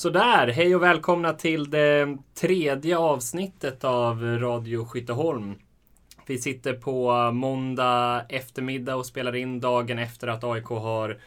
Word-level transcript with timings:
Sådär, 0.00 0.48
hej 0.48 0.76
och 0.76 0.82
välkomna 0.82 1.32
till 1.32 1.70
det 1.70 2.16
tredje 2.34 2.98
avsnittet 2.98 3.84
av 3.84 4.22
Radio 4.22 4.84
Skytteholm. 4.84 5.54
Vi 6.26 6.38
sitter 6.38 6.74
på 6.74 7.30
måndag 7.32 8.24
eftermiddag 8.28 8.96
och 8.96 9.06
spelar 9.06 9.36
in 9.36 9.60
dagen 9.60 9.98
efter 9.98 10.28
att 10.28 10.44
AIK 10.44 10.64
har 10.64 11.18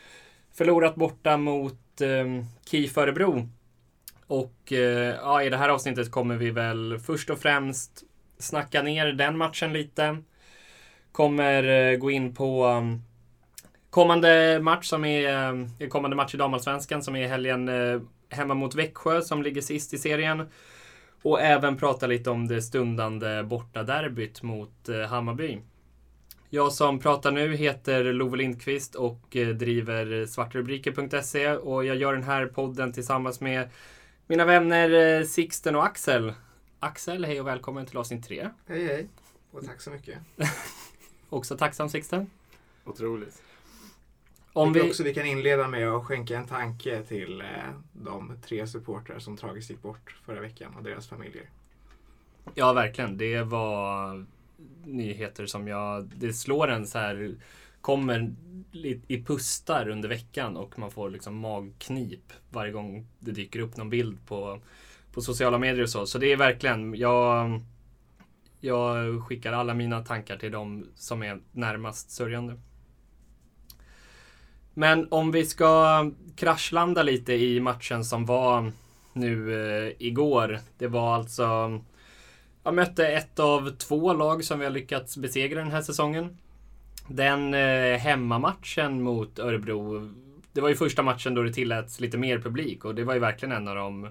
förlorat 0.53 0.95
borta 0.95 1.37
mot 1.37 2.01
eh, 2.01 2.45
KIF 2.69 2.97
Örebro. 2.97 3.49
Och 4.27 4.73
eh, 4.73 5.15
ja, 5.21 5.43
i 5.43 5.49
det 5.49 5.57
här 5.57 5.69
avsnittet 5.69 6.11
kommer 6.11 6.35
vi 6.35 6.51
väl 6.51 6.99
först 6.99 7.29
och 7.29 7.39
främst 7.39 8.03
snacka 8.39 8.81
ner 8.81 9.05
den 9.05 9.37
matchen 9.37 9.73
lite. 9.73 10.17
Kommer 11.11 11.63
eh, 11.63 11.97
gå 11.97 12.11
in 12.11 12.35
på 12.35 12.65
ehm, 12.65 13.01
kommande 13.89 14.59
match 14.61 14.85
som 14.85 15.05
är 15.05 15.53
eh, 15.79 15.87
kommande 15.87 16.15
match 16.15 16.33
i 16.33 16.37
damallsvenskan 16.37 17.03
som 17.03 17.15
är 17.15 17.27
helgen 17.27 17.69
eh, 17.69 18.01
hemma 18.33 18.53
mot 18.53 18.75
Växjö 18.75 19.21
som 19.21 19.43
ligger 19.43 19.61
sist 19.61 19.93
i 19.93 19.97
serien. 19.97 20.49
Och 21.21 21.41
även 21.41 21.77
prata 21.77 22.07
lite 22.07 22.29
om 22.29 22.47
det 22.47 22.61
stundande 22.61 23.43
bortaderbyt 23.43 24.43
mot 24.43 24.89
eh, 24.89 25.01
Hammarby. 25.01 25.61
Jag 26.49 26.73
som 26.73 26.99
pratar 26.99 27.31
nu 27.31 27.55
heter 27.55 28.03
Love 28.03 28.37
Lindqvist 28.37 28.95
och 28.95 29.35
eh, 29.35 29.47
driver 29.47 30.25
svartrubriker.se 30.25 31.51
och 31.51 31.85
jag 31.85 31.95
gör 31.95 32.13
den 32.13 32.23
här 32.23 32.45
podden 32.45 32.93
tillsammans 32.93 33.41
med 33.41 33.69
mina 34.27 34.45
vänner 34.45 35.19
eh, 35.19 35.25
Sixten 35.25 35.75
och 35.75 35.85
Axel. 35.85 36.33
Axel, 36.79 37.25
hej 37.25 37.41
och 37.41 37.47
välkommen 37.47 37.85
till 37.85 37.97
avsnitt 37.97 38.27
tre. 38.27 38.49
Hej 38.67 38.85
hej 38.85 39.07
och 39.51 39.65
tack 39.65 39.81
så 39.81 39.89
mycket. 39.89 40.17
Också 41.29 41.57
tacksam 41.57 41.89
Sixten. 41.89 42.29
Otroligt. 42.85 43.41
Om 44.53 44.73
vi... 44.73 44.81
också 44.81 45.03
vi 45.03 45.13
kan 45.13 45.25
inleda 45.25 45.67
med 45.67 45.89
att 45.89 46.05
skänka 46.05 46.37
en 46.37 46.47
tanke 46.47 47.03
till 47.03 47.41
eh, 47.41 47.47
de 47.93 48.37
tre 48.47 48.67
supportrar 48.67 49.19
som 49.19 49.37
tragiskt 49.37 49.69
gick 49.69 49.81
bort 49.81 50.15
förra 50.25 50.41
veckan 50.41 50.75
och 50.77 50.83
deras 50.83 51.07
familjer. 51.07 51.49
Ja, 52.55 52.73
verkligen. 52.73 53.17
Det 53.17 53.41
var 53.41 54.25
nyheter 54.85 55.45
som 55.45 55.67
jag... 55.67 56.05
Det 56.15 56.33
slår 56.33 56.67
en 56.67 56.87
så 56.87 56.97
här... 56.97 57.35
Kommer 57.81 58.33
i 59.07 59.23
pustar 59.23 59.89
under 59.89 60.09
veckan 60.09 60.57
och 60.57 60.79
man 60.79 60.91
får 60.91 61.09
liksom 61.09 61.35
magknip 61.37 62.33
varje 62.49 62.71
gång 62.71 63.07
det 63.19 63.31
dyker 63.31 63.59
upp 63.59 63.77
någon 63.77 63.89
bild 63.89 64.27
på, 64.27 64.59
på 65.13 65.21
sociala 65.21 65.57
medier 65.57 65.83
och 65.83 65.89
så. 65.89 66.05
Så 66.05 66.17
det 66.17 66.31
är 66.31 66.37
verkligen... 66.37 66.95
Jag, 66.95 67.61
jag 68.59 69.23
skickar 69.27 69.53
alla 69.53 69.73
mina 69.73 70.03
tankar 70.03 70.37
till 70.37 70.51
de 70.51 70.87
som 70.95 71.23
är 71.23 71.39
närmast 71.51 72.11
sörjande. 72.11 72.59
Men 74.73 75.07
om 75.11 75.31
vi 75.31 75.45
ska 75.45 76.11
kraschlanda 76.35 77.03
lite 77.03 77.33
i 77.33 77.59
matchen 77.59 78.05
som 78.05 78.25
var 78.25 78.71
nu 79.13 79.53
eh, 79.53 79.93
igår. 79.99 80.59
Det 80.77 80.87
var 80.87 81.15
alltså... 81.15 81.79
Jag 82.63 82.73
mötte 82.73 83.07
ett 83.07 83.39
av 83.39 83.69
två 83.69 84.13
lag 84.13 84.43
som 84.43 84.59
vi 84.59 84.65
har 84.65 84.71
lyckats 84.71 85.17
besegra 85.17 85.59
den 85.59 85.71
här 85.71 85.81
säsongen. 85.81 86.37
Den 87.07 87.53
eh, 87.53 87.97
hemmamatchen 87.97 89.01
mot 89.01 89.39
Örebro. 89.39 90.09
Det 90.53 90.61
var 90.61 90.69
ju 90.69 90.75
första 90.75 91.03
matchen 91.03 91.35
då 91.35 91.43
det 91.43 91.53
tilläts 91.53 91.99
lite 91.99 92.17
mer 92.17 92.39
publik 92.39 92.85
och 92.85 92.95
det 92.95 93.03
var 93.03 93.13
ju 93.13 93.19
verkligen 93.19 93.51
en 93.51 93.67
av 93.67 93.75
de 93.75 94.09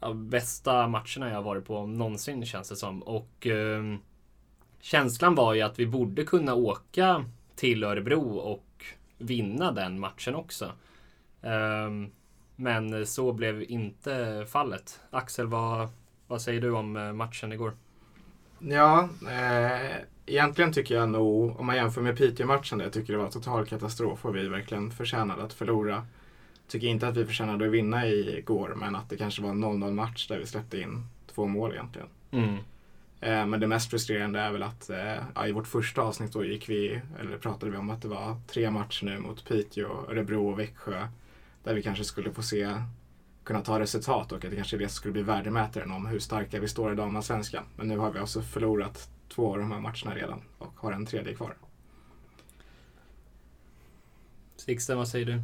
ja, 0.00 0.12
bästa 0.12 0.88
matcherna 0.88 1.30
jag 1.30 1.42
varit 1.42 1.64
på 1.64 1.86
någonsin 1.86 2.46
känns 2.46 2.68
det 2.68 2.76
som. 2.76 3.02
Och 3.02 3.46
eh, 3.46 3.82
känslan 4.80 5.34
var 5.34 5.54
ju 5.54 5.62
att 5.62 5.78
vi 5.78 5.86
borde 5.86 6.24
kunna 6.24 6.54
åka 6.54 7.24
till 7.56 7.84
Örebro 7.84 8.36
och 8.36 8.65
vinna 9.18 9.72
den 9.72 10.00
matchen 10.00 10.34
också. 10.34 10.72
Um, 11.40 12.10
men 12.56 13.06
så 13.06 13.32
blev 13.32 13.62
inte 13.62 14.46
fallet. 14.48 15.00
Axel, 15.10 15.46
vad, 15.46 15.88
vad 16.26 16.42
säger 16.42 16.60
du 16.60 16.70
om 16.70 16.96
eh, 16.96 17.12
matchen 17.12 17.52
igår? 17.52 17.72
Ja, 18.58 19.08
eh, 19.30 19.96
egentligen 20.26 20.72
tycker 20.72 20.94
jag 20.94 21.08
nog, 21.08 21.60
om 21.60 21.66
man 21.66 21.76
jämför 21.76 22.02
med 22.02 22.16
Piteå-matchen, 22.16 22.80
jag 22.80 22.92
tycker 22.92 23.12
det 23.12 23.18
var 23.18 23.30
total 23.30 23.66
katastrof 23.66 24.24
och 24.24 24.36
vi 24.36 24.48
verkligen 24.48 24.90
förtjänade 24.90 25.42
att 25.42 25.52
förlora. 25.52 26.06
Tycker 26.68 26.86
inte 26.86 27.08
att 27.08 27.16
vi 27.16 27.24
förtjänade 27.24 27.66
att 27.66 27.72
vinna 27.72 28.06
igår, 28.06 28.74
men 28.76 28.96
att 28.96 29.10
det 29.10 29.16
kanske 29.16 29.42
var 29.42 29.50
en 29.50 29.64
0-0 29.64 29.92
match 29.92 30.28
där 30.28 30.38
vi 30.38 30.46
släppte 30.46 30.80
in 30.80 31.06
två 31.34 31.46
mål 31.46 31.72
egentligen. 31.72 32.08
Mm. 32.30 32.56
Eh, 33.26 33.46
men 33.46 33.60
det 33.60 33.66
mest 33.66 33.90
frustrerande 33.90 34.40
är 34.40 34.52
väl 34.52 34.62
att 34.62 34.90
eh, 34.90 35.22
ja, 35.34 35.46
i 35.46 35.52
vårt 35.52 35.66
första 35.66 36.02
avsnitt 36.02 36.32
då 36.32 36.44
gick 36.44 36.68
vi, 36.68 37.00
eller 37.20 37.38
pratade 37.38 37.72
vi 37.72 37.78
om 37.78 37.90
att 37.90 38.02
det 38.02 38.08
var 38.08 38.36
tre 38.46 38.70
matcher 38.70 39.04
nu 39.04 39.18
mot 39.18 39.48
Piteå, 39.48 40.10
Örebro 40.10 40.48
och 40.48 40.58
Växjö. 40.58 41.08
Där 41.64 41.74
vi 41.74 41.82
kanske 41.82 42.04
skulle 42.04 42.32
få 42.32 42.42
se, 42.42 42.74
kunna 43.44 43.60
ta 43.60 43.80
resultat 43.80 44.32
och 44.32 44.44
att 44.44 44.50
det 44.50 44.56
kanske 44.56 44.76
är 44.76 44.78
det 44.78 44.88
som 44.88 44.94
skulle 44.94 45.12
bli 45.12 45.22
värdemätaren 45.22 45.90
om 45.90 46.06
hur 46.06 46.18
starka 46.18 46.60
vi 46.60 46.68
står 46.68 46.92
i 46.92 46.96
damallsvenskan. 46.96 47.64
Men 47.76 47.88
nu 47.88 47.98
har 47.98 48.12
vi 48.12 48.18
alltså 48.18 48.42
förlorat 48.42 49.10
två 49.28 49.52
av 49.52 49.58
de 49.58 49.72
här 49.72 49.80
matcherna 49.80 50.14
redan 50.14 50.42
och 50.58 50.72
har 50.76 50.92
en 50.92 51.06
tredje 51.06 51.34
kvar. 51.34 51.54
Sixten, 54.56 54.98
vad 54.98 55.08
säger 55.08 55.26
du? 55.26 55.42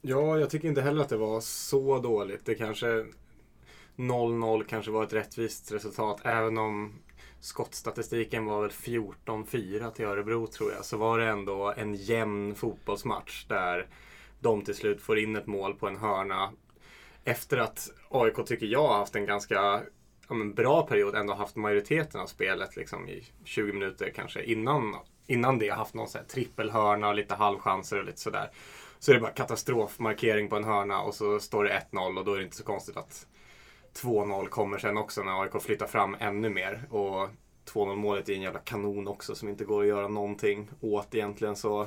Ja, 0.00 0.38
jag 0.38 0.50
tycker 0.50 0.68
inte 0.68 0.82
heller 0.82 1.02
att 1.02 1.08
det 1.08 1.16
var 1.16 1.40
så 1.40 1.98
dåligt. 1.98 2.46
Det 2.46 2.54
kanske 2.54 3.06
0-0 3.96 4.64
kanske 4.64 4.90
var 4.90 5.04
ett 5.04 5.12
rättvist 5.12 5.72
resultat. 5.72 6.20
Även 6.24 6.58
om 6.58 6.92
skottstatistiken 7.40 8.46
var 8.46 8.62
väl 8.62 8.70
14-4 8.70 9.90
till 9.90 10.04
Örebro 10.04 10.46
tror 10.46 10.72
jag. 10.72 10.84
Så 10.84 10.96
var 10.96 11.18
det 11.18 11.28
ändå 11.28 11.72
en 11.76 11.94
jämn 11.94 12.54
fotbollsmatch 12.54 13.44
där 13.44 13.86
de 14.40 14.62
till 14.62 14.74
slut 14.74 15.02
får 15.02 15.18
in 15.18 15.36
ett 15.36 15.46
mål 15.46 15.74
på 15.74 15.88
en 15.88 15.96
hörna. 15.96 16.52
Efter 17.24 17.58
att 17.58 17.90
AIK 18.08 18.46
tycker 18.46 18.66
jag 18.66 18.88
har 18.88 18.98
haft 18.98 19.16
en 19.16 19.26
ganska 19.26 19.82
ja, 20.28 20.34
men 20.34 20.54
bra 20.54 20.86
period. 20.86 21.14
Ändå 21.14 21.34
haft 21.34 21.56
majoriteten 21.56 22.20
av 22.20 22.26
spelet 22.26 22.76
liksom, 22.76 23.08
i 23.08 23.24
20 23.44 23.72
minuter 23.72 24.12
kanske. 24.14 24.42
Innan, 24.42 24.96
innan 25.26 25.58
det 25.58 25.68
haft 25.68 25.94
någon 25.94 26.08
så 26.08 26.18
här 26.18 26.24
trippelhörna 26.24 27.08
och 27.08 27.14
lite 27.14 27.34
halvchanser 27.34 27.98
och 27.98 28.04
lite 28.04 28.20
sådär. 28.20 28.50
Så 28.98 29.10
är 29.10 29.14
det 29.14 29.20
bara 29.20 29.32
katastrofmarkering 29.32 30.48
på 30.48 30.56
en 30.56 30.64
hörna 30.64 31.02
och 31.02 31.14
så 31.14 31.40
står 31.40 31.64
det 31.64 31.82
1-0 31.92 32.18
och 32.18 32.24
då 32.24 32.32
är 32.32 32.38
det 32.38 32.44
inte 32.44 32.56
så 32.56 32.64
konstigt 32.64 32.96
att 32.96 33.26
2-0 33.94 34.46
kommer 34.46 34.78
sen 34.78 34.96
också 34.96 35.22
när 35.22 35.42
AIK 35.42 35.62
flyttar 35.62 35.86
fram 35.86 36.16
ännu 36.20 36.50
mer. 36.50 36.86
Och 36.90 37.28
2-0 37.72 37.96
målet 37.96 38.28
är 38.28 38.34
en 38.34 38.42
jävla 38.42 38.60
kanon 38.60 39.08
också 39.08 39.34
som 39.34 39.48
inte 39.48 39.64
går 39.64 39.82
att 39.82 39.88
göra 39.88 40.08
någonting 40.08 40.70
åt 40.80 41.14
egentligen. 41.14 41.56
Så 41.56 41.86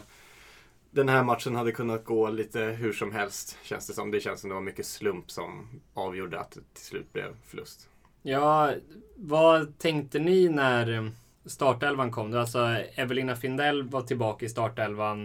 den 0.92 1.10
här 1.10 1.24
matchen 1.24 1.56
hade 1.56 1.72
kunnat 1.72 2.06
gå 2.06 2.30
lite 2.30 2.60
hur 2.60 2.94
som 2.94 3.12
helst 3.12 3.58
känns 3.64 3.88
det 3.88 3.94
som. 3.94 4.12
Det 4.12 4.20
känns 4.20 4.42
som 4.42 4.50
det 4.50 4.54
var 4.54 4.62
mycket 4.62 4.86
slump 4.86 5.32
som 5.32 5.68
avgjorde 5.94 6.40
att 6.40 6.52
det 6.52 6.62
till 6.74 6.86
slut 6.86 7.14
blev 7.14 7.36
förlust. 7.46 7.90
Ja, 8.22 8.74
vad 9.16 9.78
tänkte 9.78 10.20
ni 10.20 10.50
när 10.50 10.94
eh, 10.94 11.10
startelvan 11.46 12.12
kom? 12.12 12.34
Alltså 12.34 12.60
Evelina 12.96 13.36
Findell 13.36 13.84
var 13.84 14.02
tillbaka 14.02 14.46
i 14.46 14.50
startelvan 14.50 15.24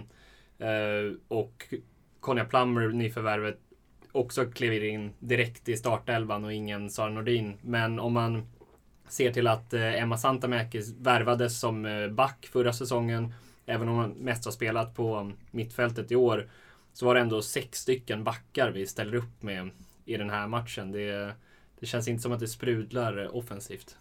eh, 0.58 1.16
och 1.28 1.74
Konja 2.20 2.44
Plummer, 2.44 2.88
nyförvärvet, 2.88 3.58
också 4.12 4.44
klev 4.44 4.84
in 4.84 5.12
direkt 5.18 5.68
i 5.68 5.76
startelvan 5.76 6.44
och 6.44 6.52
ingen 6.52 6.90
Sara 6.90 7.10
Nordin. 7.10 7.54
Men 7.62 8.00
om 8.00 8.12
man 8.12 8.46
ser 9.08 9.32
till 9.32 9.46
att 9.46 9.74
eh, 9.74 10.02
Emma 10.02 10.18
Santamäki 10.18 10.82
värvades 10.98 11.60
som 11.60 11.86
eh, 11.86 12.08
back 12.08 12.48
förra 12.52 12.72
säsongen, 12.72 13.34
även 13.66 13.88
om 13.88 13.96
hon 13.96 14.10
mest 14.10 14.44
har 14.44 14.52
spelat 14.52 14.96
på 14.96 15.32
mittfältet 15.50 16.12
i 16.12 16.16
år, 16.16 16.48
så 16.92 17.06
var 17.06 17.14
det 17.14 17.20
ändå 17.20 17.42
sex 17.42 17.78
stycken 17.78 18.24
backar 18.24 18.70
vi 18.70 18.86
ställer 18.86 19.14
upp 19.14 19.42
med 19.42 19.70
i 20.04 20.16
den 20.16 20.30
här 20.30 20.46
matchen. 20.46 20.92
Det, 20.92 21.34
det 21.80 21.86
känns 21.86 22.08
inte 22.08 22.22
som 22.22 22.32
att 22.32 22.40
det 22.40 22.48
sprudlar 22.48 23.24
eh, 23.24 23.36
offensivt. 23.36 23.96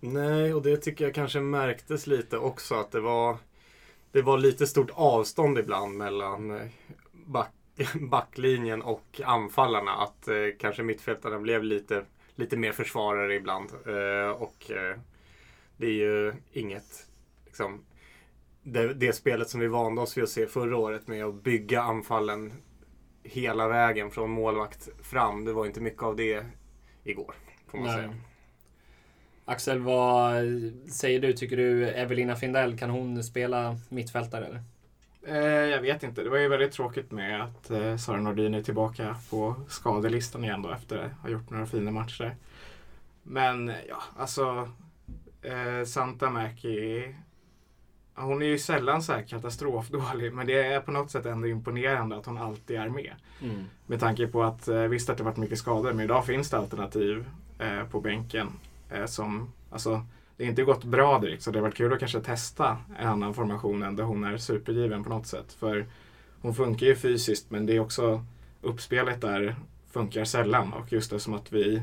Nej, 0.00 0.54
och 0.54 0.62
det 0.62 0.76
tycker 0.76 1.04
jag 1.04 1.14
kanske 1.14 1.40
märktes 1.40 2.06
lite 2.06 2.38
också 2.38 2.74
att 2.74 2.92
det 2.92 3.00
var 3.00 3.36
det 4.12 4.22
var 4.22 4.38
lite 4.38 4.66
stort 4.66 4.90
avstånd 4.94 5.58
ibland 5.58 5.96
mellan 5.96 6.70
back 7.12 7.52
backlinjen 8.10 8.82
och 8.82 9.20
anfallarna. 9.24 9.92
Att 9.92 10.28
eh, 10.28 10.34
kanske 10.58 10.82
mittfältarna 10.82 11.38
blev 11.38 11.64
lite, 11.64 12.04
lite 12.34 12.56
mer 12.56 12.72
försvarare 12.72 13.34
ibland. 13.34 13.70
Eh, 13.86 14.30
och 14.30 14.70
eh, 14.70 14.98
det 15.76 15.86
är 15.86 15.92
ju 15.92 16.32
inget, 16.52 17.06
liksom, 17.46 17.84
det, 18.62 18.94
det 18.94 19.12
spelet 19.12 19.48
som 19.48 19.60
vi 19.60 19.66
vande 19.66 20.00
oss 20.00 20.16
vid 20.16 20.24
att 20.24 20.30
se 20.30 20.46
förra 20.46 20.76
året 20.76 21.08
med 21.08 21.24
att 21.24 21.42
bygga 21.42 21.82
anfallen 21.82 22.52
hela 23.22 23.68
vägen 23.68 24.10
från 24.10 24.30
målvakt 24.30 24.88
fram. 25.02 25.44
Det 25.44 25.52
var 25.52 25.66
inte 25.66 25.80
mycket 25.80 26.02
av 26.02 26.16
det 26.16 26.46
igår, 27.04 27.34
får 27.66 27.78
man 27.78 27.86
Nej. 27.86 27.96
säga. 27.96 28.14
Axel, 29.44 29.78
vad 29.78 30.36
eh, 30.36 30.72
säger 30.90 31.20
du? 31.20 31.32
Tycker 31.32 31.56
du 31.56 31.88
Evelina 31.88 32.36
Findell, 32.36 32.78
kan 32.78 32.90
hon 32.90 33.24
spela 33.24 33.76
mittfältare? 33.88 34.46
Eller? 34.46 34.62
Eh, 35.26 35.36
jag 35.44 35.80
vet 35.80 36.02
inte. 36.02 36.22
Det 36.22 36.30
var 36.30 36.38
ju 36.38 36.48
väldigt 36.48 36.72
tråkigt 36.72 37.10
med 37.10 37.42
att 37.42 37.70
eh, 37.70 37.96
Sara 37.96 38.20
Nordin 38.20 38.54
är 38.54 38.62
tillbaka 38.62 39.16
på 39.30 39.54
skadelistan 39.68 40.44
igen 40.44 40.62
då 40.62 40.70
efter 40.70 40.98
att 40.98 41.12
ha 41.22 41.28
gjort 41.28 41.50
några 41.50 41.66
fina 41.66 41.90
matcher. 41.90 42.36
Men 43.22 43.72
ja, 43.88 44.02
alltså 44.16 44.68
eh, 45.42 45.84
Santa 45.86 46.30
Mäki 46.30 47.14
hon 48.14 48.42
är 48.42 48.46
ju 48.46 48.58
sällan 48.58 49.02
så 49.02 49.12
här 49.12 49.22
katastrofdålig 49.22 50.32
men 50.32 50.46
det 50.46 50.62
är 50.62 50.80
på 50.80 50.90
något 50.90 51.10
sätt 51.10 51.26
ändå 51.26 51.48
imponerande 51.48 52.16
att 52.16 52.26
hon 52.26 52.38
alltid 52.38 52.76
är 52.76 52.88
med. 52.88 53.12
Mm. 53.42 53.64
Med 53.86 54.00
tanke 54.00 54.26
på 54.26 54.42
att 54.42 54.68
eh, 54.68 54.82
visst 54.82 55.10
att 55.10 55.18
det 55.18 55.24
varit 55.24 55.36
mycket 55.36 55.58
skador 55.58 55.92
men 55.92 56.04
idag 56.04 56.26
finns 56.26 56.50
det 56.50 56.58
alternativ 56.58 57.24
eh, 57.58 57.84
på 57.84 58.00
bänken. 58.00 58.48
Eh, 58.90 59.06
som, 59.06 59.52
alltså, 59.70 60.06
det 60.36 60.44
har 60.44 60.50
inte 60.50 60.62
gått 60.62 60.84
bra 60.84 61.18
direkt 61.18 61.42
så 61.42 61.50
det 61.50 61.58
har 61.58 61.62
varit 61.62 61.76
kul 61.76 61.92
att 61.92 61.98
kanske 61.98 62.20
testa 62.20 62.78
en 62.98 63.08
annan 63.08 63.34
formation 63.34 63.82
än 63.82 63.96
där 63.96 64.04
hon 64.04 64.24
är 64.24 64.36
supergiven 64.36 65.04
på 65.04 65.10
något 65.10 65.26
sätt. 65.26 65.52
För 65.52 65.86
hon 66.40 66.54
funkar 66.54 66.86
ju 66.86 66.96
fysiskt 66.96 67.50
men 67.50 67.66
det 67.66 67.76
är 67.76 67.80
också 67.80 68.24
uppspelet 68.62 69.20
där 69.20 69.56
funkar 69.90 70.24
sällan 70.24 70.72
och 70.72 70.92
just 70.92 71.10
det 71.10 71.20
som 71.20 71.34
att 71.34 71.52
vi 71.52 71.82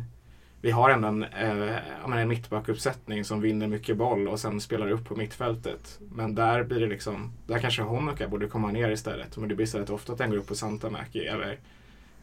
vi 0.61 0.71
har 0.71 0.89
ändå 0.89 1.07
en, 1.07 1.23
eh, 1.23 2.17
en 2.17 2.27
mittbackuppsättning 2.27 3.25
som 3.25 3.41
vinner 3.41 3.67
mycket 3.67 3.97
boll 3.97 4.27
och 4.27 4.39
sen 4.39 4.61
spelar 4.61 4.91
upp 4.91 5.05
på 5.05 5.15
mittfältet. 5.15 5.99
Men 6.11 6.35
där 6.35 6.63
blir 6.63 6.79
det 6.79 6.87
liksom, 6.87 7.31
där 7.47 7.59
kanske 7.59 7.81
Honoka 7.81 8.27
borde 8.27 8.47
komma 8.47 8.71
ner 8.71 8.89
istället. 8.89 9.37
Men 9.37 9.49
det 9.49 9.55
blir 9.55 9.65
istället 9.65 9.89
ofta 9.89 10.11
att 10.11 10.17
den 10.17 10.29
går 10.29 10.37
upp 10.37 10.47
på 10.47 10.55
Santamäki 10.55 11.19
eller 11.19 11.59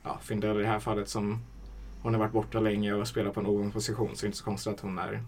ja, 0.03 0.19
Findell 0.23 0.59
i 0.59 0.63
det 0.63 0.69
här 0.69 0.79
fallet 0.79 1.09
som 1.09 1.43
hon 2.03 2.15
har 2.15 2.21
varit 2.21 2.33
borta 2.33 2.61
länge 2.61 2.93
och 2.93 3.09
spelar 3.09 3.31
på 3.31 3.41
en 3.41 3.47
ovan 3.47 3.71
position 3.71 4.17
så 4.17 4.21
det 4.21 4.25
är 4.25 4.29
inte 4.29 4.39
så 4.39 4.45
konstigt 4.45 4.75
att 4.75 4.81
hon 4.81 4.99
är 4.99 5.23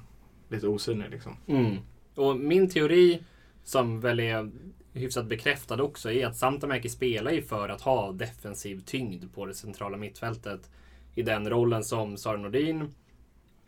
lite 0.50 0.68
osynlig 0.68 1.10
liksom. 1.10 1.36
Mm. 1.46 1.76
Och 2.14 2.36
min 2.36 2.68
teori, 2.68 3.22
som 3.64 4.00
väl 4.00 4.20
är 4.20 4.50
hyfsat 4.92 5.26
bekräftad 5.26 5.82
också, 5.82 6.12
är 6.12 6.26
att 6.26 6.36
Santamäki 6.36 6.88
spelar 6.88 7.30
ju 7.30 7.42
för 7.42 7.68
att 7.68 7.80
ha 7.80 8.12
defensiv 8.12 8.82
tyngd 8.86 9.24
på 9.34 9.46
det 9.46 9.54
centrala 9.54 9.96
mittfältet. 9.96 10.70
I 11.14 11.22
den 11.22 11.50
rollen 11.50 11.84
som 11.84 12.16
Sara 12.16 12.36
Nordin 12.36 12.94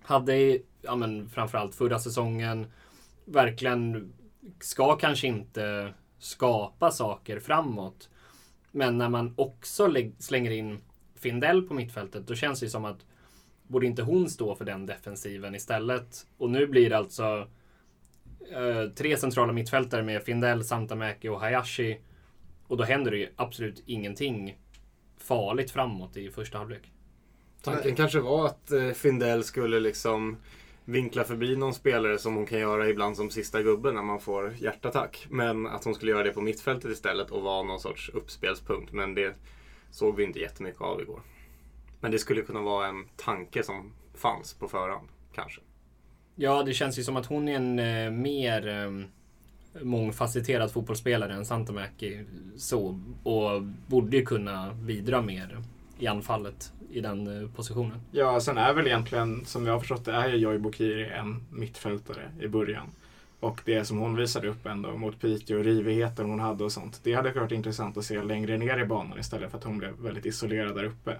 hade 0.02 0.36
i, 0.36 0.62
ja 0.82 0.96
men 0.96 1.28
framförallt 1.28 1.74
förra 1.74 1.98
säsongen. 1.98 2.66
Verkligen 3.24 4.12
ska 4.60 4.96
kanske 4.96 5.26
inte 5.26 5.94
skapa 6.18 6.90
saker 6.90 7.40
framåt. 7.40 8.08
Men 8.70 8.98
när 8.98 9.08
man 9.08 9.34
också 9.36 9.94
slänger 10.18 10.50
in 10.50 10.78
Findell 11.14 11.62
på 11.62 11.74
mittfältet, 11.74 12.26
då 12.26 12.34
känns 12.34 12.60
det 12.60 12.68
som 12.68 12.84
att 12.84 13.06
borde 13.72 13.86
inte 13.86 14.02
hon 14.02 14.30
stå 14.30 14.54
för 14.54 14.64
den 14.64 14.86
defensiven 14.86 15.54
istället? 15.54 16.26
Och 16.36 16.50
nu 16.50 16.66
blir 16.66 16.90
det 16.90 16.96
alltså 16.96 17.48
eh, 18.52 18.90
tre 18.94 19.16
centrala 19.16 19.52
mittfältare 19.52 20.02
med 20.02 20.22
Findell, 20.22 20.64
Santamäki 20.64 21.28
och 21.28 21.40
Hayashi. 21.40 22.00
Och 22.66 22.76
då 22.76 22.84
händer 22.84 23.10
det 23.10 23.16
ju 23.16 23.28
absolut 23.36 23.82
ingenting 23.86 24.58
farligt 25.18 25.70
framåt 25.70 26.16
i 26.16 26.30
första 26.30 26.58
halvlek. 26.58 26.92
Tanken 27.62 27.96
kanske 27.96 28.20
var 28.20 28.46
att 28.46 28.72
eh, 28.72 28.90
Findell 28.90 29.44
skulle 29.44 29.80
liksom 29.80 30.36
vinkla 30.84 31.24
förbi 31.24 31.56
någon 31.56 31.74
spelare 31.74 32.18
som 32.18 32.34
hon 32.34 32.46
kan 32.46 32.58
göra 32.58 32.88
ibland 32.88 33.16
som 33.16 33.30
sista 33.30 33.62
gubben 33.62 33.94
när 33.94 34.02
man 34.02 34.20
får 34.20 34.54
hjärtattack. 34.58 35.26
Men 35.30 35.66
att 35.66 35.84
hon 35.84 35.94
skulle 35.94 36.12
göra 36.12 36.22
det 36.22 36.32
på 36.32 36.40
mittfältet 36.40 36.90
istället 36.90 37.30
och 37.30 37.42
vara 37.42 37.62
någon 37.62 37.80
sorts 37.80 38.08
uppspelspunkt. 38.08 38.92
Men 38.92 39.14
det 39.14 39.34
såg 39.90 40.16
vi 40.16 40.24
inte 40.24 40.38
jättemycket 40.38 40.80
av 40.80 41.00
igår. 41.00 41.20
Men 42.02 42.10
det 42.10 42.18
skulle 42.18 42.42
kunna 42.42 42.60
vara 42.60 42.88
en 42.88 43.04
tanke 43.16 43.62
som 43.62 43.92
fanns 44.14 44.54
på 44.54 44.68
förhand, 44.68 45.08
kanske. 45.34 45.60
Ja, 46.34 46.62
det 46.62 46.74
känns 46.74 46.98
ju 46.98 47.02
som 47.02 47.16
att 47.16 47.26
hon 47.26 47.48
är 47.48 47.56
en 47.56 47.78
eh, 47.78 48.10
mer 48.10 48.68
eh, 48.68 49.06
mångfacetterad 49.84 50.72
fotbollsspelare 50.72 51.34
än 51.34 51.46
Santamäki. 51.46 52.24
Så, 52.56 53.00
och 53.22 53.62
borde 53.62 54.16
ju 54.16 54.26
kunna 54.26 54.74
bidra 54.74 55.22
mer 55.22 55.58
i 55.98 56.06
anfallet 56.06 56.72
i 56.90 57.00
den 57.00 57.42
eh, 57.42 57.50
positionen. 57.50 58.00
Ja, 58.10 58.40
sen 58.40 58.58
är 58.58 58.74
väl 58.74 58.86
egentligen, 58.86 59.44
som 59.44 59.66
jag 59.66 59.72
har 59.72 59.80
förstått 59.80 60.04
det, 60.04 60.12
är 60.12 60.28
Joy 60.28 60.58
Bokiri 60.58 61.08
en 61.08 61.46
mittfältare 61.50 62.30
i 62.40 62.48
början. 62.48 62.86
Och 63.40 63.60
det 63.64 63.84
som 63.84 63.98
hon 63.98 64.16
visade 64.16 64.48
upp 64.48 64.66
ändå 64.66 64.96
mot 64.96 65.20
Piteå, 65.20 65.62
rivigheten 65.62 66.30
hon 66.30 66.40
hade 66.40 66.64
och 66.64 66.72
sånt. 66.72 67.00
Det 67.02 67.14
hade 67.14 67.32
varit 67.32 67.52
intressant 67.52 67.96
att 67.96 68.04
se 68.04 68.22
längre 68.22 68.58
ner 68.58 68.78
i 68.78 68.84
banan 68.84 69.18
istället 69.18 69.50
för 69.50 69.58
att 69.58 69.64
hon 69.64 69.78
blev 69.78 69.92
väldigt 69.92 70.26
isolerad 70.26 70.74
där 70.74 70.84
uppe. 70.84 71.16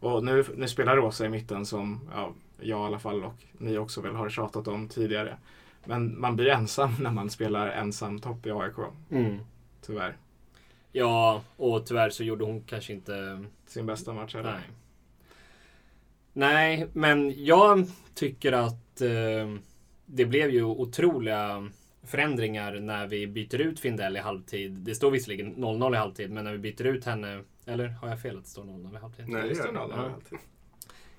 Och 0.00 0.24
nu, 0.24 0.44
nu 0.56 0.68
spelar 0.68 0.96
Rosa 0.96 1.26
i 1.26 1.28
mitten 1.28 1.66
som 1.66 2.00
ja, 2.14 2.32
jag 2.60 2.80
i 2.80 2.86
alla 2.86 2.98
fall 2.98 3.24
och 3.24 3.34
ni 3.52 3.78
också 3.78 4.00
väl 4.00 4.14
har 4.14 4.30
tjatat 4.30 4.68
om 4.68 4.88
tidigare. 4.88 5.36
Men 5.84 6.20
man 6.20 6.36
blir 6.36 6.48
ensam 6.48 6.90
när 7.00 7.10
man 7.10 7.30
spelar 7.30 7.68
ensam 7.68 8.18
topp 8.18 8.46
i 8.46 8.50
AIK. 8.50 8.76
Mm. 9.10 9.38
Tyvärr. 9.86 10.16
Ja, 10.92 11.42
och 11.56 11.86
tyvärr 11.86 12.10
så 12.10 12.24
gjorde 12.24 12.44
hon 12.44 12.60
kanske 12.60 12.92
inte... 12.92 13.44
Sin 13.66 13.86
bästa 13.86 14.12
match 14.12 14.34
heller. 14.34 14.52
Nej. 14.52 14.62
Nej, 16.32 16.86
men 16.92 17.44
jag 17.44 17.86
tycker 18.14 18.52
att 18.52 19.00
eh, 19.00 19.54
det 20.06 20.24
blev 20.24 20.50
ju 20.50 20.64
otroliga 20.64 21.70
förändringar 22.02 22.80
när 22.80 23.06
vi 23.06 23.26
byter 23.26 23.60
ut 23.60 23.80
Findell 23.80 24.16
i 24.16 24.20
halvtid. 24.20 24.72
Det 24.72 24.94
står 24.94 25.10
visserligen 25.10 25.54
0-0 25.54 25.94
i 25.94 25.96
halvtid, 25.96 26.30
men 26.30 26.44
när 26.44 26.52
vi 26.52 26.58
byter 26.58 26.86
ut 26.86 27.04
henne... 27.04 27.42
Eller 27.70 27.88
har 27.88 28.08
jag 28.08 28.20
fel 28.20 28.36
att 28.36 28.44
det 28.44 28.50
står 28.50 28.64
0-0 28.64 28.94
i 28.94 28.98
halvtid? 28.98 29.28
Nej, 29.28 29.48
det 29.48 29.54
står 29.54 29.72
0 29.72 29.90
gör 29.90 29.98
det. 29.98 30.06
i 30.06 30.10
halvtid. 30.10 30.38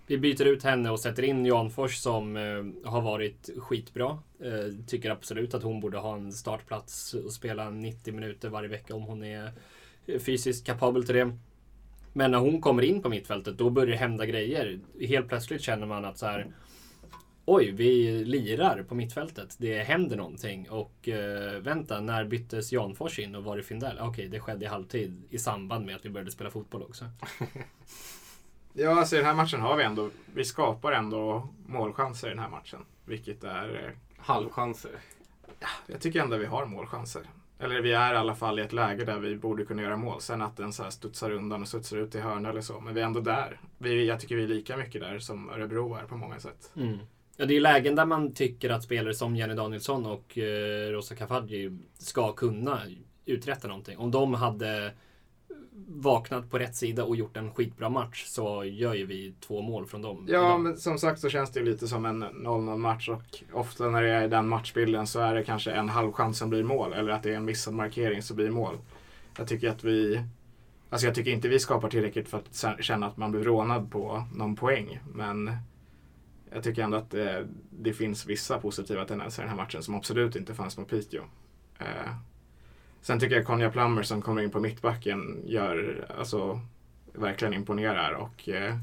Vi 0.07 0.18
byter 0.18 0.45
ut 0.45 0.63
henne 0.63 0.89
och 0.89 1.00
sätter 1.00 1.24
in 1.24 1.45
Janfors 1.45 1.98
som 1.98 2.38
eh, 2.38 2.92
har 2.92 3.01
varit 3.01 3.50
skitbra. 3.57 4.19
Eh, 4.39 4.86
tycker 4.88 5.09
absolut 5.09 5.53
att 5.53 5.63
hon 5.63 5.80
borde 5.80 5.98
ha 5.98 6.15
en 6.15 6.31
startplats 6.31 7.13
och 7.13 7.33
spela 7.33 7.69
90 7.69 8.13
minuter 8.13 8.50
varje 8.50 8.69
vecka 8.69 8.95
om 8.95 9.03
hon 9.03 9.24
är 9.24 9.51
fysiskt 10.19 10.65
kapabel 10.65 11.06
till 11.06 11.15
det. 11.15 11.38
Men 12.13 12.31
när 12.31 12.38
hon 12.38 12.62
kommer 12.62 12.83
in 12.83 13.01
på 13.01 13.09
mittfältet 13.09 13.57
då 13.57 13.69
börjar 13.69 13.92
det 13.92 13.95
hända 13.95 14.25
grejer. 14.25 14.80
Helt 15.00 15.27
plötsligt 15.27 15.62
känner 15.62 15.88
man 15.88 16.06
att 16.06 16.18
så 16.18 16.25
här 16.25 16.48
Oj, 17.45 17.71
vi 17.71 18.23
lirar 18.25 18.83
på 18.83 18.95
mittfältet. 18.95 19.55
Det 19.59 19.83
händer 19.83 20.17
någonting. 20.17 20.69
Och 20.69 21.09
eh, 21.09 21.59
vänta, 21.59 22.01
när 22.01 22.25
byttes 22.25 22.71
Janfors 22.71 23.19
in 23.19 23.35
och 23.35 23.43
var 23.43 23.57
det 23.57 23.63
Findell? 23.63 23.99
Okej, 23.99 24.27
det 24.27 24.39
skedde 24.39 24.65
i 24.65 24.67
halvtid 24.67 25.23
i 25.29 25.39
samband 25.39 25.85
med 25.85 25.95
att 25.95 26.05
vi 26.05 26.09
började 26.09 26.31
spela 26.31 26.49
fotboll 26.49 26.83
också. 26.83 27.05
Ja, 28.73 28.99
alltså 28.99 29.15
i 29.15 29.19
den 29.19 29.27
här 29.27 29.33
matchen 29.33 29.61
har 29.61 29.77
vi 29.77 29.83
ändå, 29.83 30.09
vi 30.33 30.45
skapar 30.45 30.91
ändå 30.91 31.47
målchanser 31.65 32.27
i 32.27 32.29
den 32.29 32.39
här 32.39 32.49
matchen. 32.49 32.85
Vilket 33.05 33.43
är, 33.43 33.85
eh, 33.85 34.21
Halvchanser. 34.23 34.91
jag 35.88 36.01
tycker 36.01 36.21
ändå 36.21 36.38
vi 36.38 36.45
har 36.45 36.65
målchanser. 36.65 37.21
Eller 37.59 37.81
vi 37.81 37.91
är 37.91 38.13
i 38.13 38.17
alla 38.17 38.35
fall 38.35 38.59
i 38.59 38.61
ett 38.61 38.73
läge 38.73 39.05
där 39.05 39.19
vi 39.19 39.35
borde 39.35 39.65
kunna 39.65 39.81
göra 39.81 39.97
mål. 39.97 40.21
Sen 40.21 40.41
att 40.41 40.57
den 40.57 40.73
så 40.73 40.83
här 40.83 40.89
studsar 40.89 41.31
undan 41.31 41.61
och 41.61 41.67
studsar 41.67 41.97
ut 41.97 42.15
i 42.15 42.19
hörna 42.19 42.50
eller 42.50 42.62
så. 42.62 42.79
Men 42.79 42.93
vi 42.93 43.01
är 43.01 43.05
ändå 43.05 43.19
där. 43.19 43.60
Vi, 43.77 44.07
jag 44.07 44.19
tycker 44.19 44.36
vi 44.36 44.43
är 44.43 44.48
lika 44.48 44.77
mycket 44.77 45.01
där 45.01 45.19
som 45.19 45.50
Örebro 45.50 45.95
är 45.95 46.03
på 46.03 46.17
många 46.17 46.39
sätt. 46.39 46.71
Mm. 46.75 46.98
Ja, 47.41 47.48
det 47.48 47.57
är 47.57 47.62
lägen 47.62 47.95
där 47.95 48.05
man 48.05 48.33
tycker 48.33 48.69
att 48.69 48.83
spelare 48.83 49.13
som 49.13 49.36
Jenny 49.36 49.53
Danielsson 49.53 50.05
och 50.05 50.38
eh, 50.38 50.91
Rosa 50.91 51.15
Kafaji 51.15 51.77
ska 51.98 52.31
kunna 52.31 52.79
uträtta 53.25 53.67
någonting. 53.67 53.98
Om 53.98 54.12
de 54.12 54.33
hade 54.33 54.91
vaknat 55.88 56.50
på 56.50 56.60
rätt 56.60 56.75
sida 56.75 57.03
och 57.03 57.15
gjort 57.15 57.38
en 57.38 57.53
skitbra 57.53 57.89
match 57.89 58.25
så 58.25 58.63
gör 58.63 58.93
ju 58.93 59.05
vi 59.05 59.33
två 59.39 59.62
mål 59.62 59.86
från 59.86 60.01
dem. 60.01 60.27
Ja, 60.29 60.57
men 60.57 60.77
som 60.77 60.98
sagt 60.98 61.19
så 61.19 61.29
känns 61.29 61.51
det 61.51 61.60
ju 61.60 61.65
lite 61.65 61.88
som 61.88 62.05
en 62.05 62.24
0-0 62.24 62.77
match 62.77 63.10
och 63.10 63.43
ofta 63.53 63.89
när 63.89 64.03
det 64.03 64.10
är 64.10 64.27
den 64.27 64.48
matchbilden 64.48 65.07
så 65.07 65.19
är 65.19 65.36
det 65.36 65.43
kanske 65.43 65.71
en 65.71 65.89
halvchans 65.89 66.38
som 66.38 66.50
blir 66.50 66.63
mål 66.63 66.93
eller 66.93 67.12
att 67.12 67.24
det 67.24 67.31
är 67.31 67.36
en 67.38 67.45
missad 67.45 67.74
markering 67.74 68.21
som 68.21 68.36
blir 68.36 68.50
mål. 68.50 68.77
Jag 69.38 69.48
tycker 69.48 69.69
att 69.69 69.83
vi 69.83 70.24
Alltså 70.89 71.07
jag 71.07 71.15
tycker 71.15 71.31
inte 71.31 71.48
vi 71.48 71.60
skapar 71.60 71.89
tillräckligt 71.89 72.29
för 72.29 72.38
att 72.38 72.83
känna 72.83 73.07
att 73.07 73.17
man 73.17 73.31
blir 73.31 73.43
rånad 73.43 73.91
på 73.91 74.24
någon 74.36 74.55
poäng. 74.55 75.00
Men 75.13 75.51
jag 76.53 76.63
tycker 76.63 76.84
ändå 76.84 76.98
att 76.98 77.12
det, 77.12 77.48
det 77.70 77.93
finns 77.93 78.25
vissa 78.25 78.60
positiva 78.60 79.05
tendenser 79.05 79.43
i 79.43 79.46
den 79.46 79.50
här 79.50 79.63
matchen 79.63 79.84
som 79.84 79.96
absolut 79.96 80.36
inte 80.36 80.55
fanns 80.55 80.77
mot 80.77 80.89
Piteå. 80.89 81.24
Eh, 81.79 82.13
sen 83.01 83.20
tycker 83.20 83.36
jag 83.36 83.46
Konja 83.46 83.72
Plummer 83.72 84.03
som 84.03 84.22
kommer 84.22 84.41
in 84.41 84.51
på 84.51 84.60
mittbacken 84.60 85.41
gör, 85.46 86.05
alltså 86.17 86.60
verkligen 87.13 87.53
imponerar 87.53 88.13
och 88.13 88.50
eh, 88.50 88.75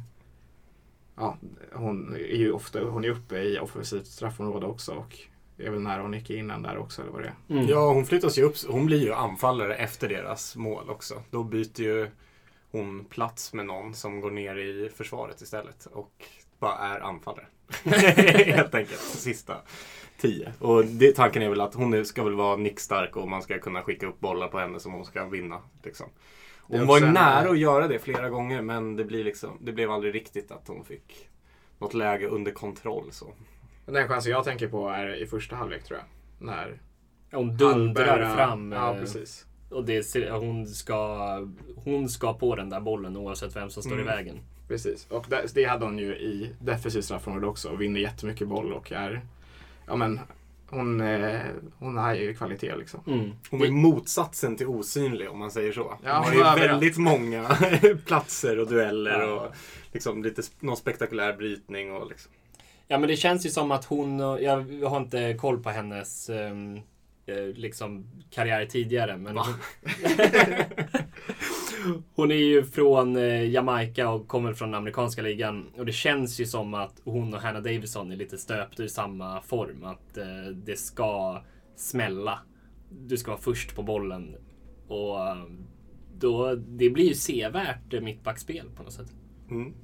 ja, 1.17 1.37
hon 1.73 2.15
är 2.15 2.37
ju 2.37 2.53
ofta 2.53 2.85
hon 2.85 3.05
är 3.05 3.09
uppe 3.09 3.39
i 3.39 3.59
offensivt 3.59 4.07
straffområde 4.07 4.67
också 4.67 4.93
och 4.93 5.19
är 5.59 5.71
väl 5.71 5.81
nära 5.81 6.03
hon 6.03 6.15
gick 6.15 6.31
innan 6.31 6.63
där 6.63 6.79
också 6.79 7.03
eller 7.03 7.13
vad 7.13 7.23
det 7.23 7.29
är. 7.29 7.55
Mm. 7.55 7.67
Ja, 7.67 7.93
hon 7.93 8.07
flyttas 8.07 8.39
ju 8.39 8.43
upp. 8.43 8.57
Hon 8.69 8.87
blir 8.87 9.03
ju 9.03 9.13
anfallare 9.13 9.75
efter 9.75 10.09
deras 10.09 10.57
mål 10.57 10.91
också. 10.91 11.23
Då 11.31 11.45
byter 11.45 11.81
ju 11.81 12.11
hon 12.71 13.05
plats 13.05 13.53
med 13.53 13.67
någon 13.67 13.95
som 13.95 14.21
går 14.21 14.31
ner 14.31 14.57
i 14.57 14.91
försvaret 14.97 15.41
istället 15.41 15.87
och 15.87 16.25
bara 16.59 16.79
är 16.79 17.01
anfallare. 17.01 17.47
Helt 17.85 18.75
enkelt, 18.75 19.01
sista 19.01 19.57
tio. 20.21 20.53
Och 20.59 20.85
det, 20.85 21.13
tanken 21.13 21.43
är 21.43 21.49
väl 21.49 21.61
att 21.61 21.75
hon 21.75 22.05
ska 22.05 22.25
väl 22.25 22.35
vara 22.35 22.57
nickstark 22.57 23.17
och 23.17 23.29
man 23.29 23.43
ska 23.43 23.59
kunna 23.59 23.83
skicka 23.83 24.07
upp 24.07 24.21
bollar 24.21 24.49
på 24.49 24.59
henne 24.59 24.81
som 24.81 24.93
hon 24.93 25.05
ska 25.05 25.25
vinna. 25.27 25.61
Liksom. 25.83 26.07
Hon 26.61 26.87
var 26.87 27.01
en- 27.01 27.13
nära 27.13 27.51
att 27.51 27.59
göra 27.59 27.89
det 27.89 27.99
flera 27.99 28.29
gånger 28.29 28.63
men 28.63 28.97
det, 28.97 29.05
blir 29.05 29.25
liksom, 29.25 29.59
det 29.61 29.73
blev 29.73 29.91
aldrig 29.91 30.15
riktigt 30.15 30.51
att 30.51 30.69
hon 30.69 30.85
fick 30.85 31.29
något 31.79 31.95
läge 31.95 32.27
under 32.27 32.53
kontroll. 32.53 33.05
Så. 33.11 33.33
Men 33.85 33.95
den 33.95 34.09
chansen 34.09 34.33
jag 34.33 34.45
tänker 34.45 34.69
på 34.69 34.89
är 34.89 35.23
i 35.23 35.27
första 35.27 35.57
halvlek 35.57 35.85
tror 35.85 35.99
jag. 35.99 36.07
När 36.47 36.81
Hon 37.33 37.57
dundrar 37.57 38.07
Hallberg- 38.19 38.37
fram. 38.37 38.73
Ja, 38.73 38.95
eh, 38.95 39.01
precis. 39.01 39.47
Och 39.71 39.85
det, 39.85 40.31
hon, 40.31 40.67
ska, 40.67 41.19
hon 41.77 42.09
ska 42.09 42.35
på 42.35 42.55
den 42.57 42.71
där 42.71 42.81
bollen 42.81 43.17
oavsett 43.17 43.57
vem 43.57 43.71
som 43.71 43.83
står 43.83 43.93
Mm. 43.95 44.05
i 44.05 44.09
vägen. 44.11 44.39
Precis. 44.69 45.07
Och 45.11 45.27
det, 45.29 45.55
det 45.55 45.65
hade 45.65 45.85
hon 45.85 45.99
ju 45.99 46.17
i 46.17 46.51
defensivt 46.61 47.05
straffområde 47.05 47.47
också 47.47 47.69
och 47.69 47.81
vinner 47.81 48.01
jättemycket 48.01 48.49
boll 48.49 48.73
och 48.73 48.93
är 48.93 49.21
ja, 49.87 49.97
men, 49.97 50.21
hon, 50.71 51.01
eh, 51.01 51.41
hon 51.79 51.97
har 51.97 52.15
ju 52.15 52.35
kvalitet 52.35 52.77
liksom. 52.77 53.01
Mm. 53.07 53.31
Hon 53.51 53.63
är 53.63 53.71
motsatsen 53.71 54.57
till 54.57 54.67
osynlig 54.67 55.31
om 55.31 55.39
man 55.39 55.51
säger 55.51 55.73
så. 55.73 55.99
Ja, 56.05 56.23
hon 56.25 56.37
hon 56.37 56.43
har 56.47 56.59
ju 56.59 56.63
väldigt 56.69 56.97
många 56.97 57.49
platser 58.07 58.59
och 58.59 58.69
dueller 58.69 59.21
Ja. 59.21 59.33
och 59.33 59.55
liksom 59.93 60.23
lite 60.23 60.43
någon 60.61 60.77
spektakulär 60.77 61.33
brytning. 61.33 61.93
Och 61.93 62.09
liksom. 62.09 62.33
Ja 62.89 62.99
men 62.99 63.09
det 63.09 63.17
känns 63.17 63.47
ju 63.47 63.51
som 63.51 63.71
att 63.71 63.85
hon, 63.85 64.19
jag 64.19 64.65
har 64.89 64.97
inte 64.97 65.35
koll 65.41 65.63
på 65.63 65.71
hennes 65.71 66.29
eh, 66.29 66.55
liksom 67.35 68.07
karriär 68.31 68.67
tidigare. 68.67 69.17
Men 69.17 69.37
hon, 69.37 69.55
hon 72.15 72.31
är 72.31 72.37
ju 72.37 72.65
från 72.65 73.17
eh, 73.17 73.51
Jamaica 73.51 74.09
och 74.09 74.29
kommer 74.29 74.53
från 74.53 74.75
amerikanska 74.75 75.23
ligan. 75.23 75.67
Och 75.77 75.87
det 75.87 75.93
känns 75.93 76.41
ju 76.41 76.47
som 76.47 76.75
att 76.75 77.01
hon 77.05 77.35
och 77.35 77.41
Hannah 77.41 77.63
Davison 77.63 78.13
är 78.13 78.17
lite 78.17 78.39
stöpta 78.39 78.83
ur 78.83 78.89
samma 78.89 79.43
form. 79.43 79.85
Att 79.85 80.17
eh, 80.17 80.47
det 80.55 80.79
ska 80.79 81.43
smälla. 81.77 82.39
Du 82.91 83.17
ska 83.17 83.31
vara 83.31 83.41
först 83.41 83.75
på 83.75 83.83
bollen. 83.83 84.37
Och 84.89 85.29
eh, 85.29 85.45
då, 86.19 86.55
det 86.55 86.91
blir 86.91 87.09
ju 87.09 87.15
sevärt 87.15 87.95
eh, 87.95 88.01
mittbackspel 88.01 88.71
på 88.77 88.83
något 88.83 88.93
sätt. 88.93 89.13
Mm. 89.51 89.75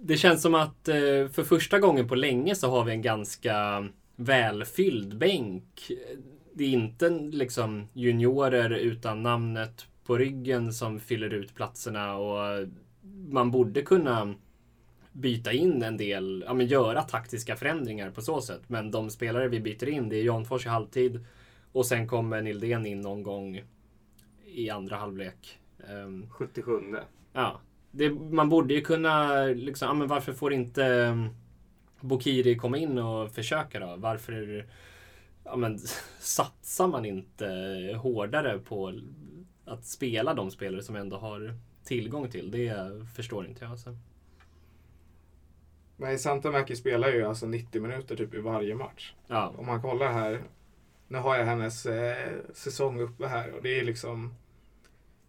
Det 0.00 0.16
känns 0.16 0.42
som 0.42 0.54
att 0.54 0.88
eh, 0.88 1.28
för 1.32 1.42
första 1.42 1.78
gången 1.78 2.08
på 2.08 2.14
länge 2.14 2.54
så 2.54 2.70
har 2.70 2.84
vi 2.84 2.92
en 2.92 3.02
ganska 3.02 3.88
välfylld 4.18 5.18
bänk. 5.18 5.90
Det 6.52 6.64
är 6.64 6.68
inte 6.68 7.10
liksom 7.10 7.88
juniorer 7.92 8.70
utan 8.70 9.22
namnet 9.22 9.86
på 10.04 10.18
ryggen 10.18 10.72
som 10.72 11.00
fyller 11.00 11.34
ut 11.34 11.54
platserna 11.54 12.16
och 12.16 12.68
man 13.28 13.50
borde 13.50 13.82
kunna 13.82 14.34
byta 15.12 15.52
in 15.52 15.82
en 15.82 15.96
del, 15.96 16.44
ja 16.46 16.54
men 16.54 16.66
göra 16.66 17.02
taktiska 17.02 17.56
förändringar 17.56 18.10
på 18.10 18.20
så 18.20 18.40
sätt. 18.40 18.62
Men 18.66 18.90
de 18.90 19.10
spelare 19.10 19.48
vi 19.48 19.60
byter 19.60 19.88
in, 19.88 20.08
det 20.08 20.16
är 20.16 20.22
Janfors 20.24 20.66
i 20.66 20.68
halvtid 20.68 21.24
och 21.72 21.86
sen 21.86 22.08
kommer 22.08 22.42
Nildén 22.42 22.86
in 22.86 23.00
någon 23.00 23.22
gång 23.22 23.62
i 24.44 24.70
andra 24.70 24.96
halvlek. 24.96 25.58
Ehm, 25.88 26.30
77. 26.30 26.72
Ja, 27.32 27.60
det, 27.90 28.10
man 28.10 28.48
borde 28.48 28.74
ju 28.74 28.80
kunna 28.80 29.44
liksom, 29.44 29.88
ja, 29.88 29.94
men 29.94 30.08
varför 30.08 30.32
får 30.32 30.52
inte 30.52 31.14
Bokiri 32.00 32.56
komma 32.56 32.78
in 32.78 32.98
och 32.98 33.30
försöka 33.30 33.80
då? 33.80 33.94
Varför 33.96 34.66
ja, 35.44 35.56
men, 35.56 35.78
satsar 36.20 36.88
man 36.88 37.04
inte 37.04 37.46
hårdare 38.02 38.58
på 38.58 39.00
att 39.64 39.84
spela 39.84 40.34
de 40.34 40.50
spelare 40.50 40.82
som 40.82 40.96
ändå 40.96 41.16
har 41.16 41.54
tillgång 41.84 42.30
till? 42.30 42.50
Det 42.50 43.06
förstår 43.16 43.46
inte 43.46 43.64
jag. 43.64 43.70
Alltså. 43.70 43.96
Men 45.96 46.18
Santamäki 46.18 46.76
spelar 46.76 47.08
ju 47.08 47.24
alltså 47.24 47.46
90 47.46 47.82
minuter 47.82 48.16
typ 48.16 48.34
i 48.34 48.38
varje 48.38 48.74
match. 48.74 49.14
Ja, 49.26 49.54
Om 49.58 49.66
man 49.66 49.82
kollar 49.82 50.12
här. 50.12 50.42
Nu 51.08 51.18
har 51.18 51.36
jag 51.36 51.44
hennes 51.44 51.86
eh, 51.86 52.34
säsong 52.54 53.00
uppe 53.00 53.26
här 53.26 53.52
och 53.52 53.62
det 53.62 53.80
är 53.80 53.84
liksom 53.84 54.34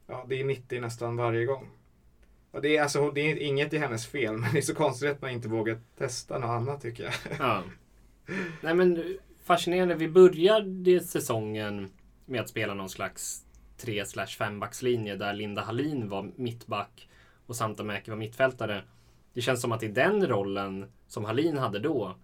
Ja, 0.10 0.26
det 0.28 0.40
är 0.40 0.46
90 0.46 0.82
nästan 0.82 1.16
varje 1.16 1.46
gång. 1.46 1.68
Och 2.52 2.62
det, 2.62 2.78
är, 2.78 2.82
alltså, 2.82 3.12
det 3.12 3.22
är 3.22 3.38
inget 3.38 3.74
i 3.74 3.78
hennes 3.78 4.08
fel, 4.08 4.38
men 4.38 4.52
det 4.52 4.58
är 4.58 4.62
så 4.62 4.76
konstigt 4.76 5.10
att 5.10 5.22
man 5.22 5.32
inte 5.32 5.48
vågar 5.48 5.80
testa 5.98 6.40
något 6.40 6.50
annat 6.50 6.82
tycker 6.82 7.04
jag. 7.04 7.14
ja. 7.40 7.64
Nej 8.62 8.74
men 8.74 9.18
fascinerande. 9.44 9.96
Vi 9.96 10.08
började 10.08 11.00
säsongen 11.00 11.90
med 12.26 12.42
att 12.42 12.50
spela 12.50 12.74
någon 12.74 12.90
slags 12.90 13.46
3 13.78 14.06
5 14.38 14.60
backslinje 14.60 15.16
där 15.16 15.34
Linda 15.34 15.62
Hallin 15.62 16.10
var 16.10 16.32
mittback 16.36 17.10
och 17.46 17.56
Santamäki 17.56 18.12
var 18.12 18.18
mittfältare. 18.18 18.84
Det 19.34 19.42
känns 19.42 19.62
som 19.62 19.72
att 19.72 19.84
i 19.84 19.88
den 19.88 20.28
rollen 20.28 20.86
som 21.08 21.26
Hallin 21.26 21.58
hade 21.58 21.80
då, 21.80 22.16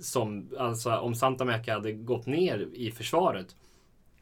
som, 0.00 0.50
alltså 0.58 0.96
om 0.96 1.14
Santamäki 1.14 1.70
hade 1.70 1.92
gått 1.92 2.26
ner 2.26 2.68
i 2.72 2.90
försvaret, 2.90 3.56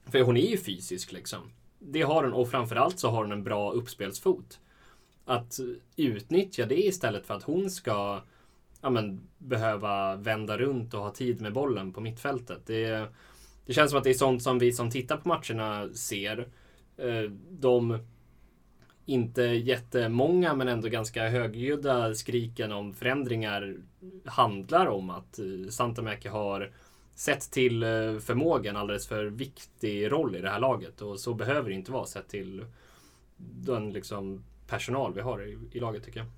för 0.05 0.21
hon 0.21 0.37
är 0.37 0.51
ju 0.51 0.59
fysisk 0.59 1.13
liksom. 1.13 1.51
Det 1.79 2.03
har 2.03 2.25
hon 2.25 2.33
och 2.33 2.51
framförallt 2.51 2.99
så 2.99 3.11
har 3.11 3.23
hon 3.23 3.33
en 3.33 3.45
bra 3.45 3.73
uppspelsfot. 3.73 4.61
Att 5.25 5.59
utnyttja 5.97 6.67
det 6.67 6.87
istället 6.87 7.27
för 7.27 7.35
att 7.35 7.43
hon 7.43 7.71
ska 7.71 8.21
ja, 8.81 8.91
men, 8.91 9.21
behöva 9.39 10.17
vända 10.17 10.59
runt 10.59 10.95
och 10.95 11.01
ha 11.01 11.11
tid 11.11 11.41
med 11.41 11.53
bollen 11.53 11.93
på 11.93 12.01
mittfältet. 12.01 12.67
Det, 12.67 13.09
det 13.67 13.73
känns 13.73 13.91
som 13.91 13.99
att 13.99 14.05
det 14.05 14.11
är 14.11 14.15
sånt 14.15 14.43
som 14.43 14.59
vi 14.59 14.73
som 14.73 14.91
tittar 14.91 15.17
på 15.17 15.29
matcherna 15.29 15.89
ser. 15.95 16.49
Eh, 16.97 17.31
de 17.51 17.99
inte 19.07 19.43
jättemånga 19.43 20.55
men 20.55 20.69
ändå 20.69 20.89
ganska 20.89 21.29
högljudda 21.29 22.15
skriken 22.15 22.73
om 22.73 22.95
förändringar 22.95 23.77
handlar 24.25 24.87
om 24.87 25.11
att 25.11 25.39
eh, 25.39 25.69
Santamäki 25.71 26.29
har 26.29 26.73
sett 27.15 27.51
till 27.51 27.83
eh, 27.83 28.19
förmågan 28.19 28.77
alldeles 28.77 29.09
för 29.09 29.25
viktig 29.25 30.13
roll 30.13 30.37
i 30.37 30.41
det 30.41 30.51
här 30.51 30.61
laget 30.61 31.03
och 31.03 31.21
så 31.21 31.35
behöver 31.35 31.69
det 31.69 31.75
inte 31.75 31.93
vara 31.93 32.07
sett 32.07 32.29
till 32.29 32.65
den 33.37 33.93
liksom 33.93 34.45
personal 34.73 35.15
vi 35.15 35.21
har 35.21 35.43
i, 35.43 35.59
i 35.73 35.81
laget 35.81 36.05
tycker 36.05 36.21
jag. 36.21 36.29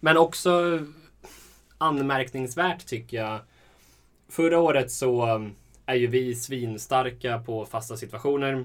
Men 0.00 0.16
också 0.16 0.80
anmärkningsvärt 1.78 2.86
tycker 2.86 3.16
jag. 3.16 3.40
Förra 4.28 4.58
året 4.58 4.90
så 4.90 5.34
um, 5.34 5.54
är 5.86 5.94
ju 5.94 6.06
vi 6.06 6.34
svinstarka 6.34 7.38
på 7.38 7.64
fasta 7.66 7.96
situationer. 7.96 8.64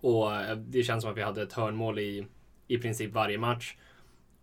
Och 0.00 0.34
eh, 0.34 0.56
det 0.56 0.82
känns 0.82 1.02
som 1.02 1.10
att 1.10 1.16
vi 1.16 1.22
hade 1.22 1.42
ett 1.42 1.52
hörnmål 1.52 1.98
i 1.98 2.26
i 2.68 2.78
princip 2.78 3.12
varje 3.12 3.38
match. 3.38 3.76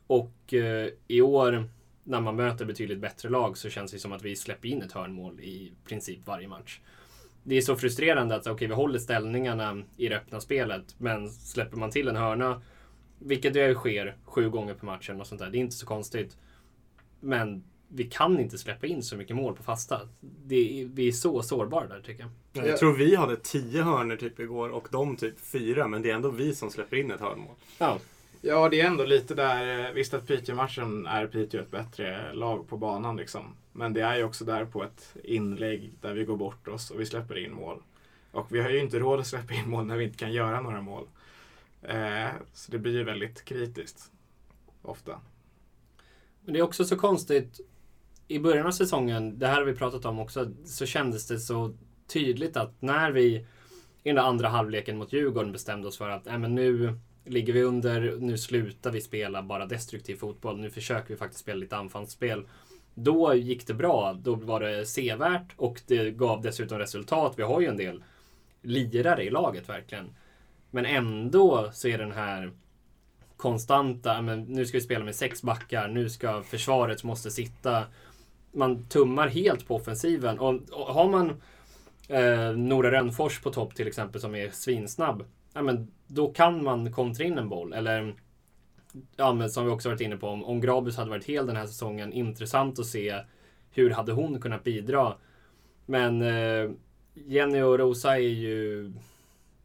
Och 0.07 0.53
eh, 0.53 0.89
i 1.07 1.21
år 1.21 1.69
när 2.03 2.21
man 2.21 2.35
möter 2.35 2.65
betydligt 2.65 2.99
bättre 2.99 3.29
lag 3.29 3.57
så 3.57 3.69
känns 3.69 3.91
det 3.91 3.99
som 3.99 4.11
att 4.11 4.21
vi 4.21 4.35
släpper 4.35 4.67
in 4.67 4.81
ett 4.81 4.91
hörnmål 4.91 5.39
i 5.39 5.71
princip 5.85 6.19
varje 6.25 6.47
match. 6.47 6.79
Det 7.43 7.55
är 7.55 7.61
så 7.61 7.75
frustrerande 7.75 8.35
att 8.35 8.47
okay, 8.47 8.67
vi 8.67 8.73
håller 8.73 8.99
ställningarna 8.99 9.83
i 9.97 10.09
det 10.09 10.15
öppna 10.17 10.39
spelet 10.39 10.95
men 10.97 11.29
släpper 11.29 11.77
man 11.77 11.91
till 11.91 12.07
en 12.07 12.15
hörna, 12.15 12.61
vilket 13.25 13.53
det 13.53 13.73
sker 13.75 14.15
sju 14.25 14.49
gånger 14.49 14.73
per 14.73 14.85
match 14.85 15.09
eller 15.09 15.17
något 15.17 15.27
sånt 15.27 15.41
där, 15.41 15.49
det 15.49 15.57
är 15.57 15.59
inte 15.59 15.75
så 15.75 15.85
konstigt. 15.85 16.37
Men 17.19 17.63
vi 17.87 18.03
kan 18.03 18.39
inte 18.39 18.57
släppa 18.57 18.87
in 18.87 19.03
så 19.03 19.15
mycket 19.17 19.35
mål 19.35 19.55
på 19.55 19.63
fasta. 19.63 20.01
Det 20.45 20.81
är, 20.81 20.85
vi 20.85 21.07
är 21.07 21.11
så 21.11 21.41
sårbara 21.41 21.87
där 21.87 22.01
tycker 22.01 22.23
jag. 22.23 22.31
Ja, 22.53 22.69
Jag 22.69 22.79
tror 22.79 22.93
vi 22.93 23.15
hade 23.15 23.35
tio 23.35 23.81
hörnor 23.83 24.15
typ 24.15 24.39
igår 24.39 24.69
och 24.69 24.87
de 24.91 25.15
typ 25.15 25.39
fyra, 25.39 25.87
men 25.87 26.01
det 26.01 26.09
är 26.11 26.15
ändå 26.15 26.29
vi 26.29 26.55
som 26.55 26.69
släpper 26.69 26.97
in 26.97 27.11
ett 27.11 27.19
hörnmål. 27.21 27.55
Ja, 27.79 27.97
Ja, 28.45 28.69
det 28.69 28.81
är 28.81 28.85
ändå 28.87 29.05
lite 29.05 29.35
där. 29.35 29.85
eh, 29.87 29.91
Visst 29.93 30.13
att 30.13 30.27
Piteå-matchen 30.27 31.05
är 31.07 31.27
Piteå 31.27 31.61
ett 31.61 31.71
bättre 31.71 32.33
lag 32.33 32.67
på 32.67 32.77
banan 32.77 33.15
liksom. 33.17 33.55
Men 33.71 33.93
det 33.93 34.01
är 34.01 34.17
ju 34.17 34.23
också 34.23 34.45
där 34.45 34.65
på 34.65 34.83
ett 34.83 35.15
inlägg 35.23 35.91
där 36.01 36.13
vi 36.13 36.23
går 36.25 36.37
bort 36.37 36.67
oss 36.67 36.91
och 36.91 36.99
vi 36.99 37.05
släpper 37.05 37.37
in 37.45 37.53
mål. 37.53 37.77
Och 38.31 38.47
vi 38.55 38.61
har 38.61 38.69
ju 38.69 38.79
inte 38.79 38.99
råd 38.99 39.19
att 39.19 39.27
släppa 39.27 39.53
in 39.53 39.69
mål 39.69 39.85
när 39.85 39.97
vi 39.97 40.03
inte 40.03 40.17
kan 40.17 40.31
göra 40.33 40.61
några 40.61 40.81
mål. 40.81 41.03
Eh, 41.83 42.31
så 42.53 42.71
det 42.71 42.79
blir 42.79 42.97
ju 42.97 43.03
väldigt 43.03 43.45
kritiskt. 43.45 44.11
Ofta. 44.81 45.19
Men 46.41 46.53
det 46.53 46.59
är 46.59 46.63
också 46.63 46.85
så 46.85 46.95
konstigt. 46.95 47.59
I 48.27 48.39
början 48.39 48.67
av 48.67 48.71
säsongen, 48.71 49.39
det 49.39 49.47
här 49.47 49.55
har 49.55 49.65
vi 49.65 49.75
pratat 49.75 50.05
om 50.05 50.19
också, 50.19 50.51
så 50.65 50.85
kändes 50.85 51.27
det 51.27 51.39
så 51.39 51.73
tydligt 52.07 52.57
att 52.57 52.81
när 52.81 53.11
vi 53.11 53.35
i 54.03 54.09
den 54.09 54.15
där 54.15 54.23
andra 54.23 54.47
halvleken 54.47 54.97
mot 54.97 55.13
Djurgården 55.13 55.51
bestämde 55.51 55.87
oss 55.87 55.97
för 55.97 56.09
att 56.09 56.27
äh, 56.27 56.37
men 56.37 56.55
nu 56.55 56.99
ligger 57.25 57.53
vi 57.53 57.63
under, 57.63 58.17
nu 58.19 58.37
slutar 58.37 58.91
vi 58.91 59.01
spela 59.01 59.43
bara 59.43 59.65
destruktiv 59.65 60.15
fotboll, 60.15 60.59
nu 60.59 60.69
försöker 60.69 61.09
vi 61.09 61.15
faktiskt 61.15 61.41
spela 61.41 61.59
lite 61.59 61.77
anfallsspel. 61.77 62.47
Då 62.95 63.35
gick 63.35 63.67
det 63.67 63.73
bra, 63.73 64.13
då 64.13 64.35
var 64.35 64.59
det 64.59 64.85
sevärt 64.85 65.53
och 65.57 65.81
det 65.87 66.11
gav 66.11 66.41
dessutom 66.41 66.79
resultat. 66.79 67.33
Vi 67.37 67.43
har 67.43 67.61
ju 67.61 67.67
en 67.67 67.77
del 67.77 68.03
lirare 68.61 69.23
i 69.23 69.29
laget 69.29 69.69
verkligen. 69.69 70.09
Men 70.73 70.85
ändå 70.85 71.69
så 71.73 71.87
är 71.87 71.97
den 71.97 72.11
här 72.11 72.51
konstanta, 73.37 74.21
men 74.21 74.41
nu 74.43 74.65
ska 74.65 74.77
vi 74.77 74.83
spela 74.83 75.05
med 75.05 75.15
sex 75.15 75.41
backar, 75.41 75.87
nu 75.87 76.09
ska 76.09 76.41
försvaret 76.43 77.03
måste 77.03 77.31
sitta. 77.31 77.83
Man 78.51 78.85
tummar 78.85 79.27
helt 79.27 79.67
på 79.67 79.75
offensiven. 79.75 80.39
Och, 80.39 80.53
och 80.53 80.93
har 80.93 81.09
man 81.09 81.29
eh, 82.07 82.57
Nora 82.57 82.91
Rönnfors 82.91 83.41
på 83.41 83.51
topp 83.51 83.75
till 83.75 83.87
exempel 83.87 84.21
som 84.21 84.35
är 84.35 84.49
svinsnabb, 84.49 85.23
ja, 85.53 85.61
men 85.61 85.91
då 86.07 86.33
kan 86.33 86.63
man 86.63 86.93
kontra 86.93 87.23
in 87.23 87.37
en 87.37 87.49
boll. 87.49 87.73
Eller 87.73 88.15
ja, 89.15 89.33
men 89.33 89.49
som 89.49 89.65
vi 89.65 89.71
också 89.71 89.89
varit 89.89 90.01
inne 90.01 90.17
på, 90.17 90.27
om, 90.27 90.45
om 90.45 90.61
Grabus 90.61 90.97
hade 90.97 91.09
varit 91.09 91.25
hel 91.25 91.45
den 91.45 91.55
här 91.55 91.67
säsongen, 91.67 92.13
intressant 92.13 92.79
att 92.79 92.85
se 92.85 93.19
hur 93.71 93.89
hade 93.89 94.11
hon 94.11 94.41
kunnat 94.41 94.63
bidra. 94.63 95.13
Men 95.85 96.21
eh, 96.21 96.71
Jenny 97.13 97.61
och 97.61 97.79
Rosa 97.79 98.15
är 98.15 98.29
ju, 98.29 98.91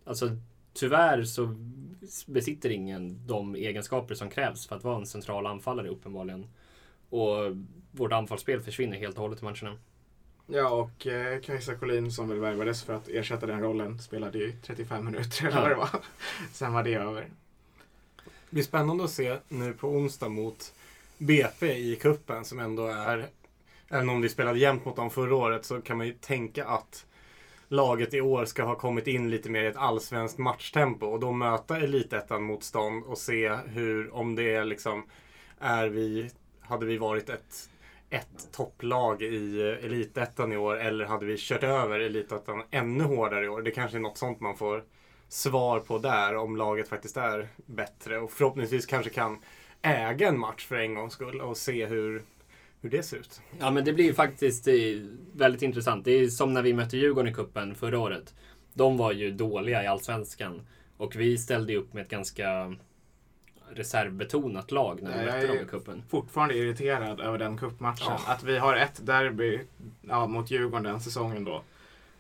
alltså 0.05 0.31
tyvärr 0.79 1.25
så 1.25 1.55
besitter 2.27 2.71
ingen 2.71 3.27
de 3.27 3.55
egenskaper 3.55 4.15
som 4.15 4.31
krävs 4.31 4.67
för 4.67 4.77
att 4.77 4.85
vara 4.85 4.97
en 4.97 5.07
central 5.07 5.47
anfallare 5.47 5.89
uppenbarligen. 5.89 6.47
Och 7.11 7.57
vårt 7.91 8.13
anfallsspel 8.13 8.61
försvinner 8.61 8.97
helt 8.97 9.17
och 9.17 9.23
hållet 9.23 9.43
i 9.43 9.45
matcherna. 9.45 9.79
Ja, 10.47 10.69
och 10.69 11.07
eh, 11.07 11.41
Kajsa 11.41 11.75
Collin 11.75 12.13
som 12.13 12.29
väl 12.29 12.39
värvades 12.39 12.83
för 12.83 12.95
att 12.95 13.09
ersätta 13.09 13.47
den 13.47 13.61
rollen 13.61 13.99
spelade 13.99 14.39
ju 14.39 14.53
35 14.63 15.05
minuter 15.05 15.47
eller 15.47 15.61
vad 15.61 15.71
det 15.71 15.75
var. 15.75 15.91
Sen 16.53 16.73
var 16.73 16.83
det 16.83 16.95
över. 16.95 17.29
Det 18.25 18.51
blir 18.51 18.63
spännande 18.63 19.05
att 19.05 19.11
se 19.11 19.37
nu 19.49 19.73
på 19.73 19.89
onsdag 19.89 20.29
mot 20.29 20.75
BP 21.19 21.73
i 21.73 21.97
kuppen 21.97 22.45
som 22.45 22.59
ändå 22.59 22.87
är 22.87 23.27
även 23.89 24.09
om 24.09 24.21
vi 24.21 24.29
spelade 24.29 24.59
jämnt 24.59 24.85
mot 24.85 24.97
dem 24.97 25.11
förra 25.11 25.35
året 25.35 25.65
så 25.65 25.81
kan 25.81 25.97
man 25.97 26.07
ju 26.07 26.13
tänka 26.13 26.65
att 26.65 27.07
laget 27.69 28.15
i 28.15 28.21
år 28.21 28.45
ska 28.45 28.65
ha 28.65 28.75
kommit 28.75 29.07
in 29.07 29.31
lite 29.31 29.51
mer 29.51 29.63
i 29.63 29.67
ett 29.67 29.77
allsvenskt 29.77 30.39
matchtempo 30.39 31.07
och 31.07 31.21
då 31.21 31.33
möta 31.33 31.77
elitettan-motstånd 31.77 33.05
och 33.05 33.19
se 33.19 33.55
hur, 33.67 34.15
om 34.15 34.35
det 34.35 34.55
är 34.55 34.65
liksom, 34.65 35.07
är 35.61 35.89
vi, 35.89 36.31
hade 36.61 36.87
vi 36.87 36.99
varit 36.99 37.29
ett, 37.29 37.71
ett 38.11 38.53
topplag 38.53 39.23
i 39.23 39.63
elitettan 39.83 40.53
i 40.53 40.57
år 40.57 40.77
eller 40.77 41.05
hade 41.05 41.27
vi 41.27 41.37
kört 41.39 41.63
över 41.63 42.01
elitettan 42.01 42.63
ännu 42.71 43.05
hårdare 43.05 43.45
i 43.45 43.49
år? 43.49 43.63
Det 43.63 43.71
kanske 43.71 43.97
är 43.97 44.01
något 44.01 44.19
sånt 44.19 44.41
man 44.41 44.57
får 44.57 44.85
svar 45.29 45.81
på 45.81 45.99
där 45.99 46.37
om 46.37 46.57
laget 46.57 46.89
faktiskt 46.89 47.17
är 47.17 47.49
bättre 47.67 48.19
och 48.19 48.31
förhoppningsvis 48.31 48.87
kanske 48.87 49.11
kan 49.11 49.39
äga 49.83 50.29
en 50.29 50.39
match 50.39 50.67
för 50.67 50.77
en 50.77 50.95
gångs 50.95 51.13
skull 51.13 51.41
och 51.41 51.57
se 51.57 51.87
hur, 51.87 52.23
hur 52.81 52.91
det 52.91 53.03
ser 53.03 53.17
ut. 53.17 53.41
Ja, 53.59 53.71
men 53.71 53.85
det 53.85 53.93
blir 53.93 54.05
ju 54.05 54.15
faktiskt 54.15 54.69
eh, 54.69 54.75
väldigt 55.33 55.63
intressant. 55.63 56.05
Det 56.05 56.11
är 56.11 56.29
som 56.29 56.55
när 56.55 56.63
vi 56.63 56.73
mötte 56.73 56.97
Djurgården 56.97 57.33
i 57.33 57.35
kuppen 57.35 57.75
förra 57.75 57.99
året. 57.99 58.35
De 58.75 58.97
var 58.97 59.13
ju 59.13 59.31
dåliga 59.31 59.85
i 59.85 59.87
Allsvenskan 59.87 60.67
och 60.97 61.17
vi 61.17 61.39
ställde 61.39 61.77
upp 61.77 61.95
med 61.95 62.03
ett 62.03 62.11
ganska 62.11 62.77
reservbetonat 63.71 64.71
lag 64.71 65.03
när 65.03 65.19
vi 65.19 65.25
mötte 65.25 65.47
dem 65.47 65.57
i 65.57 65.65
kuppen. 65.65 66.03
Fortfarande 66.09 66.55
irriterad 66.55 67.21
över 67.21 67.39
den 67.39 67.59
cupmatchen. 67.59 68.07
Ja. 68.07 68.21
Att 68.27 68.43
vi 68.43 68.59
har 68.59 68.77
ett 68.77 69.07
derby 69.07 69.61
ja, 70.03 70.27
mot 70.27 70.51
Djurgården 70.51 70.83
den 70.83 71.01
säsongen 71.01 71.45
då. 71.45 71.63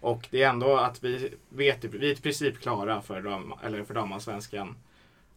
Och 0.00 0.29
det 0.31 0.43
är 0.43 0.49
ändå 0.49 0.77
att 0.77 1.05
vi 1.05 1.35
vet, 1.49 1.85
vi 1.85 2.11
är 2.11 2.12
i 2.12 2.17
princip 2.17 2.61
klara 2.61 3.03
för, 3.03 3.23
dam, 3.23 3.55
eller 3.65 3.85
för 3.85 3.95
damallsvenskan. 3.95 4.77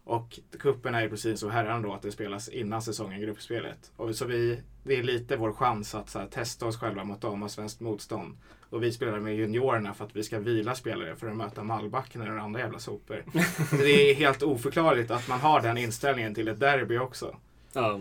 Och 0.03 0.39
kuppen 0.59 0.95
är 0.95 1.01
ju 1.01 1.09
precis 1.09 1.39
så 1.39 1.49
herran 1.49 1.81
då 1.81 1.93
att 1.93 2.01
det 2.01 2.11
spelas 2.11 2.49
innan 2.49 2.81
säsongen, 2.81 3.21
gruppspelet. 3.21 3.91
Och 3.95 4.15
så 4.15 4.25
vi, 4.25 4.61
det 4.83 4.99
är 4.99 5.03
lite 5.03 5.35
vår 5.35 5.53
chans 5.53 5.95
att 5.95 6.13
här, 6.13 6.27
testa 6.27 6.65
oss 6.65 6.77
själva 6.77 7.03
mot 7.03 7.21
damallsvenskt 7.21 7.79
motstånd. 7.79 8.37
Och 8.69 8.83
vi 8.83 8.91
spelar 8.91 9.19
med 9.19 9.35
juniorerna 9.35 9.93
för 9.93 10.05
att 10.05 10.15
vi 10.15 10.23
ska 10.23 10.39
vila 10.39 10.75
spelare 10.75 11.15
för 11.15 11.27
att 11.27 11.37
möta 11.37 11.63
Mallbacken 11.63 12.21
eller 12.21 12.37
andra 12.37 12.59
jävla 12.59 12.79
sopor. 12.79 13.23
Det 13.71 14.11
är 14.11 14.15
helt 14.15 14.43
oförklarligt 14.43 15.11
att 15.11 15.27
man 15.27 15.39
har 15.39 15.61
den 15.61 15.77
inställningen 15.77 16.35
till 16.35 16.47
ett 16.47 16.59
derby 16.59 16.97
också. 16.97 17.35
Ja. 17.73 17.99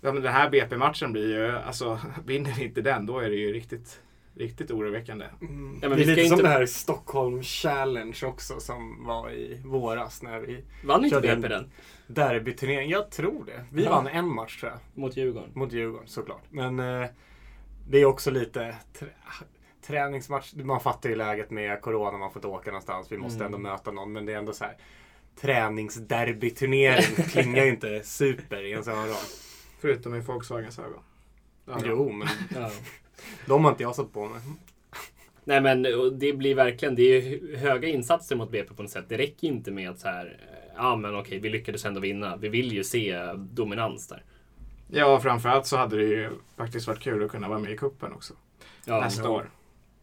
Ja, 0.00 0.12
men 0.12 0.22
den 0.22 0.32
här 0.32 0.50
BP-matchen 0.50 1.12
blir 1.12 1.28
ju, 1.28 1.56
alltså 1.56 2.00
vinner 2.26 2.62
inte 2.62 2.80
den 2.80 3.06
då 3.06 3.18
är 3.18 3.28
det 3.28 3.36
ju 3.36 3.52
riktigt, 3.52 4.00
riktigt 4.34 4.70
oroväckande. 4.70 5.24
Ja, 5.40 5.46
men 5.48 5.80
det 5.80 5.86
är 5.86 5.90
vi 5.96 6.02
ska 6.04 6.10
lite 6.14 6.28
som 6.28 6.32
inte- 6.38 6.42
det 6.42 6.48
här 6.48 6.66
Stockholm 6.66 7.42
Challenge 7.42 8.18
också 8.24 8.60
som 8.60 9.04
var 9.06 9.30
i 9.30 9.60
våras 9.64 10.22
när 10.22 10.40
vi 10.40 10.64
Vann 10.84 11.04
inte 11.04 11.16
Körde 11.16 11.36
BP 11.36 11.46
en- 11.46 11.50
den? 11.52 11.70
derbyturnering. 12.06 12.90
Jag 12.90 13.10
tror 13.10 13.44
det. 13.44 13.64
Vi 13.72 13.84
Ja. 13.84 13.90
vann 13.90 14.06
en 14.06 14.28
match 14.34 14.60
tror 14.60 14.72
jag. 14.72 15.02
Mot 15.02 15.16
Djurgården? 15.16 15.50
Mot 15.54 15.72
Djurgården 15.72 16.08
såklart. 16.08 16.42
Men 16.50 16.78
eh, 16.80 17.06
det 17.88 17.98
är 17.98 18.04
också 18.04 18.30
lite 18.30 18.76
trä 18.98 19.08
träningsmatch. 19.86 20.52
Man 20.54 20.80
fattar 20.80 21.10
ju 21.10 21.16
läget 21.16 21.50
med 21.50 21.80
Corona, 21.82 22.18
man 22.18 22.30
får 22.32 22.38
inte 22.38 22.48
åka 22.48 22.70
någonstans. 22.70 23.12
Vi 23.12 23.18
måste 23.18 23.36
Mm. 23.44 23.46
ändå 23.46 23.58
möta 23.58 23.90
någon. 23.92 24.12
Men 24.12 24.26
det 24.26 24.32
är 24.32 24.38
ändå 24.38 24.52
så 24.52 24.64
här. 24.64 24.76
Träningsderbyturnering 25.40 27.24
klingar 27.30 27.64
ju 27.64 27.70
inte 27.70 28.00
super 28.04 28.62
i 28.62 28.70
ens 28.70 28.88
öron. 28.88 29.14
Förutom 29.80 30.14
i 30.14 30.20
Volkswagens 30.20 30.78
ögon. 30.78 31.02
Ja, 31.66 31.78
Jo, 31.84 32.12
men 32.12 32.28
Ja. 32.54 32.70
De 33.46 33.64
har 33.64 33.70
inte 33.70 33.82
jag 33.82 33.94
satt 33.94 34.12
på 34.12 34.26
mig. 34.26 34.40
Nej 35.44 35.60
men 35.60 35.82
det 36.18 36.32
blir 36.32 36.54
verkligen, 36.54 36.94
det 36.94 37.02
är 37.02 37.22
ju 37.22 37.56
höga 37.56 37.88
insatser 37.88 38.36
mot 38.36 38.50
BP 38.50 38.74
på 38.74 38.82
något 38.82 38.90
sätt. 38.90 39.04
Det 39.08 39.18
räcker 39.18 39.48
inte 39.48 39.70
med 39.70 39.90
att 39.90 39.98
så 39.98 40.08
här, 40.08 40.26
eh, 40.26 40.72
ja 40.76 40.96
men 40.96 41.16
okej, 41.16 41.38
vi 41.38 41.48
lyckades 41.48 41.84
ändå 41.84 42.00
vinna. 42.00 42.36
Vi 42.36 42.48
vill 42.48 42.72
ju 42.72 42.84
se 42.84 43.32
dominans 43.36 44.08
där. 44.08 44.24
Ja, 44.88 45.20
framförallt 45.20 45.66
så 45.66 45.76
hade 45.76 45.96
det 45.96 46.04
ju 46.04 46.30
faktiskt 46.56 46.86
varit 46.86 47.00
kul 47.00 47.24
att 47.24 47.30
kunna 47.30 47.48
vara 47.48 47.58
med 47.58 47.72
i 47.72 47.76
kuppen 47.76 48.12
också. 48.12 48.34
Ja, 48.84 49.00
nästa 49.00 49.22
ja. 49.22 49.28
år. 49.28 49.50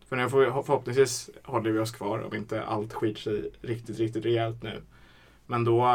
För 0.10 0.16
nu 0.16 0.30
får 0.30 0.40
vi, 0.40 0.46
förhoppningsvis 0.46 1.30
håller 1.44 1.72
vi 1.72 1.80
oss 1.80 1.92
kvar 1.92 2.20
om 2.20 2.36
inte 2.36 2.64
allt 2.64 2.94
skiter 2.94 3.22
sig 3.22 3.52
riktigt, 3.62 4.00
riktigt 4.00 4.26
rejält 4.26 4.64
nu. 4.64 4.82
Men 5.46 5.64
då 5.64 5.88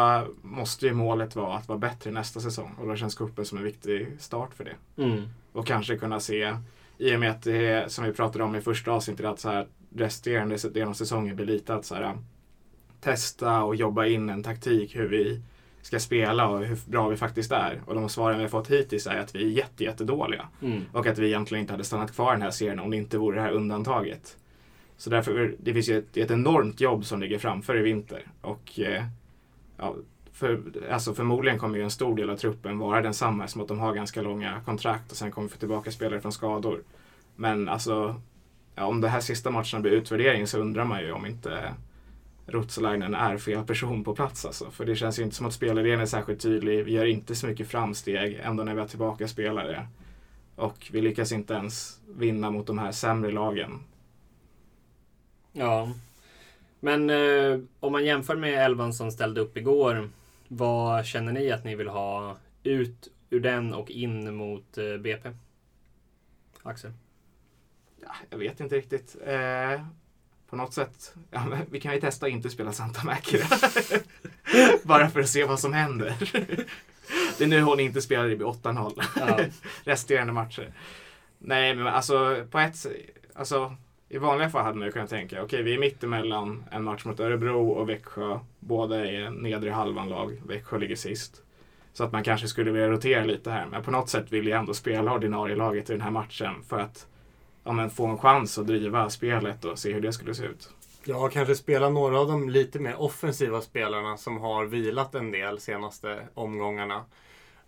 måste 0.42 0.86
ju 0.86 0.92
målet 0.92 1.36
vara 1.36 1.56
att 1.56 1.68
vara 1.68 1.78
bättre 1.78 2.10
nästa 2.10 2.40
säsong 2.40 2.74
och 2.80 2.88
då 2.88 2.96
känns 2.96 3.14
kuppen 3.14 3.44
som 3.44 3.58
en 3.58 3.64
viktig 3.64 4.08
start 4.18 4.54
för 4.54 4.64
det. 4.64 5.02
Mm. 5.02 5.22
Och 5.52 5.66
kanske 5.66 5.98
kunna 5.98 6.20
se, 6.20 6.56
i 6.98 7.16
och 7.16 7.20
med 7.20 7.30
att 7.30 7.42
det 7.42 7.66
är, 7.66 7.88
som 7.88 8.04
vi 8.04 8.12
pratade 8.12 8.44
om 8.44 8.56
i 8.56 8.60
första 8.60 8.90
avsnittet, 8.90 9.26
att 9.26 9.40
så 9.40 9.48
här, 9.48 9.66
resterande 9.94 10.56
delen 10.56 10.88
av 10.88 10.94
säsongen 10.94 11.36
blir 11.36 11.46
lite 11.46 11.74
att 11.74 11.84
så 11.84 11.94
här, 11.94 12.18
testa 13.00 13.62
och 13.62 13.76
jobba 13.76 14.06
in 14.06 14.30
en 14.30 14.42
taktik 14.42 14.96
hur 14.96 15.08
vi 15.08 15.42
ska 15.82 16.00
spela 16.00 16.48
och 16.48 16.64
hur 16.64 16.78
bra 16.86 17.08
vi 17.08 17.16
faktiskt 17.16 17.52
är. 17.52 17.82
Och 17.86 17.94
de 17.94 18.08
svaren 18.08 18.36
vi 18.36 18.44
har 18.44 18.48
fått 18.48 18.70
hittills 18.70 19.06
är 19.06 19.18
att 19.18 19.34
vi 19.34 19.42
är 19.44 19.48
jätte, 19.48 19.84
jättedåliga. 19.84 20.48
Mm. 20.62 20.82
Och 20.92 21.06
att 21.06 21.18
vi 21.18 21.26
egentligen 21.26 21.60
inte 21.60 21.72
hade 21.72 21.84
stannat 21.84 22.14
kvar 22.14 22.32
i 22.32 22.34
den 22.34 22.42
här 22.42 22.50
serien 22.50 22.80
om 22.80 22.90
det 22.90 22.96
inte 22.96 23.18
vore 23.18 23.36
det 23.36 23.42
här 23.42 23.52
undantaget. 23.52 24.36
Så 24.96 25.10
därför, 25.10 25.54
det 25.58 25.72
finns 25.72 25.88
ju 25.88 25.98
ett, 25.98 26.16
ett 26.16 26.30
enormt 26.30 26.80
jobb 26.80 27.04
som 27.04 27.20
ligger 27.20 27.38
framför 27.38 27.78
i 27.78 27.82
vinter. 27.82 28.26
Och 28.40 28.80
eh, 28.80 29.04
ja, 29.76 29.96
för, 30.42 30.60
alltså 30.90 31.14
förmodligen 31.14 31.58
kommer 31.58 31.78
ju 31.78 31.84
en 31.84 31.90
stor 31.90 32.16
del 32.16 32.30
av 32.30 32.36
truppen 32.36 32.78
vara 32.78 33.02
densamma 33.02 33.48
som 33.48 33.60
att 33.60 33.68
de 33.68 33.78
har 33.78 33.94
ganska 33.94 34.22
långa 34.22 34.60
kontrakt 34.64 35.10
och 35.10 35.16
sen 35.16 35.30
kommer 35.30 35.48
få 35.48 35.56
tillbaka 35.56 35.90
spelare 35.90 36.20
från 36.20 36.32
skador. 36.32 36.82
Men 37.36 37.68
alltså, 37.68 38.20
ja, 38.74 38.86
om 38.86 39.00
det 39.00 39.08
här 39.08 39.20
sista 39.20 39.50
matchen 39.50 39.82
blir 39.82 39.92
utvärdering 39.92 40.46
så 40.46 40.58
undrar 40.58 40.84
man 40.84 41.00
ju 41.00 41.12
om 41.12 41.26
inte 41.26 41.74
Ruotsalainen 42.46 43.14
är 43.14 43.38
fel 43.38 43.64
person 43.64 44.04
på 44.04 44.14
plats 44.14 44.44
alltså. 44.46 44.70
För 44.70 44.84
det 44.84 44.96
känns 44.96 45.18
ju 45.18 45.22
inte 45.22 45.36
som 45.36 45.46
att 45.46 45.52
spelidén 45.52 46.00
är 46.00 46.06
särskilt 46.06 46.40
tydlig. 46.40 46.84
Vi 46.84 46.92
gör 46.92 47.06
inte 47.06 47.34
så 47.34 47.46
mycket 47.46 47.68
framsteg 47.68 48.40
ändå 48.42 48.64
när 48.64 48.74
vi 48.74 48.80
har 48.80 48.88
tillbaka 48.88 49.28
spelare. 49.28 49.86
Och 50.56 50.88
vi 50.92 51.00
lyckas 51.00 51.32
inte 51.32 51.54
ens 51.54 52.00
vinna 52.08 52.50
mot 52.50 52.66
de 52.66 52.78
här 52.78 52.92
sämre 52.92 53.30
lagen. 53.30 53.80
Ja. 55.52 55.92
Men 56.80 57.10
eh, 57.10 57.58
om 57.80 57.92
man 57.92 58.04
jämför 58.04 58.36
med 58.36 58.64
elvan 58.64 58.92
som 58.92 59.10
ställde 59.10 59.40
upp 59.40 59.56
igår. 59.56 60.08
Vad 60.54 61.06
känner 61.06 61.32
ni 61.32 61.50
att 61.50 61.64
ni 61.64 61.74
vill 61.74 61.88
ha 61.88 62.36
ut 62.62 63.08
ur 63.30 63.40
den 63.40 63.74
och 63.74 63.90
in 63.90 64.34
mot 64.34 64.78
eh, 64.78 64.96
BP? 64.96 65.30
Axel? 66.62 66.92
Ja, 68.00 68.14
jag 68.30 68.38
vet 68.38 68.60
inte 68.60 68.76
riktigt. 68.76 69.16
Eh, 69.26 69.86
på 70.50 70.56
något 70.56 70.74
sätt, 70.74 71.14
ja, 71.30 71.46
vi 71.70 71.80
kan 71.80 71.94
ju 71.94 72.00
testa 72.00 72.26
att 72.26 72.32
inte 72.32 72.50
spela 72.50 72.72
Santa 72.72 73.04
Mäkra. 73.04 73.46
Bara 74.82 75.10
för 75.10 75.20
att 75.20 75.28
se 75.28 75.44
vad 75.44 75.60
som 75.60 75.72
händer. 75.72 76.14
det 77.38 77.44
är 77.44 77.48
nu 77.48 77.62
hon 77.62 77.80
inte 77.80 78.02
spelar 78.02 78.28
i 78.30 78.36
8-0. 78.36 79.02
Ja. 79.16 79.38
resterande 79.84 80.32
matcher. 80.32 80.72
Nej, 81.38 81.74
men 81.74 81.86
alltså 81.86 82.46
på 82.50 82.58
ett 82.58 82.86
alltså 83.34 83.76
i 84.12 84.18
vanliga 84.18 84.50
fall 84.50 84.64
hade 84.64 84.78
man 84.78 84.86
ju 84.86 84.92
kunnat 84.92 85.10
tänka, 85.10 85.42
okej 85.42 85.62
vi 85.62 85.74
är 85.74 85.78
mittemellan 85.78 86.64
en 86.70 86.84
match 86.84 87.04
mot 87.04 87.20
Örebro 87.20 87.70
och 87.70 87.88
Växjö. 87.88 88.38
Båda 88.58 89.06
är 89.06 89.30
nedre 89.30 89.70
halvan 89.70 90.08
lag. 90.08 90.42
Växjö 90.46 90.78
ligger 90.78 90.96
sist. 90.96 91.42
Så 91.92 92.04
att 92.04 92.12
man 92.12 92.22
kanske 92.22 92.48
skulle 92.48 92.70
vilja 92.70 92.88
rotera 92.88 93.24
lite 93.24 93.50
här. 93.50 93.66
Men 93.66 93.82
på 93.82 93.90
något 93.90 94.08
sätt 94.08 94.32
vill 94.32 94.46
jag 94.46 94.58
ändå 94.58 94.74
spela 94.74 95.14
ordinarie 95.14 95.56
laget 95.56 95.90
i 95.90 95.92
den 95.92 96.00
här 96.00 96.10
matchen 96.10 96.62
för 96.68 96.78
att 96.78 97.06
ja, 97.64 97.72
men 97.72 97.90
få 97.90 98.06
en 98.06 98.18
chans 98.18 98.58
att 98.58 98.66
driva 98.66 99.10
spelet 99.10 99.64
och 99.64 99.78
se 99.78 99.92
hur 99.92 100.00
det 100.00 100.12
skulle 100.12 100.34
se 100.34 100.44
ut. 100.44 100.70
Ja, 101.04 101.28
kanske 101.28 101.54
spela 101.54 101.88
några 101.88 102.20
av 102.20 102.28
de 102.28 102.48
lite 102.48 102.78
mer 102.78 103.00
offensiva 103.00 103.60
spelarna 103.60 104.16
som 104.16 104.38
har 104.38 104.64
vilat 104.64 105.14
en 105.14 105.30
del 105.30 105.60
senaste 105.60 106.28
omgångarna. 106.34 107.04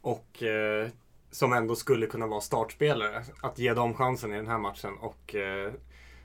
Och 0.00 0.42
eh, 0.42 0.88
som 1.30 1.52
ändå 1.52 1.76
skulle 1.76 2.06
kunna 2.06 2.26
vara 2.26 2.40
startspelare. 2.40 3.24
Att 3.42 3.58
ge 3.58 3.74
dem 3.74 3.94
chansen 3.94 4.32
i 4.32 4.36
den 4.36 4.48
här 4.48 4.58
matchen 4.58 4.92
och 5.00 5.34
eh, 5.34 5.72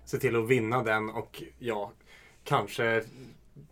se 0.10 0.17
till 0.17 0.36
att 0.36 0.48
vinna 0.48 0.84
den 0.84 1.10
och 1.10 1.43
ja, 1.60 1.91
kanske 2.43 3.04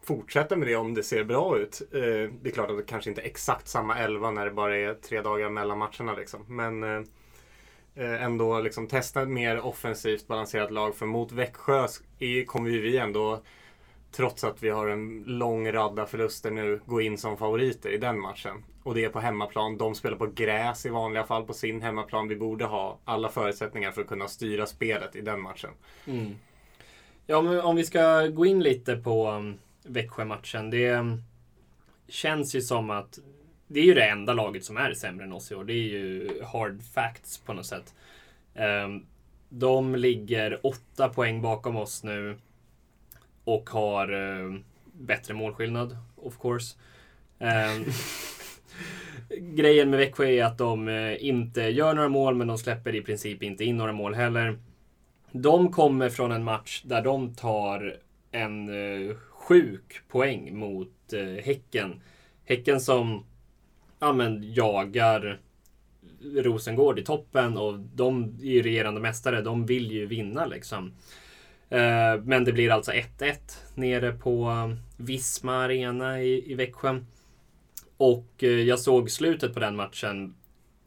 fortsätta 0.02 0.56
med 0.56 0.68
det 0.68 0.76
om 0.76 0.94
det 0.94 1.04
ser 1.04 1.24
bra 1.24 1.58
ut. 1.58 1.82
Eh, 1.94 2.00
det 2.42 2.50
är 2.50 2.52
klart 2.52 2.70
att 2.70 2.78
det 2.78 2.84
kanske 2.84 3.10
inte 3.10 3.22
är 3.22 3.26
exakt 3.26 3.68
samma 3.68 3.98
elva 3.98 4.32
när 4.32 4.46
det 4.46 4.52
bara 4.52 4.78
är 4.78 4.94
tre 4.94 5.22
dagar 5.22 5.50
mellan 5.50 5.78
matcherna 5.78 6.14
liksom. 6.14 6.46
Men 6.48 6.84
eh, 6.84 7.02
eh 7.96 8.24
ändå 8.24 8.60
liksom 8.60 8.88
testa 8.88 9.22
ett 9.22 9.30
mer 9.30 9.60
offensivt 9.60 10.28
balanserat 10.28 10.72
lag. 10.72 10.96
För 10.96 11.06
mot 11.06 11.32
Växjö 11.32 11.88
kommer 12.48 12.70
ju 12.70 12.82
vi 12.82 12.98
ändå, 12.98 13.42
trots 14.12 14.44
att 14.44 14.64
vi 14.64 14.70
har 14.70 14.88
en 14.88 15.24
lång 15.28 15.72
radda 15.72 16.06
förluster 16.06 16.52
nu, 16.52 16.82
gå 16.86 17.02
in 17.02 17.18
som 17.18 17.38
favoriter 17.38 17.90
i 17.90 17.98
den 17.98 18.20
matchen. 18.20 18.64
Och 18.88 18.96
det 18.96 19.04
är 19.04 19.10
på 19.10 19.20
hemmaplan. 19.20 19.78
De 19.78 19.96
spelar 19.96 20.18
på 20.18 20.28
gräs 20.28 20.86
i 20.86 20.90
vanliga 20.90 21.24
fall 21.24 21.44
på 21.44 21.54
sin 21.54 21.82
hemmaplan. 21.82 22.28
Vi 22.28 22.36
borde 22.36 22.66
ha 22.66 23.00
alla 23.06 23.30
förutsättningar 23.30 23.92
för 23.92 24.02
att 24.02 24.08
kunna 24.08 24.28
styra 24.28 24.66
spelet 24.66 25.16
i 25.16 25.22
den 25.22 25.42
matchen. 25.42 25.70
Mm. 26.06 26.36
Ja, 27.26 27.42
men 27.42 27.62
om 27.62 27.76
vi 27.76 27.84
ska 27.84 28.28
gå 28.28 28.46
in 28.46 28.64
lite 28.64 28.96
på 28.96 29.32
um, 29.32 29.58
Växjö-matchen. 29.84 30.70
Det 30.70 30.92
um, 30.92 31.24
känns 32.08 32.56
ju 32.56 32.62
som 32.62 32.90
att 32.90 33.20
det 33.68 33.80
är 33.80 33.84
ju 33.84 33.94
det 33.94 34.10
enda 34.10 34.34
laget 34.34 34.66
som 34.66 34.78
är 34.78 34.94
sämre 34.94 35.26
än 35.26 35.34
oss 35.34 35.52
i 35.52 35.56
år. 35.56 35.64
Det 35.64 35.74
är 35.74 35.88
ju 35.88 36.30
hard 36.44 36.82
facts 36.94 37.38
på 37.38 37.54
något 37.54 37.66
sätt. 37.66 37.96
Um, 38.56 39.06
de 39.50 39.96
ligger 39.96 40.66
åtta 40.66 41.10
poäng 41.10 41.42
bakom 41.42 41.76
oss 41.76 42.04
nu 42.04 42.38
och 43.44 43.70
har 43.70 44.14
um, 44.14 44.64
bättre 44.94 45.34
målskillnad, 45.34 45.98
of 46.16 46.38
course. 46.42 46.76
Grejen 49.30 49.90
med 49.90 50.00
Växjö 50.00 50.26
är 50.26 50.44
att 50.44 50.58
de 50.58 50.88
eh, 50.88 51.26
inte 51.26 51.62
gör 51.62 51.94
några 51.94 52.10
mål, 52.10 52.36
men 52.36 52.48
de 52.48 52.58
släpper 52.58 52.96
i 52.96 53.02
princip 53.02 53.44
inte 53.44 53.66
in 53.66 53.78
några 53.78 53.94
mål 53.94 54.14
heller. 54.14 54.58
De 55.32 55.72
kommer 55.72 56.10
från 56.10 56.32
en 56.32 56.44
match 56.44 56.82
där 56.86 57.02
de 57.02 57.36
tar 57.36 57.98
en 58.32 58.70
eh, 58.70 59.16
sjuk 59.30 60.02
poäng 60.08 60.58
mot 60.58 61.14
eh, 61.14 61.44
Häcken. 61.46 62.02
Häcken 62.46 62.82
som 62.82 63.26
ja, 64.00 64.14
men, 64.14 64.54
jagar 64.54 65.40
Rosengård 66.36 67.00
i 67.00 67.04
toppen 67.04 67.58
och 67.58 67.80
de 67.80 68.38
är 68.42 68.46
ju 68.46 68.62
regerande 68.62 69.02
mästare. 69.02 69.42
De 69.42 69.66
vill 69.66 69.92
ju 69.92 70.06
vinna 70.06 70.46
liksom. 70.46 70.92
Men 72.24 72.44
det 72.44 72.54
blir 72.54 72.72
alltså 72.72 72.92
1-1 72.92 73.34
nere 73.76 74.12
på 74.12 74.52
Visma 74.98 75.56
Arena 75.56 76.22
i, 76.22 76.52
i 76.52 76.56
Växjö. 76.56 77.00
Och 77.98 78.44
eh, 78.44 78.50
jag 78.50 78.80
såg 78.80 79.12
slutet 79.12 79.54
på 79.54 79.60
den 79.60 79.76
matchen. 79.76 80.36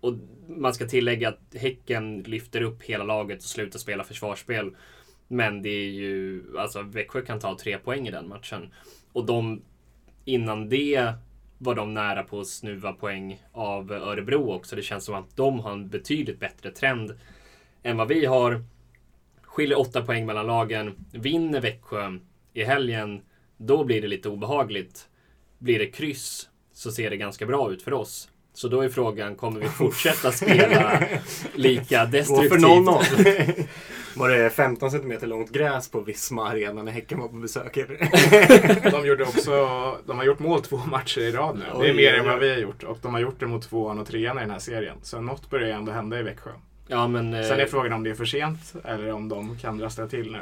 Och 0.01 0.15
man 0.49 0.75
ska 0.75 0.87
tillägga 0.87 1.29
att 1.29 1.55
Häcken 1.55 2.23
lyfter 2.23 2.63
upp 2.63 2.83
hela 2.83 3.05
laget 3.05 3.39
och 3.39 3.45
slutar 3.45 3.79
spela 3.79 4.05
försvarsspel. 4.05 4.77
Men 5.29 5.63
det 5.63 5.69
är 5.69 5.91
ju, 5.91 6.45
alltså 6.59 6.83
Växjö 6.83 7.23
kan 7.23 7.41
ta 7.41 7.59
tre 7.59 7.79
poäng 7.79 8.09
i 8.09 8.11
den 8.11 8.29
matchen. 8.29 8.73
Och 9.13 9.27
de, 9.27 9.63
innan 10.25 10.69
det 10.69 11.13
var 11.59 11.75
de 11.75 11.95
nära 11.95 12.23
på 12.23 12.41
att 12.41 12.47
snuva 12.47 12.93
poäng 12.93 13.43
av 13.53 13.93
Örebro 13.93 14.53
också. 14.53 14.77
Det 14.77 14.83
känns 14.83 15.05
som 15.05 15.15
att 15.15 15.37
de 15.37 15.61
har 15.61 15.73
en 15.73 15.89
betydligt 15.89 16.41
bättre 16.41 16.71
trend 16.71 17.19
än 17.83 17.97
vad 17.97 18.09
vi 18.09 18.27
har. 18.27 18.65
Skiljer 19.43 19.79
åtta 19.79 20.03
poäng 20.03 20.27
mellan 20.27 20.47
lagen. 20.47 21.05
Vinner 21.13 21.61
Växjö 21.61 22.19
i 22.53 22.65
helgen, 22.65 23.23
då 23.57 23.85
blir 23.85 24.03
det 24.03 24.09
lite 24.09 24.29
obehagligt. 24.29 25.09
Blir 25.59 25.79
det 25.79 25.87
kryss 25.87 26.50
så 26.81 26.91
ser 26.91 27.11
det 27.11 27.17
ganska 27.17 27.47
bra 27.47 27.73
ut 27.73 27.83
för 27.83 27.93
oss. 27.93 28.29
Så 28.53 28.69
då 28.69 28.81
är 28.81 28.89
frågan, 28.89 29.37
kommer 29.37 29.61
vi 29.61 29.69
fortsätta 29.69 30.33
spela 30.33 31.03
lika 31.55 32.05
Gå 32.05 32.11
destruktivt? 32.11 32.53
för 32.53 32.59
0-0. 32.59 33.67
Var 34.17 34.29
det 34.29 34.51
15 34.51 34.91
cm 34.91 35.13
långt 35.23 35.51
gräs 35.53 35.91
på 35.91 36.01
Visma 36.01 36.49
Arena 36.49 36.83
när 36.83 36.93
Häcken 36.93 37.21
var 37.21 37.29
på 37.29 37.37
besök? 37.37 37.75
De, 38.91 39.07
gjorde 39.07 39.25
också, 39.25 39.51
de 40.07 40.19
har 40.19 40.25
gjort 40.25 40.39
mål 40.39 40.63
två 40.63 40.77
matcher 40.77 41.21
i 41.21 41.33
rad 41.33 41.59
nu. 41.59 41.83
Det 41.83 41.91
är 41.91 41.95
mer 41.95 42.15
än 42.15 42.27
vad 42.27 42.39
vi 42.39 42.51
har 42.51 42.59
gjort. 42.59 42.83
Och 42.83 42.99
de 43.03 43.15
har 43.15 43.21
gjort 43.21 43.41
det 43.41 43.47
mot 43.47 43.63
tvåan 43.63 43.99
och 43.99 44.07
trean 44.07 44.39
i 44.39 44.41
den 44.41 44.51
här 44.51 44.59
serien. 44.59 44.97
Så 45.03 45.21
något 45.21 45.51
börjar 45.51 45.69
ändå 45.69 45.93
hända 45.93 46.21
i 46.21 46.23
Växjö. 46.23 46.51
Ja, 46.89 47.09
men, 47.09 47.35
eh, 47.35 47.43
Sen 47.43 47.61
är 47.61 47.67
frågan 47.67 47.93
om 47.93 48.03
det 48.03 48.11
är 48.11 48.15
för 48.15 48.25
sent 48.25 48.75
eller 48.85 49.13
om 49.13 49.29
de 49.29 49.59
kan 49.59 49.81
rassla 49.81 50.07
till 50.07 50.33
nu. 50.33 50.41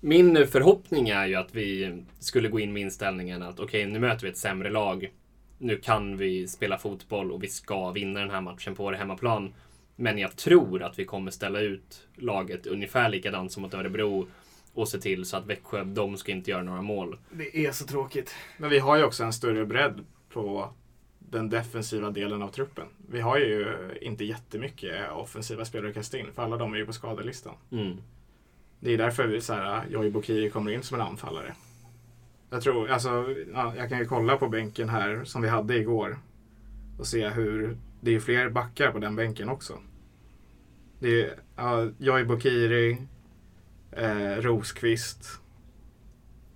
Min 0.00 0.46
förhoppning 0.46 1.08
är 1.08 1.26
ju 1.26 1.34
att 1.34 1.54
vi 1.54 2.02
skulle 2.18 2.48
gå 2.48 2.60
in 2.60 2.72
med 2.72 2.82
inställningen 2.82 3.42
att 3.42 3.60
okej, 3.60 3.86
nu 3.86 3.98
möter 3.98 4.22
vi 4.22 4.28
ett 4.30 4.38
sämre 4.38 4.70
lag. 4.70 5.10
Nu 5.58 5.76
kan 5.76 6.16
vi 6.16 6.48
spela 6.48 6.78
fotboll 6.78 7.32
och 7.32 7.42
vi 7.42 7.48
ska 7.48 7.90
vinna 7.90 8.20
den 8.20 8.30
här 8.30 8.40
matchen 8.40 8.74
på 8.74 8.82
vår 8.82 8.92
hemmaplan. 8.92 9.54
Men 9.96 10.18
jag 10.18 10.36
tror 10.36 10.82
att 10.82 10.98
vi 10.98 11.04
kommer 11.04 11.30
ställa 11.30 11.60
ut 11.60 12.08
laget 12.14 12.66
ungefär 12.66 13.08
likadant 13.08 13.52
som 13.52 13.62
mot 13.62 13.74
Örebro 13.74 14.26
och 14.74 14.88
se 14.88 14.98
till 14.98 15.24
så 15.24 15.36
att 15.36 15.46
Växjö, 15.46 15.84
de 15.84 16.16
ska 16.16 16.32
inte 16.32 16.50
göra 16.50 16.62
några 16.62 16.82
mål. 16.82 17.18
Det 17.30 17.66
är 17.66 17.72
så 17.72 17.86
tråkigt. 17.86 18.34
Men 18.56 18.70
vi 18.70 18.78
har 18.78 18.96
ju 18.96 19.04
också 19.04 19.24
en 19.24 19.32
större 19.32 19.66
bredd 19.66 20.04
på 20.28 20.70
den 21.18 21.50
defensiva 21.50 22.10
delen 22.10 22.42
av 22.42 22.48
truppen. 22.48 22.86
Vi 23.10 23.20
har 23.20 23.38
ju 23.38 23.66
inte 24.00 24.24
jättemycket 24.24 25.10
offensiva 25.12 25.64
spelare 25.64 25.88
att 25.88 25.94
kasta 25.94 26.18
in, 26.18 26.32
för 26.34 26.42
alla 26.42 26.56
de 26.56 26.72
är 26.72 26.76
ju 26.76 26.86
på 26.86 26.92
skadelistan. 26.92 27.54
Mm. 27.72 27.96
Det 28.80 28.94
är 28.94 28.98
därför 28.98 29.26
vi, 29.26 29.40
så 29.40 29.52
här, 29.52 29.84
Joy 29.88 30.10
Bokiri 30.10 30.50
kommer 30.50 30.70
in 30.70 30.82
som 30.82 31.00
en 31.00 31.06
anfallare. 31.06 31.54
Jag 32.54 32.62
tror, 32.62 32.90
alltså, 32.90 33.34
ja, 33.52 33.74
jag 33.76 33.88
kan 33.88 33.98
ju 33.98 34.04
kolla 34.04 34.36
på 34.36 34.48
bänken 34.48 34.88
här 34.88 35.24
som 35.24 35.42
vi 35.42 35.48
hade 35.48 35.76
igår 35.76 36.18
och 36.98 37.06
se 37.06 37.28
hur 37.28 37.76
det 38.00 38.14
är 38.14 38.20
fler 38.20 38.48
backar 38.48 38.90
på 38.90 38.98
den 38.98 39.16
bänken 39.16 39.48
också. 39.48 39.78
Det 40.98 41.22
är 41.22 41.38
ja, 41.56 41.88
Joy 41.98 42.24
Bokiri, 42.24 42.98
eh, 43.92 44.36
Rosqvist, 44.36 45.40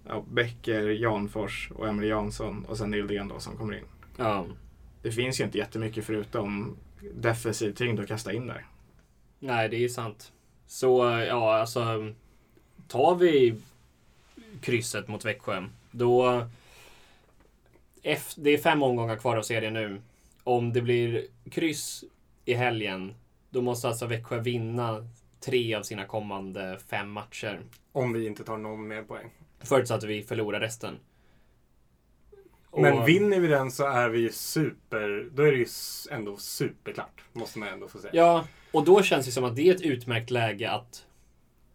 ja, 0.09 0.25
Bäcker, 0.31 0.89
Janfors 0.89 1.71
och 1.75 1.89
Emil 1.89 2.09
Jansson 2.09 2.65
och 2.65 2.79
sen 2.79 2.91
Nildén 2.91 3.29
då 3.29 3.41
som 3.41 3.57
kommer 3.57 3.75
in. 3.75 3.85
Ja. 4.17 4.47
Det 5.03 5.13
finns 5.13 5.41
ju 5.41 5.45
inte 5.45 5.59
jättemycket 5.59 6.05
förutom 6.05 6.77
defensiv 7.15 7.73
tyngd 7.73 8.01
att 8.01 8.09
kasta 8.09 8.33
in 8.33 8.47
där. 8.47 8.67
Nej, 9.39 9.69
det 9.69 9.85
är 9.85 9.89
sant. 9.89 10.33
Så 10.67 11.25
ja, 11.29 11.55
alltså. 11.55 12.13
Tar 12.89 13.15
vi 13.15 13.61
krysset 14.61 15.09
mot 15.09 15.25
Växjö, 15.25 15.65
då... 15.91 16.47
Det 18.37 18.51
är 18.51 18.59
fem 18.59 18.83
omgångar 18.83 19.17
kvar 19.17 19.37
av 19.37 19.43
serien 19.43 19.75
nu. 19.75 20.01
Om 20.45 20.73
det 20.73 20.83
blir 20.83 21.27
kryss 21.51 22.05
i 22.45 22.55
helgen, 22.55 23.15
då 23.51 23.63
måste 23.63 23.89
alltså 23.89 24.07
Växjö 24.07 24.39
vinna 24.41 25.09
tre 25.41 25.75
av 25.75 25.83
sina 25.83 26.05
kommande 26.05 26.79
fem 26.87 27.11
matcher. 27.11 27.61
Om 27.93 28.13
vi 28.13 28.27
inte 28.27 28.45
tar 28.45 28.57
någon 28.57 28.89
mer 28.89 29.03
poäng. 29.03 29.31
Förutsatt 29.61 29.99
att 29.99 30.05
vi 30.05 30.23
förlorar 30.23 30.61
resten. 30.61 30.99
Men 32.77 32.99
Och- 32.99 33.09
vinner 33.09 33.41
vi 33.41 33.49
den 33.49 33.71
så 33.71 33.87
är 33.87 34.09
vi 34.09 34.19
ju 34.19 34.33
super... 34.33 35.29
Då 35.33 35.43
är 35.43 35.53
det 35.53 35.59
ju 35.59 35.67
ändå 36.11 36.37
superklart. 36.37 37.25
Måste 37.33 37.59
man 37.59 37.69
ändå 37.69 37.89
få 37.89 37.99
säga. 37.99 38.11
Ja, 38.15 38.47
och 38.73 38.85
då 38.85 39.03
känns 39.03 39.27
det 39.27 39.33
som 39.33 39.45
att 39.45 39.57
det 39.57 39.69
är 39.69 39.75
ett 39.75 39.83
utmärkt 39.83 40.31
läge 40.31 40.71
att 40.71 41.07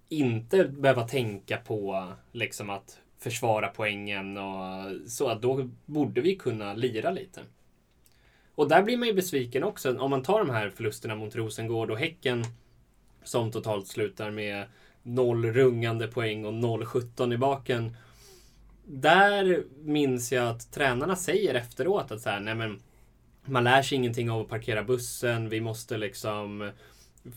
inte 0.10 0.64
behöva 0.66 1.08
tänka 1.08 1.58
på 1.58 2.12
liksom 2.32 2.70
att 2.70 3.00
försvara 3.24 3.68
poängen 3.68 4.38
och 4.38 4.92
så 5.08 5.28
att 5.28 5.42
då 5.42 5.70
borde 5.86 6.22
vi 6.22 6.36
kunna 6.36 6.74
lira 6.74 7.12
lite. 7.12 7.42
Och 8.56 8.70
där 8.70 8.84
blir 8.84 8.98
man 8.98 9.08
ju 9.08 9.14
besviken 9.14 9.64
också 9.64 9.98
om 9.98 10.10
man 10.10 10.24
tar 10.24 10.40
de 10.40 10.50
här 10.50 10.70
förlusterna 10.70 11.16
mot 11.16 11.36
Rosengård 11.36 11.92
och 11.92 12.00
Häcken 12.00 12.44
som 13.24 13.52
totalt 13.52 13.88
slutar 13.88 14.32
med 14.32 14.66
noll 15.04 15.46
rungande 15.46 16.08
poäng 16.08 16.46
och 16.46 16.54
0-17 16.54 17.34
i 17.34 17.38
baken. 17.38 17.98
Där 18.86 19.64
minns 19.84 20.32
jag 20.32 20.48
att 20.48 20.72
tränarna 20.72 21.16
säger 21.16 21.54
efteråt 21.54 22.12
att 22.12 22.22
så 22.22 22.30
här, 22.30 22.40
nej 22.40 22.56
men 22.56 22.80
man 23.46 23.64
lär 23.64 23.82
sig 23.82 23.96
ingenting 23.96 24.32
av 24.32 24.42
att 24.42 24.50
parkera 24.50 24.84
bussen. 24.84 25.50
Vi 25.50 25.62
måste 25.62 25.98
liksom 25.98 26.72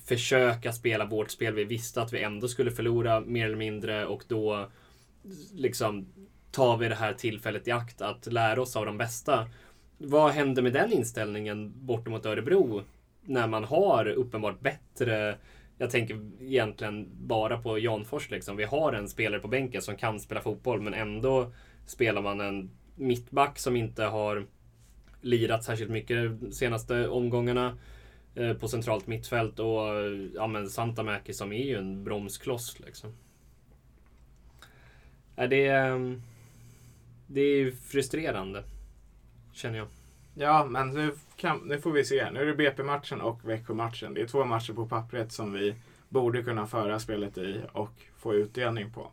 försöka 0.06 0.72
spela 0.72 1.04
vårt 1.04 1.30
spel. 1.30 1.54
Vi 1.54 1.64
visste 1.64 2.02
att 2.02 2.12
vi 2.12 2.22
ändå 2.22 2.48
skulle 2.48 2.70
förlora 2.70 3.20
mer 3.20 3.46
eller 3.46 3.56
mindre 3.56 4.06
och 4.06 4.24
då 4.28 4.68
liksom 5.54 6.06
tar 6.50 6.76
vi 6.76 6.88
det 6.88 6.94
här 6.94 7.12
tillfället 7.12 7.68
i 7.68 7.70
akt 7.70 8.00
att 8.00 8.26
lära 8.26 8.62
oss 8.62 8.76
av 8.76 8.86
de 8.86 8.98
bästa. 8.98 9.48
Vad 9.98 10.32
händer 10.32 10.62
med 10.62 10.72
den 10.72 10.92
inställningen 10.92 11.72
bortemot 11.86 12.26
Örebro 12.26 12.82
när 13.24 13.46
man 13.46 13.64
har 13.64 14.06
uppenbart 14.06 14.60
bättre 14.60 15.38
jag 15.78 15.90
tänker 15.90 16.30
egentligen 16.40 17.08
bara 17.12 17.58
på 17.58 17.78
Janfors. 17.78 18.30
Liksom. 18.30 18.56
Vi 18.56 18.64
har 18.64 18.92
en 18.92 19.08
spelare 19.08 19.40
på 19.40 19.48
bänken 19.48 19.82
som 19.82 19.96
kan 19.96 20.20
spela 20.20 20.40
fotboll 20.40 20.80
men 20.80 20.94
ändå 20.94 21.52
spelar 21.86 22.22
man 22.22 22.40
en 22.40 22.70
mittback 22.94 23.58
som 23.58 23.76
inte 23.76 24.04
har 24.04 24.46
lirat 25.20 25.64
särskilt 25.64 25.90
mycket 25.90 26.40
de 26.40 26.52
senaste 26.52 27.08
omgångarna 27.08 27.78
eh, 28.34 28.52
på 28.52 28.68
centralt 28.68 29.06
mittfält 29.06 29.58
och 29.58 29.86
ja, 30.34 30.46
men 30.46 30.68
Santamäki 30.68 31.32
som 31.32 31.52
är 31.52 31.64
ju 31.64 31.76
en 31.76 32.04
bromskloss. 32.04 32.80
Liksom. 32.86 33.12
Är 35.36 35.48
det, 35.48 35.66
eh, 35.66 35.98
det 37.26 37.40
är 37.40 37.70
frustrerande, 37.70 38.64
känner 39.52 39.78
jag. 39.78 39.88
Ja, 40.34 40.64
men 40.64 40.90
nu, 40.90 41.12
kan, 41.36 41.58
nu 41.58 41.80
får 41.80 41.92
vi 41.92 42.04
se. 42.04 42.30
Nu 42.30 42.40
är 42.40 42.46
det 42.46 42.54
BP-matchen 42.54 43.20
och 43.20 43.48
Växjö-matchen. 43.48 44.14
Det 44.14 44.20
är 44.20 44.26
två 44.26 44.44
matcher 44.44 44.72
på 44.72 44.86
pappret 44.86 45.32
som 45.32 45.52
vi 45.52 45.74
borde 46.08 46.42
kunna 46.42 46.66
föra 46.66 46.98
spelet 46.98 47.38
i 47.38 47.60
och 47.72 47.92
få 48.16 48.34
utdelning 48.34 48.92
på. 48.92 49.10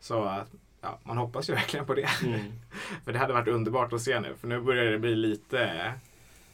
Så 0.00 0.24
att, 0.24 0.52
ja, 0.80 0.98
man 1.02 1.18
hoppas 1.18 1.50
ju 1.50 1.54
verkligen 1.54 1.86
på 1.86 1.94
det. 1.94 2.08
Mm. 2.24 2.40
För 3.04 3.12
det 3.12 3.18
hade 3.18 3.32
varit 3.32 3.48
underbart 3.48 3.92
att 3.92 4.02
se 4.02 4.20
nu. 4.20 4.34
För 4.40 4.48
nu 4.48 4.60
börjar 4.60 4.84
det 4.84 4.98
bli 4.98 5.16
lite... 5.16 5.92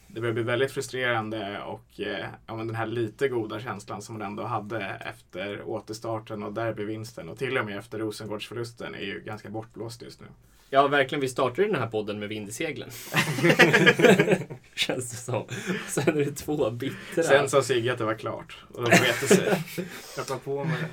Det 0.07 0.19
börjar 0.21 0.33
bli 0.33 0.43
väldigt 0.43 0.71
frustrerande 0.71 1.61
och 1.61 1.99
eh, 1.99 2.25
ja, 2.47 2.55
men 2.55 2.67
den 2.67 2.75
här 2.75 2.85
lite 2.85 3.27
goda 3.27 3.59
känslan 3.59 4.01
som 4.01 4.17
man 4.17 4.27
ändå 4.27 4.43
hade 4.43 4.79
efter 4.85 5.61
återstarten 5.69 6.43
och 6.43 6.53
derbyvinsten 6.53 7.29
och 7.29 7.37
till 7.37 7.57
och 7.57 7.65
med 7.65 7.77
efter 7.77 7.99
Rosengårdsförlusten 7.99 8.95
är 8.95 8.99
ju 8.99 9.19
ganska 9.25 9.49
bortblåst 9.49 10.01
just 10.01 10.21
nu. 10.21 10.27
Ja, 10.69 10.87
verkligen. 10.87 11.21
Vi 11.21 11.29
startade 11.29 11.67
den 11.67 11.75
här 11.75 11.87
podden 11.87 12.19
med 12.19 12.29
vind 12.29 12.49
i 12.49 12.51
seglen. 12.51 12.89
Känns 14.75 15.11
det 15.11 15.17
som. 15.17 15.45
Sen 15.87 16.07
är 16.17 16.25
det 16.25 16.31
två 16.31 16.71
bittra. 16.71 17.23
Sen 17.23 17.49
sa 17.49 17.61
Sigge 17.61 17.91
att 17.91 17.97
det 17.97 18.05
var 18.05 18.15
klart 18.15 18.65
och 18.73 18.83
de 18.83 18.91
sket 18.91 19.15
det 19.21 19.27
sig. 19.35 19.63
Jag 20.17 20.27
tar 20.27 20.37
på 20.37 20.63
mig 20.63 20.75
det. 20.81 20.87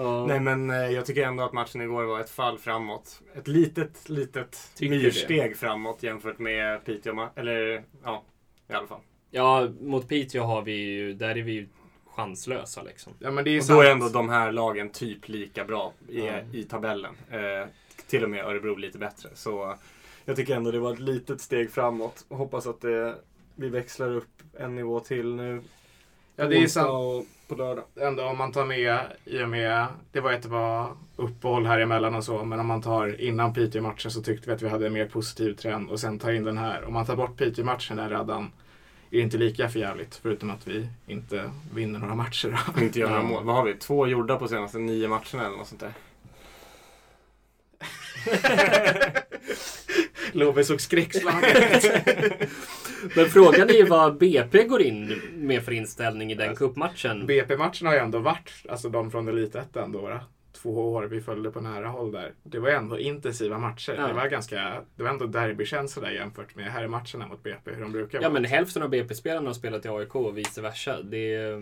ja. 0.00 0.26
Nej 0.26 0.40
men 0.40 0.70
eh, 0.70 0.76
jag 0.76 1.06
tycker 1.06 1.22
ändå 1.26 1.44
att 1.44 1.52
matchen 1.52 1.80
igår 1.80 2.04
var 2.04 2.20
ett 2.20 2.30
fall 2.30 2.58
framåt. 2.58 3.20
Ett 3.36 3.48
litet, 3.48 4.08
litet 4.08 4.70
Tycker 4.74 4.92
du 4.94 4.98
det? 4.98 5.04
myrsteg 5.04 5.56
framåt 5.56 6.02
jämfört 6.02 6.38
med 6.38 6.84
Piteå. 6.84 7.28
Eller 7.36 7.84
ja, 8.04 8.24
i 8.68 8.72
alla 8.72 8.86
fall. 8.86 9.00
ja, 9.30 9.68
mot 9.80 10.08
Piteå 10.08 10.42
har 10.44 10.62
vi 10.62 10.72
ju, 10.72 11.14
där 11.14 11.28
är 11.38 11.42
vi 11.42 11.52
ju 11.52 11.68
chanslösa 12.06 12.82
liksom. 12.82 13.12
Ja, 13.18 13.30
men 13.30 13.44
det 13.44 13.50
är 13.50 13.58
Och 13.58 13.64
sant. 13.64 13.78
då 13.78 13.82
är 13.82 13.90
ändå 13.90 14.08
de 14.08 14.28
här 14.28 14.52
lagen 14.52 14.90
typ 14.90 15.28
lika 15.28 15.64
bra 15.64 15.92
i, 16.08 16.18
Ja. 16.26 16.40
i 16.52 16.62
tabellen. 16.64 17.14
Eh, 17.30 17.68
till 18.06 18.24
och 18.24 18.30
med 18.30 18.44
Örebro 18.44 18.76
lite 18.76 18.98
bättre. 18.98 19.28
Så 19.34 19.74
jag 20.24 20.36
tycker 20.36 20.56
ändå 20.56 20.70
det 20.70 20.78
var 20.78 20.92
ett 20.92 21.00
litet 21.00 21.40
steg 21.40 21.70
framåt. 21.70 22.24
Och 22.28 22.36
hoppas 22.38 22.66
att 22.66 22.80
det, 22.80 23.14
vi 23.54 23.68
växlar 23.68 24.10
upp 24.16 24.42
en 24.58 24.74
nivå 24.74 25.00
till 25.00 25.34
nu. 25.34 25.62
Ja, 26.36 26.46
det 26.46 26.56
är 26.56 26.66
sant. 26.66 26.88
och 26.90 27.24
på 27.48 27.54
lördag. 27.54 27.84
Ändå 28.00 28.24
om 28.24 28.38
man 28.38 28.52
tar 28.52 28.64
med, 28.64 29.00
i 29.24 29.42
och 29.42 29.48
med, 29.48 29.86
det 30.12 30.20
var 30.20 30.32
ett 30.32 30.46
bra 30.46 30.96
uppehåll 31.16 31.66
här 31.66 31.80
emellan 31.80 32.14
och 32.14 32.24
så, 32.24 32.44
men 32.44 32.60
om 32.60 32.66
man 32.66 32.82
tar 32.82 33.20
innan 33.20 33.54
Piteå-matchen 33.54 34.10
så 34.10 34.22
tyckte 34.22 34.48
vi 34.48 34.54
att 34.54 34.62
vi 34.62 34.68
hade 34.68 34.86
en 34.86 34.92
mer 34.92 35.06
positiv 35.06 35.54
trend 35.54 35.90
och 35.90 36.00
sen 36.00 36.18
tar 36.18 36.32
in 36.32 36.44
den 36.44 36.58
här. 36.58 36.84
Om 36.84 36.92
man 36.92 37.06
tar 37.06 37.16
bort 37.16 37.36
Piteå-matchen 37.36 37.96
där 37.96 38.08
redan 38.08 38.52
är 39.10 39.16
det 39.16 39.20
inte 39.20 39.36
lika 39.36 39.68
förjävligt, 39.68 40.20
förutom 40.22 40.50
att 40.50 40.68
vi 40.68 40.88
inte 41.06 41.50
vinner 41.74 41.98
några 41.98 42.14
matcher. 42.14 42.60
Inte 42.82 42.98
gör 42.98 43.08
några 43.08 43.22
mål. 43.22 43.44
Vad 43.44 43.56
har 43.56 43.64
vi? 43.64 43.74
Två 43.74 44.06
gjorda 44.06 44.36
på 44.36 44.48
senaste 44.48 44.78
nio 44.78 45.08
matcherna 45.08 45.46
eller 45.46 45.56
något 45.56 45.68
sånt 45.68 45.80
där. 45.80 45.92
Love 50.32 50.64
såg 50.64 50.80
skräckslagen 50.80 51.40
Men 53.16 53.26
frågan 53.26 53.68
är 53.70 53.74
ju 53.74 53.84
vad 53.84 54.18
BP 54.18 54.64
går 54.64 54.82
in 54.82 55.20
med 55.34 55.62
för 55.62 55.72
inställning 55.72 56.32
i 56.32 56.34
den 56.34 56.56
cupmatchen. 56.56 57.26
BP-matcherna 57.26 57.88
har 57.90 57.94
ju 57.94 57.98
ändå 58.00 58.18
varit, 58.18 58.50
alltså 58.68 58.88
de 58.88 59.10
från 59.10 59.28
Elitettan 59.28 59.92
då, 59.92 60.20
två 60.52 60.92
år 60.92 61.02
vi 61.02 61.20
följde 61.20 61.50
på 61.50 61.60
nära 61.60 61.88
håll 61.88 62.12
där. 62.12 62.32
Det 62.42 62.58
var 62.58 62.68
ändå 62.68 62.98
intensiva 62.98 63.58
matcher. 63.58 63.94
Ja. 63.98 64.06
Det 64.06 64.12
var 64.12 64.28
ganska, 64.28 64.82
det 64.96 65.02
var 65.02 65.10
ändå 65.10 65.26
derbykänsla 65.26 66.02
där 66.02 66.10
jämfört 66.10 66.54
med 66.56 66.72
här 66.72 66.88
matcherna 66.88 67.26
mot 67.28 67.42
BP, 67.42 67.70
hur 67.74 67.82
de 67.82 67.92
brukar 67.92 68.18
Ja 68.18 68.22
vara. 68.28 68.32
men 68.32 68.44
hälften 68.44 68.82
av 68.82 68.88
BP-spelarna 68.90 69.48
har 69.48 69.54
spelat 69.54 69.84
i 69.86 69.88
AIK 69.88 70.14
och 70.14 70.38
vice 70.38 70.62
versa. 70.62 71.02
Det 71.02 71.34
eh, 71.34 71.58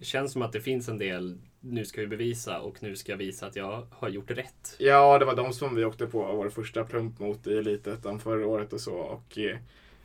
känns 0.00 0.32
som 0.32 0.42
att 0.42 0.52
det 0.52 0.60
finns 0.60 0.88
en 0.88 0.98
del, 0.98 1.38
nu 1.60 1.84
ska 1.84 2.00
vi 2.00 2.06
bevisa 2.06 2.60
och 2.60 2.82
nu 2.82 2.96
ska 2.96 3.12
jag 3.12 3.16
visa 3.16 3.46
att 3.46 3.56
jag 3.56 3.86
har 3.90 4.08
gjort 4.08 4.30
rätt. 4.30 4.76
Ja, 4.78 5.18
det 5.18 5.24
var 5.24 5.36
de 5.36 5.52
som 5.52 5.74
vi 5.74 5.84
åkte 5.84 6.06
på 6.06 6.22
vår 6.22 6.48
första 6.48 6.84
plump 6.84 7.18
mot 7.18 7.46
i 7.46 7.58
Elitettan 7.58 8.20
förra 8.20 8.46
året 8.46 8.72
och 8.72 8.80
så. 8.80 8.94
Och, 8.94 9.38
eh, 9.38 9.56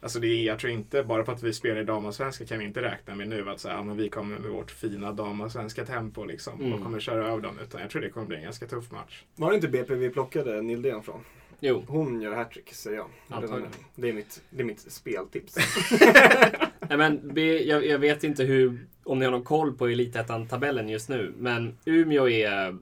alltså 0.05 0.19
det 0.19 0.27
är, 0.27 0.43
jag 0.45 0.59
tror 0.59 0.71
inte, 0.71 1.03
bara 1.03 1.23
på 1.23 1.31
att 1.31 1.43
vi 1.43 1.53
spelar 1.53 1.81
i 1.81 1.83
damallsvenska 1.83 2.45
kan 2.45 2.59
vi 2.59 2.65
inte 2.65 2.81
räkna 2.81 3.15
med 3.15 3.27
nu 3.27 3.49
att 3.49 3.59
så 3.59 3.69
här, 3.69 3.75
ja, 3.75 3.83
men 3.83 3.97
vi 3.97 4.09
kommer 4.09 4.39
med 4.39 4.51
vårt 4.51 4.71
fina 4.71 5.11
damallsvenska 5.11 5.85
tempo 5.85 6.23
liksom, 6.25 6.59
Mm. 6.59 6.73
och 6.73 6.83
kommer 6.83 6.99
köra 6.99 7.27
över 7.27 7.41
dem. 7.41 7.59
Utan 7.63 7.81
jag 7.81 7.89
tror 7.89 8.01
det 8.01 8.09
kommer 8.09 8.27
bli 8.27 8.37
en 8.37 8.43
ganska 8.43 8.67
tuff 8.67 8.91
match. 8.91 9.23
Var 9.35 9.49
det 9.49 9.55
inte 9.55 9.67
BP 9.67 9.95
vi 9.95 10.09
plockade 10.09 10.61
Nildén 10.61 11.03
från? 11.03 11.19
Jo, 11.59 11.83
Hon 11.87 12.21
gör 12.21 12.35
hattrick 12.35 12.73
säger 12.73 12.97
jag. 12.97 13.07
Antagligen. 13.29 13.71
Det 13.95 14.09
är 14.09 14.13
mitt, 14.13 14.41
det 14.49 14.61
är 14.61 14.65
mitt 14.65 14.91
speltips. 14.91 15.55
Nej, 16.89 16.97
men 16.97 17.33
B, 17.33 17.63
jag, 17.63 17.85
jag 17.85 17.99
vet 17.99 18.23
inte 18.23 18.43
hur, 18.43 18.87
om 19.03 19.19
ni 19.19 19.25
har 19.25 19.31
någon 19.31 19.43
koll 19.43 19.73
på 19.77 19.87
Elitettan-tabellen 19.87 20.89
just 20.89 21.09
nu. 21.09 21.33
Men 21.37 21.77
Umeå 21.85 22.29
är 22.29 22.77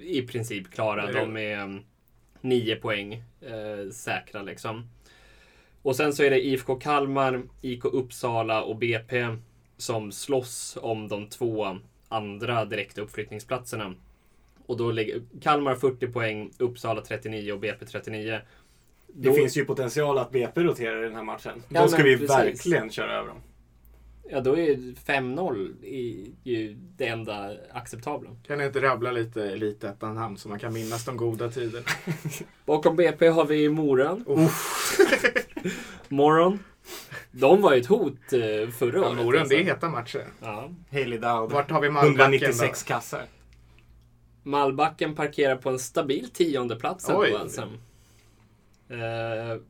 i 0.00 0.22
princip 0.22 0.70
klara. 0.70 1.12
De 1.12 1.36
är 1.36 1.58
mm, 1.58 1.82
nio 2.40 2.76
poäng 2.76 3.12
eh, 3.40 3.90
säkra 3.92 4.42
liksom. 4.42 4.88
Och 5.84 5.96
sen 5.96 6.12
så 6.12 6.22
är 6.22 6.30
det 6.30 6.46
IFK 6.46 6.74
Kalmar, 6.74 7.42
IK 7.62 7.84
Uppsala 7.84 8.62
och 8.62 8.76
BP 8.76 9.26
som 9.76 10.12
slåss 10.12 10.78
om 10.80 11.08
de 11.08 11.26
två 11.28 11.76
andra 12.08 12.64
direkta 12.64 13.00
uppflyttningsplatserna. 13.00 13.94
Och 14.66 14.76
då 14.76 14.90
ligger 14.90 15.22
Kalmar 15.42 15.74
40 15.74 16.06
poäng, 16.06 16.50
Uppsala 16.58 17.00
39 17.00 17.52
och 17.52 17.60
BP 17.60 17.86
39. 17.86 18.40
Det 19.16 19.28
Då- 19.28 19.34
finns 19.34 19.56
ju 19.56 19.64
potential 19.64 20.18
att 20.18 20.30
BP 20.30 20.62
roterar 20.62 21.00
i 21.02 21.04
den 21.04 21.14
här 21.14 21.22
matchen. 21.22 21.62
Ja, 21.68 21.82
Då 21.82 21.88
ska 21.88 21.96
men 21.98 22.06
vi 22.06 22.12
precis. 22.18 22.30
verkligen 22.36 22.90
köra 22.90 23.12
över 23.18 23.28
dem. 23.28 23.38
Ja, 24.30 24.40
då 24.40 24.58
är 24.58 24.94
5-0 25.06 25.84
i- 25.84 26.32
ju 26.44 26.76
det 26.96 27.06
enda 27.06 27.52
acceptabla. 27.72 28.30
Kan 28.46 28.58
ni 28.58 28.64
inte 28.64 28.80
rabbla 28.82 29.12
lite 29.12 29.42
Elitettan 29.42 30.14
namn 30.14 30.36
så 30.36 30.48
man 30.48 30.58
kan 30.58 30.72
minnas 30.72 31.04
de 31.04 31.16
goda 31.16 31.50
tiderna? 31.50 31.86
Bakom 32.66 32.96
BP 32.96 33.28
har 33.28 33.44
vi 33.46 33.68
Moran. 33.68 34.24
Uff. 34.26 34.96
Morgon. 36.08 36.58
De 37.32 37.62
var 37.62 37.74
ju 37.74 37.80
ett 37.80 37.86
hot 37.86 38.32
eh, 38.32 38.70
förra 38.70 38.98
Ja, 38.98 39.08
året. 39.08 39.24
Moren, 39.24 39.40
alltså. 39.40 39.56
det 39.56 39.60
är 39.62 39.64
heta 39.64 39.88
matcher. 39.88 40.26
Ja. 40.42 40.70
Haley 40.90 41.18
Dowd. 41.18 41.52
Vart 41.52 41.70
har 41.70 41.80
vi 41.80 41.90
Malmbacken 41.90 42.34
196 42.34 42.82
kassar. 42.82 43.24
Malbacken 44.42 45.14
parkerar 45.14 45.56
på 45.56 45.70
en 45.70 45.78
stabil 45.78 46.30
tionde 46.30 46.76
plats 46.76 47.08
ändå, 47.08 47.20
Oj. 47.20 47.34
alltså. 47.34 47.62
Eh, 48.88 49.60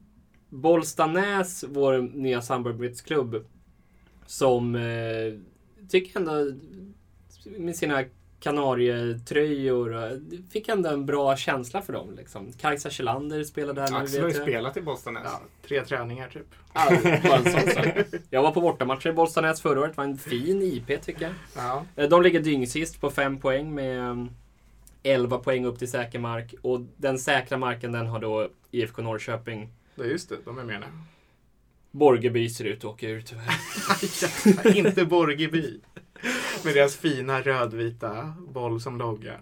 Bollstanäs, 0.48 1.64
vår 1.68 1.98
nya 1.98 2.42
samarbetsklubb, 2.42 3.44
som 4.26 4.74
eh, 4.74 5.32
tycker 5.88 6.18
ändå 6.18 6.52
med 7.58 7.76
sina 7.76 8.04
kanarietröjor 8.44 9.92
och, 9.92 10.18
fick 10.52 10.68
ändå 10.68 10.90
en 10.90 11.06
bra 11.06 11.36
känsla 11.36 11.82
för 11.82 11.92
dem. 11.92 12.14
Liksom. 12.16 12.52
Kajsa 12.52 12.90
Kjellander 12.90 13.44
spelade 13.44 13.80
där 13.80 13.90
nu. 13.90 13.96
Axel 13.96 14.20
har 14.22 14.28
ju 14.28 14.34
spelat 14.34 14.76
i 14.76 14.80
Bollstanäs. 14.82 15.22
Ja, 15.24 15.40
tre 15.66 15.84
träningar 15.84 16.28
typ. 16.28 16.46
Ja, 16.74 16.90
bara 17.22 17.36
en 17.36 17.44
sån 17.44 17.70
sak. 17.70 17.86
Jag 18.30 18.42
var 18.42 18.52
på 18.52 18.60
bortamatcher 18.60 19.08
i 19.08 19.12
Bollstanäs 19.12 19.60
förra 19.60 19.80
året. 19.80 19.92
Det 19.92 19.96
var 19.96 20.04
en 20.04 20.18
fin 20.18 20.62
IP 20.62 21.02
tycker 21.02 21.22
jag. 21.22 21.32
Ja. 21.56 21.84
Eh, 21.96 22.08
De 22.08 22.22
ligger 22.22 22.40
dyngsist 22.40 23.00
på 23.00 23.10
fem 23.10 23.40
poäng 23.40 23.74
med 23.74 24.00
mm, 24.00 24.30
11 25.02 25.38
poäng 25.38 25.64
upp 25.64 25.78
till 25.78 25.90
säker 25.90 26.18
mark. 26.18 26.54
Och 26.62 26.80
den 26.96 27.18
säkra 27.18 27.58
marken 27.58 27.92
den 27.92 28.06
har 28.06 28.20
då 28.20 28.48
IFK 28.70 29.02
Norrköping. 29.02 29.68
Det 29.94 30.02
är 30.02 30.06
just 30.06 30.28
det, 30.28 30.36
de 30.44 30.58
är 30.58 30.64
med 30.64 30.80
nu. 30.80 30.86
Borgeby 31.90 32.48
ser 32.48 32.64
ut 32.64 32.78
att 32.78 32.84
åka 32.84 33.08
ur 33.08 33.20
tyvärr. 33.20 34.76
inte 34.76 35.04
Borgeby. 35.04 35.80
Med 36.64 36.74
deras 36.74 36.96
fina 36.96 37.40
rödvita 37.40 38.34
boll 38.48 38.80
som 38.80 38.98
logga. 38.98 39.40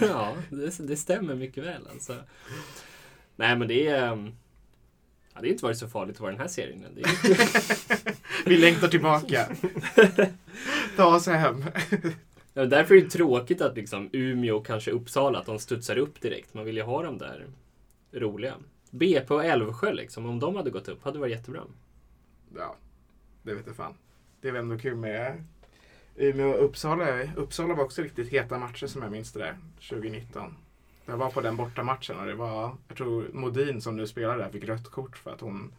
ja, 0.00 0.36
det, 0.50 0.78
det 0.78 0.96
stämmer 0.96 1.34
mycket 1.34 1.64
väl 1.64 1.88
alltså. 1.92 2.16
Nej 3.36 3.56
men 3.56 3.68
det 3.68 3.88
är... 3.88 4.12
mm, 4.12 4.32
Ja, 5.34 5.42
det 5.42 5.48
har 5.48 5.52
inte 5.52 5.64
varit 5.64 5.78
så 5.78 5.88
farligt 5.88 6.16
att 6.16 6.20
vara 6.20 6.32
i 6.32 6.34
den 6.34 6.40
här 6.40 6.48
serien. 6.48 6.84
Det 6.94 7.00
är, 7.02 7.08
Vi 8.48 8.56
längtar 8.56 8.88
tillbaka. 8.88 9.48
Ta 10.96 11.16
oss 11.16 11.26
hem. 11.26 11.64
Ja, 12.54 12.64
därför 12.64 12.94
är 12.94 13.00
det 13.02 13.10
tråkigt 13.10 13.60
att 13.60 13.76
liksom 13.76 14.08
Umeå 14.12 14.56
och 14.56 14.66
kanske 14.66 14.90
Uppsala, 14.90 15.38
att 15.38 15.46
de 15.46 15.58
studsar 15.58 15.98
upp 15.98 16.20
direkt. 16.20 16.54
Man 16.54 16.64
vill 16.64 16.76
ju 16.76 16.82
ha 16.82 17.02
dem 17.02 17.18
där 17.18 17.46
roliga. 18.12 18.54
BP 18.90 19.34
och 19.34 19.44
Älvsjö 19.44 19.92
liksom, 19.92 20.26
om 20.26 20.38
de 20.40 20.56
hade 20.56 20.70
gått 20.70 20.88
upp 20.88 21.04
hade 21.04 21.16
det 21.16 21.20
varit 21.20 21.32
jättebra. 21.36 21.62
Ja, 22.56 22.76
det 23.42 23.54
vet 23.54 23.66
jag 23.66 23.76
fan. 23.76 23.94
Det 24.40 24.48
är 24.48 24.52
väl 24.52 24.62
ändå 24.62 24.78
kul 24.78 24.96
med 24.96 25.44
Umeå 26.16 26.48
och 26.48 26.64
Uppsala. 26.64 27.34
Uppsala 27.36 27.74
var 27.74 27.84
också 27.84 28.02
riktigt 28.02 28.28
heta 28.28 28.58
matcher 28.58 28.86
som 28.86 29.02
jag 29.02 29.12
minns 29.12 29.32
det 29.32 29.38
där, 29.38 29.58
2019. 29.88 30.54
Jag 31.06 31.16
var 31.16 31.30
på 31.30 31.40
den 31.40 31.56
bortamatchen 31.56 32.18
och 32.18 32.26
det 32.26 32.34
var, 32.34 32.76
jag 32.88 32.96
tror 32.96 33.30
Modin 33.32 33.80
som 33.80 33.96
nu 33.96 34.06
spelar 34.06 34.38
där 34.38 34.50
fick 34.50 34.64
rött 34.64 34.90
kort 34.90 35.18
för 35.18 35.30
att 35.30 35.40
hon 35.40 35.72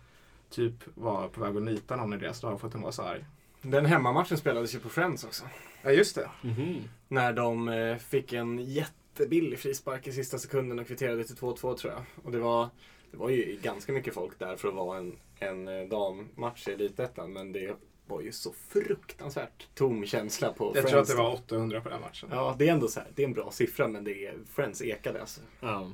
typ 0.50 0.74
var 0.96 1.28
på 1.28 1.42
väg 1.42 1.58
att 1.58 1.64
nita 1.64 1.96
någon 1.96 2.14
i 2.14 2.18
deras 2.18 2.44
lag 2.44 2.60
för 2.60 2.68
att 2.68 2.74
hon 2.74 2.82
var 2.82 2.92
så 2.92 3.02
arg. 3.02 3.26
Den 3.62 3.86
hemmamatchen 3.86 4.38
spelades 4.38 4.76
ju 4.76 4.80
på 4.80 4.90
Friends 4.90 5.24
också. 5.24 5.44
Ja, 5.82 5.92
just 5.92 6.16
det. 6.16 6.30
Mhm. 6.42 6.84
När 7.08 7.34
de 7.34 7.70
eh, 7.70 7.98
fick 7.98 8.34
en 8.34 8.60
jättebillig 8.60 9.60
frispark 9.60 10.08
i 10.08 10.12
sista 10.12 10.38
sekunden 10.38 10.80
och 10.80 10.88
kvitterade 10.88 11.24
till 11.24 11.36
2-2 11.36 11.78
tror 11.78 11.94
jag. 11.94 12.04
Och 12.24 12.32
det 12.32 12.40
var, 12.40 12.70
det 13.12 13.18
var 13.18 13.30
ju 13.30 13.60
ganska 13.62 13.92
mycket 13.92 14.14
folk 14.14 14.40
där 14.40 14.56
för 14.56 14.68
att 14.68 14.74
vara 14.76 14.98
en, 14.98 15.16
en 15.40 15.68
eh, 15.68 15.88
dammatch 15.88 16.68
i 16.68 16.72
Elitettan. 16.72 17.34
Men 17.34 17.52
det 17.52 17.76
var 18.10 18.22
ju 18.22 18.32
så 18.32 18.54
fruktansvärt 18.70 19.68
tom 19.76 20.06
känsla 20.06 20.54
på 20.54 20.66
Jag 20.66 20.74
Friends. 20.74 20.92
tror 20.92 21.02
att 21.02 21.08
det 21.08 21.16
var 21.16 21.34
800 21.34 21.82
på 21.82 21.90
den 21.90 22.02
matchen. 22.02 22.30
Ja, 22.32 22.56
det 22.60 22.68
är 22.68 22.74
ändå 22.74 22.88
så 22.88 23.00
här, 23.00 23.10
det 23.16 23.24
är 23.24 23.28
en 23.28 23.34
bra 23.34 23.52
siffra 23.52 23.88
men 23.88 24.04
det 24.04 24.26
är, 24.26 24.34
Friends 24.56 24.82
ekade 24.82 25.22
alltså. 25.22 25.42
Ja. 25.60 25.92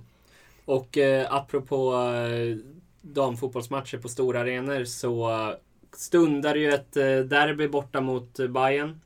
Och 0.65 0.97
eh, 0.97 1.33
apropå 1.33 1.93
eh, 1.95 2.57
damfotbollsmatcher 3.01 3.97
på 3.97 4.09
stora 4.09 4.39
arenor 4.39 4.83
så 4.83 5.31
eh, 5.31 5.55
stundar 5.91 6.55
ju 6.55 6.69
ett 6.73 6.97
eh, 6.97 7.03
derby 7.03 7.67
borta 7.67 8.01
mot 8.01 8.39
eh, 8.39 8.47
Bayern 8.47 9.01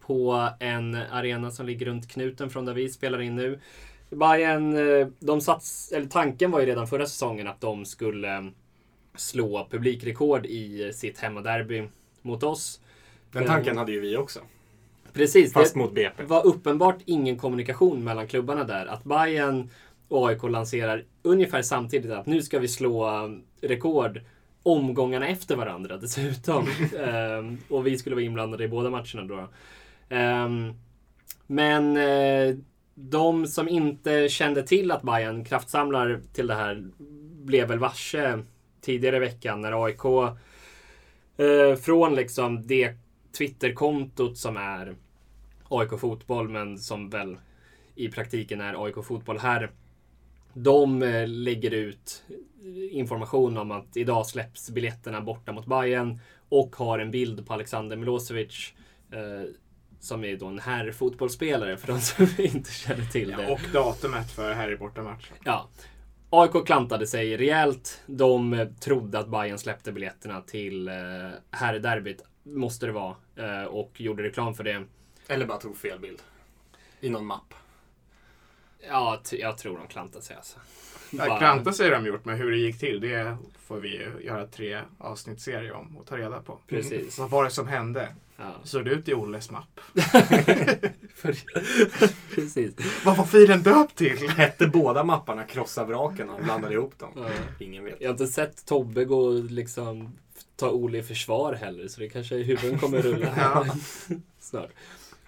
på 0.00 0.48
en 0.60 0.94
arena 0.94 1.50
som 1.50 1.66
ligger 1.66 1.86
runt 1.86 2.08
knuten 2.08 2.50
från 2.50 2.64
där 2.64 2.74
vi 2.74 2.88
spelar 2.88 3.20
in 3.20 3.36
nu. 3.36 3.60
Bayern, 4.10 4.76
eh, 4.76 5.06
de 5.18 5.40
sats, 5.40 5.92
eller 5.92 6.06
tanken 6.06 6.50
var 6.50 6.60
ju 6.60 6.66
redan 6.66 6.86
förra 6.86 7.06
säsongen 7.06 7.46
att 7.48 7.60
de 7.60 7.84
skulle 7.84 8.36
eh, 8.36 8.44
slå 9.16 9.68
publikrekord 9.70 10.46
i 10.46 10.92
sitt 10.94 11.18
hemmaderby 11.18 11.88
mot 12.28 12.42
oss. 12.42 12.80
Den 13.32 13.42
Eh, 13.42 13.48
tanken 13.48 13.78
hade 13.78 13.92
ju 13.92 14.00
vi 14.00 14.16
också. 14.16 14.40
Precis, 15.12 15.52
Fast 15.52 15.74
det 15.74 15.80
mot 15.80 15.94
BP. 15.94 16.24
var 16.24 16.46
uppenbart 16.46 16.98
ingen 17.04 17.38
kommunikation 17.38 18.04
mellan 18.04 18.26
klubbarna 18.26 18.64
där. 18.64 18.86
Att 18.86 19.04
Bayern 19.04 19.70
och 20.08 20.28
AIK 20.28 20.42
lanserar 20.42 21.04
ungefär 21.22 21.62
samtidigt 21.62 22.10
att 22.10 22.26
nu 22.26 22.42
ska 22.42 22.58
vi 22.58 22.68
slå 22.68 23.10
um, 23.24 23.42
rekord 23.60 24.20
omgångarna 24.62 25.28
efter 25.28 25.56
varandra 25.56 25.96
dessutom. 25.96 26.68
Ehm, 26.98 27.58
och 27.68 27.86
vi 27.86 27.98
skulle 27.98 28.14
vara 28.14 28.24
inblandade 28.24 28.64
i 28.64 28.68
båda 28.68 28.90
matcherna 28.90 29.22
då. 29.22 29.48
Ehm, 30.08 30.72
men 31.46 31.96
eh, 31.96 32.56
de 32.94 33.46
som 33.46 33.68
inte 33.68 34.28
kände 34.28 34.62
till 34.62 34.90
att 34.90 35.02
Bayern 35.02 35.44
kraftsamlar 35.44 36.20
till 36.32 36.46
det 36.46 36.54
här 36.54 36.84
blev 37.44 37.68
väl 37.68 37.78
varse 37.78 38.38
tidigare 38.80 39.16
i 39.16 39.20
veckan 39.20 39.60
när 39.60 39.84
AIK 39.84 40.02
eh, 41.38 41.76
från 41.76 42.14
liksom 42.14 42.66
det 42.66 42.92
Twitterkontot 43.38 44.38
som 44.38 44.56
är 44.56 44.96
AIK 45.68 46.00
Fotboll 46.00 46.48
men 46.48 46.78
som 46.78 47.10
väl 47.10 47.36
i 47.94 48.08
praktiken 48.08 48.60
är 48.60 48.84
AIK 48.84 49.04
Fotboll 49.04 49.38
här. 49.38 49.70
De 50.54 51.02
eh, 51.02 51.28
lägger 51.28 51.70
ut 51.70 52.24
information 52.90 53.56
om 53.56 53.70
att 53.70 53.96
idag 53.96 54.26
släpps 54.26 54.70
biljetterna 54.70 55.20
borta 55.20 55.52
mot 55.52 55.66
Bayern 55.66 56.20
och 56.48 56.76
har 56.76 56.98
en 56.98 57.10
bild 57.10 57.46
på 57.46 57.54
Alexander 57.54 57.96
Milosevic 57.96 58.72
eh, 59.12 59.50
som 60.00 60.24
är 60.24 60.36
då 60.36 60.46
en 60.46 60.58
herrfotbollsspelare 60.58 61.76
för 61.76 61.86
de 61.86 62.00
som 62.00 62.26
inte 62.38 62.72
känner 62.72 63.04
till 63.04 63.28
det. 63.28 63.42
Ja, 63.42 63.52
och 63.52 63.60
datumet 63.72 64.30
för 64.30 64.52
här 64.52 64.72
i 64.72 64.76
bortamatchen. 64.76 65.36
Ja. 65.44 65.68
AIK 66.30 66.66
klantade 66.66 67.06
sig 67.06 67.36
rejält. 67.36 68.02
De 68.06 68.52
eh, 68.52 68.68
trodde 68.80 69.18
att 69.18 69.28
Bayern 69.28 69.58
släppte 69.58 69.92
biljetterna 69.92 70.40
till 70.40 70.88
eh, 70.88 70.94
herrderbyt. 71.50 72.24
Måste 72.42 72.86
det 72.86 72.92
vara. 72.92 73.16
Eh, 73.36 73.64
och 73.64 74.00
gjorde 74.00 74.22
reklam 74.22 74.54
för 74.54 74.64
det. 74.64 74.84
Eller 75.28 75.46
bara 75.46 75.58
tog 75.58 75.76
fel 75.76 75.98
bild. 76.00 76.22
I 77.00 77.10
någon 77.10 77.26
mapp. 77.26 77.54
Ja, 78.88 79.20
jag 79.32 79.58
tror 79.58 79.78
de 79.78 79.86
klantade 79.86 80.24
sig 80.24 80.36
alltså. 80.36 80.58
Ja, 81.10 81.26
Bara- 81.28 81.38
Kranta 81.38 81.72
sig 81.72 81.86
har 81.90 81.96
de 81.96 82.06
gjort, 82.06 82.24
men 82.24 82.36
hur 82.36 82.50
det 82.50 82.56
gick 82.56 82.78
till 82.78 83.00
det 83.00 83.36
får 83.66 83.76
vi 83.76 83.88
ju 83.88 84.12
göra 84.20 84.46
tre 84.46 84.80
avsnittsserie 84.98 85.72
om 85.72 85.96
och 85.96 86.06
ta 86.06 86.16
reda 86.16 86.40
på. 86.42 86.58
Precis. 86.68 87.18
Vad 87.18 87.30
var 87.30 87.44
det 87.44 87.50
som 87.50 87.68
hände? 87.68 88.08
Ja. 88.36 88.44
Såg 88.64 88.84
det 88.84 88.90
ut 88.90 89.08
i 89.08 89.14
Olles 89.14 89.50
mapp? 89.50 89.80
Precis. 92.34 92.74
Vad 93.04 93.16
var 93.16 93.24
filen 93.24 93.62
döpt 93.62 93.96
till? 93.96 94.28
Hette 94.28 94.66
båda 94.66 95.04
mapparna 95.04 95.44
Krossa 95.44 95.84
vraken 95.84 96.30
och 96.30 96.42
blandade 96.44 96.74
ihop 96.74 96.98
dem? 96.98 97.10
Ja. 97.16 97.28
Ingen 97.58 97.84
vet. 97.84 97.96
Jag 98.00 98.08
har 98.08 98.12
inte 98.12 98.26
sett 98.26 98.66
Tobbe 98.66 99.04
gå 99.04 99.20
och 99.20 99.44
liksom 99.44 100.18
ta 100.56 100.70
Olle 100.70 100.98
i 100.98 101.02
försvar 101.02 101.52
heller, 101.52 101.88
så 101.88 102.00
det 102.00 102.08
kanske 102.08 102.36
huvuden 102.36 102.78
kommer 102.78 103.02
rulla 103.02 103.34
Ja. 103.36 103.66
snart. 104.40 104.70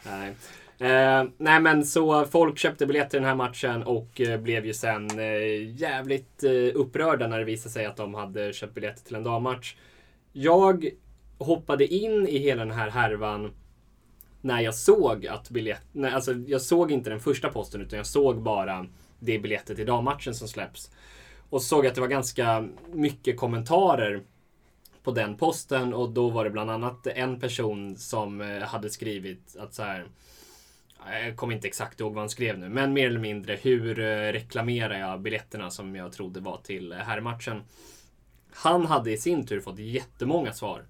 Nej. 0.03 0.35
Eh, 0.79 1.25
nej 1.37 1.61
men 1.61 1.85
så 1.85 2.25
folk 2.25 2.59
köpte 2.59 2.87
biljetter 2.87 3.11
till 3.11 3.21
den 3.21 3.29
här 3.29 3.35
matchen 3.35 3.83
och 3.83 4.21
eh, 4.21 4.41
blev 4.41 4.67
ju 4.67 4.75
sen 4.75 5.19
eh, 5.19 5.81
jävligt 5.81 6.45
eh, 6.45 6.53
upprörda 6.75 7.27
när 7.27 7.39
det 7.39 7.45
visade 7.45 7.73
sig 7.73 7.87
att 7.87 7.97
de 7.97 8.15
hade 8.15 8.53
köpt 8.53 8.75
biljetter 8.75 9.05
till 9.05 9.15
en 9.15 9.25
dammatch. 9.25 9.75
Jag 10.33 10.89
hoppade 11.39 11.87
in 11.87 12.29
i 12.29 12.39
hela 12.39 12.65
den 12.65 12.75
här 12.75 12.91
härvan 12.91 13.53
när 14.41 14.61
jag 14.61 14.75
såg 14.75 15.27
att 15.27 15.51
biljett... 15.51 15.83
Nej, 15.93 16.13
alltså 16.13 16.33
jag 16.33 16.63
såg 16.63 16.93
inte 16.93 17.11
den 17.11 17.21
första 17.21 17.49
posten 17.49 17.81
utan 17.81 17.97
jag 17.97 18.07
såg 18.07 18.43
bara 18.43 18.87
det 19.19 19.39
biljettet 19.39 19.77
till 19.77 19.87
dammatchen 19.87 20.35
som 20.35 20.49
släpps. 20.49 20.91
Och 21.51 21.63
såg 21.63 21.87
att 21.87 21.95
det 21.95 22.01
var 22.01 22.09
ganska 22.09 22.69
mycket 22.93 23.37
kommentarer 23.37 24.23
på 25.03 25.11
den 25.11 25.37
posten 25.37 25.95
och 25.95 26.11
då 26.11 26.31
var 26.31 26.45
det 26.45 26.51
bland 26.51 26.71
annat 26.71 27.07
en 27.07 27.41
person 27.41 27.97
som 27.97 28.41
eh, 28.41 28.63
hade 28.63 28.91
skrivit 28.91 29.57
att 29.59 29.75
så 29.75 29.83
här. 29.83 30.07
Jag 31.25 31.37
kommer 31.37 31.55
inte 31.55 31.69
exakt 31.69 32.01
ihåg 32.01 32.15
vad 32.15 32.23
han 32.23 32.31
skrev 32.31 32.59
nu, 32.59 32.69
men 32.69 32.93
mer 32.93 33.07
eller 33.07 33.21
mindre 33.21 33.59
hur 33.63 34.01
eh, 34.01 34.33
reklamerar 34.33 34.99
jag 34.99 35.21
biljetterna 35.21 35.71
som 35.71 35.97
jag 35.97 36.13
trodde 36.13 36.41
var 36.41 36.57
till 36.57 36.93
eh, 36.93 36.99
herrmatchen. 36.99 37.63
Han 38.53 38.87
hade 38.87 39.13
i 39.13 39.19
sin 39.19 39.47
tur 39.47 39.61
fått 39.61 39.79
jättemånga 39.79 40.53
svar. 40.53 40.85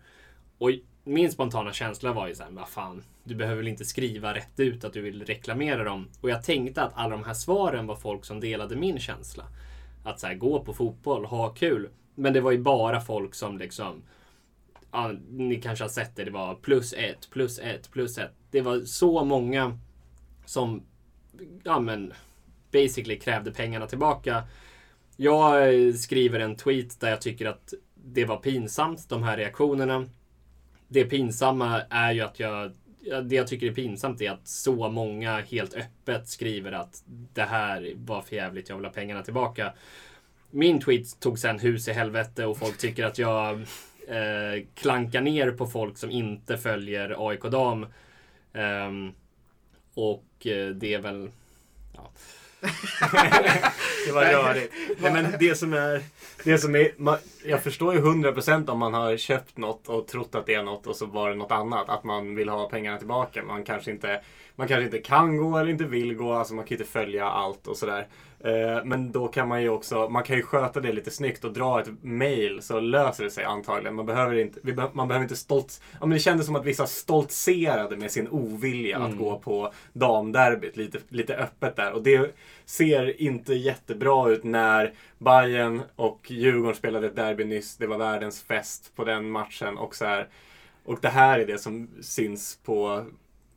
Och 0.59 0.71
min 1.05 1.33
spontana 1.33 1.73
känsla 1.73 2.13
var 2.13 2.29
ju 2.29 2.35
så 2.35 2.43
här, 2.43 2.51
vad 2.51 2.69
fan, 2.69 3.03
du 3.25 3.35
behöver 3.35 3.57
väl 3.57 3.69
inte 3.69 3.85
skriva 3.85 4.35
rätt 4.35 4.61
ut 4.61 4.85
att 4.85 4.93
du 4.93 5.01
vill 5.01 5.25
reklamera 5.25 5.85
dem. 5.85 6.09
Och 6.21 6.31
jag 6.31 6.45
tänkte 6.45 6.83
att 6.83 6.93
alla 6.95 7.17
de 7.17 7.25
här 7.25 7.35
svaren 7.35 7.87
var 7.87 7.97
folk 7.97 8.25
som 8.25 8.41
delade 8.41 8.77
min 8.77 8.99
känsla. 8.99 9.45
Att 10.05 10.21
så 10.21 10.27
här, 10.27 10.35
gå 10.35 10.65
på 10.65 10.73
fotboll, 10.73 11.25
ha 11.25 11.49
kul. 11.49 11.89
Men 12.15 12.33
det 12.33 12.41
var 12.41 12.51
ju 12.51 12.59
bara 12.59 13.01
folk 13.01 13.35
som 13.35 13.59
liksom 13.59 14.03
Ja, 14.93 15.13
ni 15.31 15.61
kanske 15.61 15.85
har 15.85 15.89
sett 15.89 16.17
det. 16.17 16.25
Det 16.25 16.31
var 16.31 16.55
plus 16.55 16.93
ett, 16.93 17.31
plus 17.31 17.59
ett, 17.59 17.91
plus 17.91 18.19
ett. 18.19 18.33
Det 18.51 18.61
var 18.61 18.81
så 18.81 19.25
många 19.25 19.79
som 20.45 20.83
ja, 21.63 21.81
men, 21.81 22.13
basically 22.73 23.19
krävde 23.19 23.53
pengarna 23.53 23.87
tillbaka. 23.87 24.43
Jag 25.17 25.95
skriver 25.95 26.41
en 26.41 26.57
tweet 26.57 27.01
där 27.01 27.11
jag 27.11 27.21
tycker 27.21 27.47
att 27.47 27.75
det 27.95 28.25
var 28.25 28.37
pinsamt, 28.37 29.09
de 29.09 29.23
här 29.23 29.37
reaktionerna. 29.37 30.07
Det 30.92 31.05
pinsamma 31.05 31.83
är 31.90 32.12
ju 32.12 32.20
att 32.20 32.40
jag 32.40 32.72
det 33.22 33.35
jag 33.35 33.46
tycker 33.46 33.66
är 33.66 33.74
pinsamt 33.74 34.20
är 34.20 34.31
att 34.31 34.48
så 34.48 34.88
många 34.88 35.40
helt 35.40 35.74
öppet 35.74 36.29
skriver 36.29 36.72
att 36.72 37.03
det 37.35 37.42
här 37.42 37.92
var 37.96 38.22
för 38.22 38.37
jävligt, 38.37 38.68
jag 38.68 38.76
vill 38.76 38.85
ha 38.85 38.92
pengarna 38.92 39.22
tillbaka. 39.22 39.72
Min 40.50 40.81
tweet 40.81 41.20
tog 41.20 41.38
sen 41.38 41.59
hus 41.59 41.88
i 41.88 41.92
helvete 41.92 42.46
och 42.46 42.59
folk 42.59 42.79
tycker 42.79 43.05
att 43.05 43.18
jag 43.18 43.61
eh, 44.09 44.64
klankar 44.74 45.20
ner 45.20 45.50
på 45.50 45.66
folk 45.66 45.98
som 45.98 46.11
inte 46.11 46.59
följer 46.59 47.29
AIK 47.29 47.42
Dam. 47.42 47.87
Ehm, 48.53 49.12
och 49.94 50.46
eh, 50.46 50.68
det 50.68 50.94
är 50.94 51.00
väl... 51.00 51.31
Ja. 51.94 52.11
Det 54.11 54.14
var 54.14 54.25
rörigt. 54.25 54.73
Nej, 54.99 55.12
men 55.12 55.35
det 55.38 55.55
som 55.55 55.73
är... 55.73 56.03
Det 56.44 56.59
som 56.59 56.75
är 56.75 56.92
man, 56.96 57.18
jag 57.44 57.62
förstår 57.62 57.94
ju 57.94 58.01
100% 58.01 58.70
om 58.70 58.79
man 58.79 58.94
har 58.94 59.16
köpt 59.16 59.57
något 59.57 59.88
och 59.88 60.07
trott 60.07 60.35
att 60.35 60.46
det 60.46 60.55
är 60.55 60.62
något 60.62 60.87
och 60.87 60.96
så 60.96 61.07
var 61.07 61.31
det 61.31 61.37
något 61.37 61.53
annat. 61.53 61.88
Att 61.88 62.05
man 62.05 62.35
vill 62.35 62.49
ha 62.49 62.68
pengarna 62.68 62.99
tillbaka. 62.99 63.42
Man 63.42 63.64
kanske 63.64 63.90
inte, 63.90 64.20
man 64.57 64.68
kanske 64.68 64.85
inte 64.85 64.99
kan 64.99 65.37
gå 65.37 65.59
eller 65.59 65.70
inte 65.70 65.85
vill 65.85 66.14
gå. 66.14 66.33
Alltså 66.33 66.55
man 66.55 66.64
kan 66.64 66.77
ju 66.77 66.83
inte 66.83 66.92
följa 66.92 67.27
allt 67.27 67.66
och 67.66 67.77
sådär. 67.77 68.07
Eh, 68.44 68.85
Men 68.85 69.12
då 69.12 69.29
kan 69.29 69.48
man 69.48 69.62
ju 69.62 69.68
också, 69.68 70.09
man 70.09 70.22
kan 70.22 70.37
ju 70.37 70.42
sköta 70.42 70.81
det 70.81 70.92
lite 70.92 71.11
snyggt 71.11 71.44
och 71.44 71.53
dra 71.53 71.81
ett 71.81 71.88
mail 72.03 72.62
så 72.62 72.81
löser 72.81 73.24
det 73.24 73.31
sig 73.31 73.44
antagligen. 73.44 73.94
Man 73.94 74.07
behöver 74.07 74.35
inte, 74.38 74.88
man 74.92 75.09
behöver 75.09 75.22
inte 75.24 75.37
stolt... 75.37 75.81
Ja 75.92 75.98
men 76.00 76.11
det 76.11 76.18
kändes 76.18 76.46
som 76.46 76.57
att 76.57 76.64
vissa 76.64 76.87
stoltserade 76.87 77.96
med 77.96 78.11
sin 78.11 78.29
ovilja 78.29 78.98
att 78.98 79.07
Mm. 79.07 79.18
gå 79.18 79.38
på 79.38 79.72
damderbyt 79.92 80.76
lite, 80.76 80.98
lite 81.09 81.37
öppet 81.37 81.76
där. 81.76 81.92
Och 81.92 82.03
det 82.03 82.35
ser 82.64 83.22
inte 83.22 83.55
jättebra 83.55 84.31
ut 84.31 84.44
när 84.44 84.92
Bayern 85.18 85.83
och 85.96 86.20
Djurgården 86.31 86.74
spelade 86.74 87.07
ett 87.07 87.16
derby 87.16 87.44
nyss. 87.44 87.76
Det 87.76 87.87
var 87.87 87.98
världens 87.98 88.42
fest 88.42 88.92
på 88.96 89.05
den 89.05 89.31
matchen 89.31 89.79
och 89.79 89.94
så 89.94 90.05
här. 90.05 90.29
Och 90.85 90.98
det 91.03 91.09
här 91.09 91.38
är 91.38 91.46
det 91.46 91.59
som 91.59 91.88
syns 92.03 92.59
på 92.64 93.05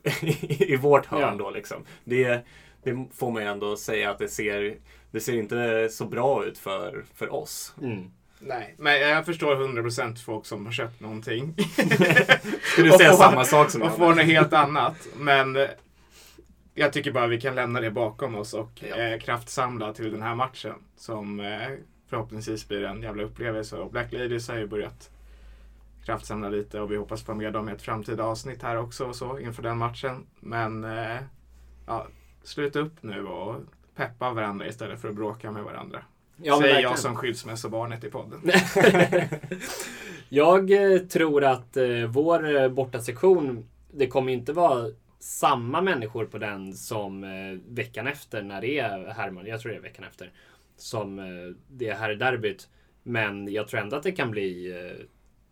i 0.50 0.76
vårt 0.76 1.06
hörn 1.06 1.22
Ja. 1.22 1.36
då 1.38 1.50
liksom. 1.52 1.78
Det, 2.04 2.42
det 2.84 3.06
får 3.16 3.32
man 3.32 3.42
ju 3.44 3.48
ändå 3.50 3.76
säga 3.78 4.12
att 4.12 4.20
det 4.20 4.28
ser, 4.28 4.76
det 5.12 5.20
ser 5.20 5.34
inte 5.34 5.90
så 5.92 6.06
bra 6.06 6.46
ut 6.46 6.58
för, 6.58 7.04
för 7.16 7.34
oss. 7.34 7.74
Mm. 7.82 8.12
Nej, 8.40 8.76
men 8.78 9.00
jag 9.02 9.26
förstår 9.26 9.56
100% 9.56 10.16
folk 10.26 10.46
som 10.46 10.66
har 10.66 10.74
köpt 10.74 11.00
någonting. 11.00 11.56
Skulle 12.62 12.88
du 12.88 12.92
Och 12.92 12.98
säga 12.98 13.10
får- 13.12 13.18
samma 13.18 13.44
sak 13.46 13.70
som 13.72 13.82
och 13.82 13.88
jag? 13.88 13.98
får 13.98 14.10
något 14.16 14.26
helt 14.26 14.54
annat. 14.54 15.08
Men 15.18 15.56
eh, 15.56 15.68
jag 16.74 16.94
tycker 16.94 17.12
bara 17.12 17.28
vi 17.28 17.42
kan 17.42 17.56
lämna 17.56 17.82
det 17.82 17.92
bakom 17.92 18.36
oss 18.36 18.54
och 18.54 18.84
Ja. 18.90 18.96
eh, 18.96 19.20
kraftsamla 19.20 19.94
till 19.94 20.12
den 20.12 20.22
här 20.22 20.36
matchen. 20.36 20.74
Som 20.98 21.40
eh, 21.40 21.68
förhoppningsvis 22.10 22.68
blir 22.68 22.84
en 22.84 23.02
jävla 23.02 23.24
upplevelse. 23.24 23.76
Och 23.78 23.92
Black 23.92 24.12
Ladies 24.12 24.48
har 24.50 24.58
ju 24.58 24.68
börjat 24.68 25.10
kraftsamla 26.06 26.50
lite 26.50 26.80
och 26.80 26.92
vi 26.92 26.96
hoppas 26.96 27.24
få 27.24 27.34
med 27.34 27.54
dem 27.54 27.70
i 27.70 27.72
ett 27.72 27.82
framtida 27.82 28.24
avsnitt 28.24 28.64
här 28.64 28.78
också 28.78 29.06
och 29.06 29.16
så 29.16 29.40
inför 29.40 29.64
den 29.64 29.78
matchen. 29.78 30.26
Men 30.40 30.84
eh, 30.84 31.18
ja, 31.88 32.08
sluta 32.44 32.80
upp 32.80 33.04
nu 33.04 33.26
och 33.26 33.56
peppa 33.96 34.34
varandra 34.34 34.68
istället 34.68 35.02
för 35.02 35.10
att 35.10 35.16
bråka 35.16 35.52
med 35.52 35.64
varandra. 35.64 36.04
Ja, 36.38 36.60
Säger 36.62 36.80
jag 36.80 37.00
som 37.00 37.16
skilsmässobarnet 37.16 38.04
i 38.04 38.10
podden. 38.10 38.42
Jag 40.34 40.72
eh, 40.72 41.00
tror 41.00 41.44
att 41.44 41.78
eh, 41.78 42.06
vår 42.08 42.56
eh, 42.56 42.70
bortasektion, 42.70 43.66
det 43.92 44.08
kommer 44.08 44.34
inte 44.34 44.54
vara 44.54 44.90
samma 45.20 45.82
människor 45.82 46.26
på 46.26 46.38
den 46.38 46.74
som 46.74 47.26
veckan 47.68 48.08
efter 48.08 48.42
när 48.42 48.62
det 48.62 48.80
är 48.80 49.14
Herman. 49.14 49.46
Jag 49.46 49.62
tror 49.62 49.72
det 49.72 49.78
är 49.78 49.82
veckan 49.82 50.06
efter. 50.06 50.32
Som 50.78 51.16
det 51.68 51.88
är 51.88 51.96
här 51.96 52.16
derbyt. 52.16 52.70
Men 53.04 53.54
jag 53.54 53.68
tror 53.68 53.80
ändå 53.80 53.96
att 53.96 54.04
det 54.04 54.12
kan 54.12 54.32
bli 54.32 54.74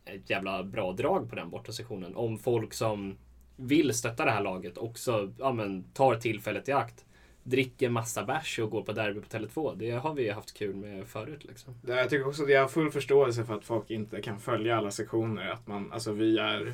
ett 0.06 0.30
jävla 0.30 0.64
bra 0.64 0.92
drag 0.92 1.30
på 1.30 1.36
den 1.36 1.50
bortasektionen. 1.50 2.16
Om 2.16 2.38
folk 2.38 2.74
som 2.74 3.18
vill 3.56 3.94
stötta 3.94 4.26
det 4.26 4.32
här 4.32 4.42
laget 4.44 4.78
också 4.78 5.34
ja, 5.40 5.52
men, 5.52 5.84
tar 5.84 6.16
tillfället 6.16 6.70
i 6.70 6.72
akt. 6.72 7.06
Dricker 7.44 7.90
massa 7.90 8.24
bärs 8.24 8.60
och 8.60 8.70
går 8.70 8.82
på 8.82 8.92
derby 8.92 9.20
på 9.20 9.28
Tele2. 9.28 9.76
Det 9.78 9.92
har 9.92 10.14
vi 10.14 10.30
haft 10.30 10.54
kul 10.54 10.76
med 10.76 11.08
förut. 11.08 11.44
Liksom. 11.44 11.76
Jag 11.88 12.10
tycker 12.10 12.28
också 12.28 12.44
att 12.44 12.50
jag 12.50 12.62
har 12.62 12.68
full 12.68 12.92
förståelse 12.92 13.46
för 13.46 13.56
att 13.56 13.66
folk 13.66 13.92
inte 13.92 14.22
kan 14.22 14.40
följa 14.40 14.78
alla 14.78 14.92
sektioner. 14.92 15.50
Att 15.50 15.68
man, 15.68 15.92
alltså 15.92 16.12
vi 16.12 16.38
är 16.38 16.74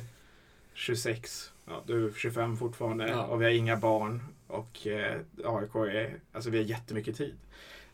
26, 0.74 1.52
ja, 1.66 1.82
du 1.86 2.06
är 2.06 2.12
25 2.12 2.56
fortfarande 2.56 3.08
Ja. 3.08 3.26
och 3.26 3.40
vi 3.40 3.44
har 3.44 3.52
inga 3.52 3.76
barn. 3.76 4.22
Och 4.46 4.86
eh, 4.86 5.20
AIK 5.44 5.74
är, 5.74 6.14
alltså 6.32 6.50
vi 6.50 6.58
har 6.58 6.64
jättemycket 6.64 7.16
tid. 7.16 7.34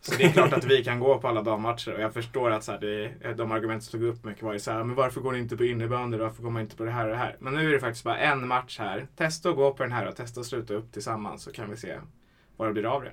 Så 0.05 0.15
det 0.15 0.25
är 0.25 0.33
klart 0.33 0.53
att 0.53 0.65
vi 0.65 0.85
kan 0.85 1.01
gå 1.01 1.19
på 1.19 1.29
alla 1.29 1.43
dammatcher 1.43 1.95
och 1.95 2.01
jag 2.01 2.15
förstår 2.15 2.51
att 2.51 2.65
så 2.65 2.73
här, 2.73 2.81
det, 2.81 3.35
de 3.35 3.53
argument 3.53 3.85
som 3.85 4.01
tog 4.01 4.09
upp 4.09 4.25
mycket 4.25 4.43
var 4.43 4.53
ju 4.53 4.59
så 4.59 4.71
här, 4.71 4.85
men 4.85 4.97
varför 4.97 5.21
går 5.21 5.33
ni 5.33 5.39
inte 5.39 5.57
på 5.57 5.65
innebandy? 5.65 6.17
Varför 6.17 6.43
går 6.43 6.51
man 6.51 6.63
inte 6.63 6.77
på 6.77 6.85
det 6.85 6.91
här 6.91 7.05
och 7.05 7.11
det 7.11 7.17
här? 7.17 7.37
Men 7.39 7.55
nu 7.55 7.69
är 7.69 7.73
det 7.73 7.81
faktiskt 7.81 8.05
bara 8.05 8.19
en 8.19 8.49
match 8.49 8.79
här. 8.79 9.07
Testa 9.17 9.51
att 9.51 9.57
gå 9.57 9.73
på 9.73 9.83
den 9.83 9.93
här 9.93 10.09
och 10.09 10.17
testa 10.17 10.41
att 10.41 10.47
sluta 10.47 10.75
upp 10.75 10.93
tillsammans 10.93 11.43
så 11.43 11.53
kan 11.53 11.71
vi 11.71 11.77
se 11.77 11.99
vad 12.57 12.69
det 12.69 12.73
blir 12.73 12.87
av 12.87 13.03
det. 13.03 13.13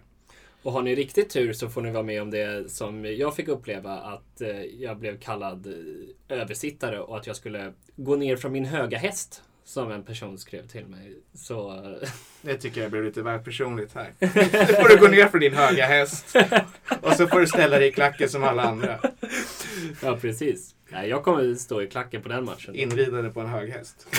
Och 0.63 0.71
har 0.71 0.81
ni 0.81 0.95
riktigt 0.95 1.29
tur 1.29 1.53
så 1.53 1.69
får 1.69 1.81
ni 1.81 1.91
vara 1.91 2.03
med 2.03 2.21
om 2.21 2.31
det 2.31 2.71
som 2.71 3.05
jag 3.05 3.35
fick 3.35 3.47
uppleva 3.47 3.97
att 3.97 4.41
eh, 4.41 4.61
jag 4.61 4.97
blev 4.97 5.19
kallad 5.19 5.67
eh, 5.67 6.37
översittare 6.39 6.99
och 6.99 7.17
att 7.17 7.27
jag 7.27 7.35
skulle 7.35 7.73
gå 7.95 8.15
ner 8.15 8.37
från 8.37 8.51
min 8.51 8.65
höga 8.65 8.97
häst 8.97 9.43
som 9.63 9.91
en 9.91 10.03
person 10.03 10.37
skrev 10.37 10.67
till 10.67 10.85
mig. 10.85 11.17
Så... 11.33 11.85
Det 12.41 12.57
tycker 12.57 12.81
jag 12.81 12.91
blev 12.91 13.03
lite 13.03 13.21
väl 13.21 13.39
personligt 13.39 13.93
här. 13.93 14.13
Nu 14.19 14.29
får 14.73 14.89
du 14.89 14.97
gå 14.97 15.07
ner 15.07 15.27
för 15.27 15.39
din 15.39 15.53
höga 15.53 15.85
häst. 15.85 16.35
Och 17.01 17.13
så 17.13 17.27
får 17.27 17.39
du 17.39 17.47
ställa 17.47 17.79
dig 17.79 17.87
i 17.87 17.91
klacken 17.91 18.29
som 18.29 18.43
alla 18.43 18.63
andra. 18.63 18.99
Ja, 20.01 20.17
precis. 20.17 20.75
Nej, 20.89 21.09
jag 21.09 21.23
kommer 21.23 21.55
stå 21.55 21.81
i 21.81 21.87
klacken 21.87 22.21
på 22.21 22.29
den 22.29 22.45
matchen. 22.45 22.75
Inridande 22.75 23.29
på 23.29 23.39
en 23.39 23.47
hög 23.47 23.69
häst. 23.69 24.07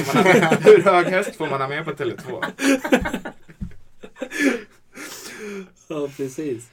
Hur 0.60 0.82
hög 0.82 1.06
häst 1.06 1.36
får 1.36 1.46
man 1.46 1.60
ha 1.60 1.68
med 1.68 1.84
på 1.84 1.90
Tele2? 1.90 2.44
Ja, 5.88 6.08
precis. 6.16 6.70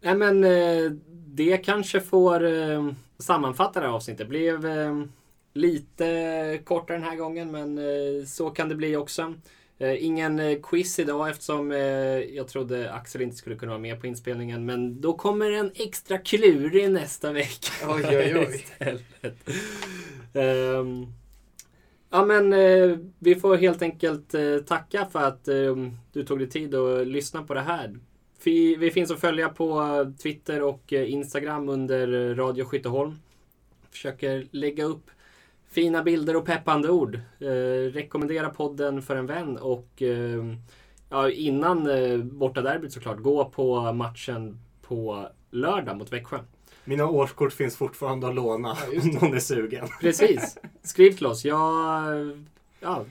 Nej, 0.00 0.14
men 0.14 0.44
eh, 0.44 0.90
det 1.26 1.56
kanske 1.56 2.00
får 2.00 2.44
eh, 2.44 2.92
sammanfatta 3.18 3.80
det 3.80 3.86
här 3.86 3.94
avsnittet. 3.94 4.18
Det 4.18 4.24
blev 4.24 4.66
eh, 4.66 5.02
lite 5.52 6.60
kortare 6.64 6.96
den 6.96 7.06
här 7.06 7.16
gången, 7.16 7.50
men 7.50 7.78
eh, 7.78 8.24
så 8.26 8.50
kan 8.50 8.68
det 8.68 8.74
bli 8.74 8.96
också. 8.96 9.34
Eh, 9.78 10.04
ingen 10.04 10.38
eh, 10.38 10.58
quiz 10.62 10.98
idag 10.98 11.30
eftersom 11.30 11.70
jag 12.32 12.48
trodde 12.48 12.92
Axel 12.92 13.22
inte 13.22 13.36
skulle 13.36 13.56
kunna 13.56 13.72
vara 13.72 13.82
med 13.82 14.00
på 14.00 14.06
inspelningen. 14.06 14.64
Men 14.64 15.00
då 15.00 15.12
kommer 15.12 15.50
en 15.50 15.70
extra 15.74 16.18
klurig 16.18 16.90
nästa 16.90 17.32
vecka. 17.32 17.72
Oj, 17.88 18.04
oj, 18.08 18.34
oj. 18.36 18.54
Istället. 18.54 19.48
Ehm, 20.34 21.06
ja, 22.10 22.24
men 22.24 22.50
vi 23.18 23.34
får 23.34 23.56
helt 23.56 23.82
enkelt 23.82 24.34
tacka 24.66 25.06
för 25.12 25.22
att 25.22 25.48
eh, 25.48 25.76
du 26.12 26.24
tog 26.24 26.38
dig 26.38 26.48
tid 26.48 26.74
att 26.74 27.06
lyssna 27.06 27.42
på 27.42 27.54
det 27.54 27.60
här. 27.60 27.98
Vi, 28.44 28.90
finns 28.90 29.10
att 29.10 29.20
följa 29.20 29.48
på 29.48 29.82
Twitter 30.22 30.62
och 30.62 30.92
Instagram 30.92 31.68
under 31.68 32.34
Radio 32.34 32.64
Skytteholm. 32.64 33.18
Försöker 33.90 34.46
lägga 34.50 34.84
upp 34.84 35.10
fina 35.72 36.02
bilder 36.02 36.36
och 36.36 36.46
peppande 36.46 36.90
ord. 36.90 37.20
Eh, 37.40 37.92
rekommendera 37.92 38.50
podden 38.50 39.02
för 39.02 39.16
en 39.16 39.26
vän 39.26 39.56
och 39.56 40.02
eh, 40.02 40.44
ja, 41.08 41.30
innan 41.30 41.90
eh, 41.90 42.18
borta 42.18 42.62
derbyt 42.62 42.92
såklart, 42.92 43.18
gå 43.18 43.44
på 43.44 43.92
matchen 43.92 44.58
på 44.82 45.28
lördag 45.50 45.96
mot 45.96 46.12
Växjö. 46.12 46.38
Mina 46.84 47.06
årskort 47.06 47.52
finns 47.52 47.76
fortfarande 47.76 48.28
att 48.28 48.34
låna 48.34 48.76
Ja, 48.92 49.00
om 49.02 49.08
någon 49.08 49.34
är 49.34 49.40
sugen. 49.40 49.88
Precis. 50.00 50.58
Skriv 50.82 51.12
till 51.12 51.26
oss. 51.26 51.44
Jag, 51.44 52.42
ja, 52.80 53.04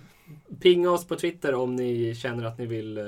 pinga 0.59 0.91
oss 0.91 1.07
på 1.07 1.15
Twitter 1.15 1.53
om 1.53 1.75
ni 1.75 2.15
känner 2.15 2.43
att 2.43 2.57
ni 2.57 2.65
vill 2.65 2.97
eh, 2.97 3.03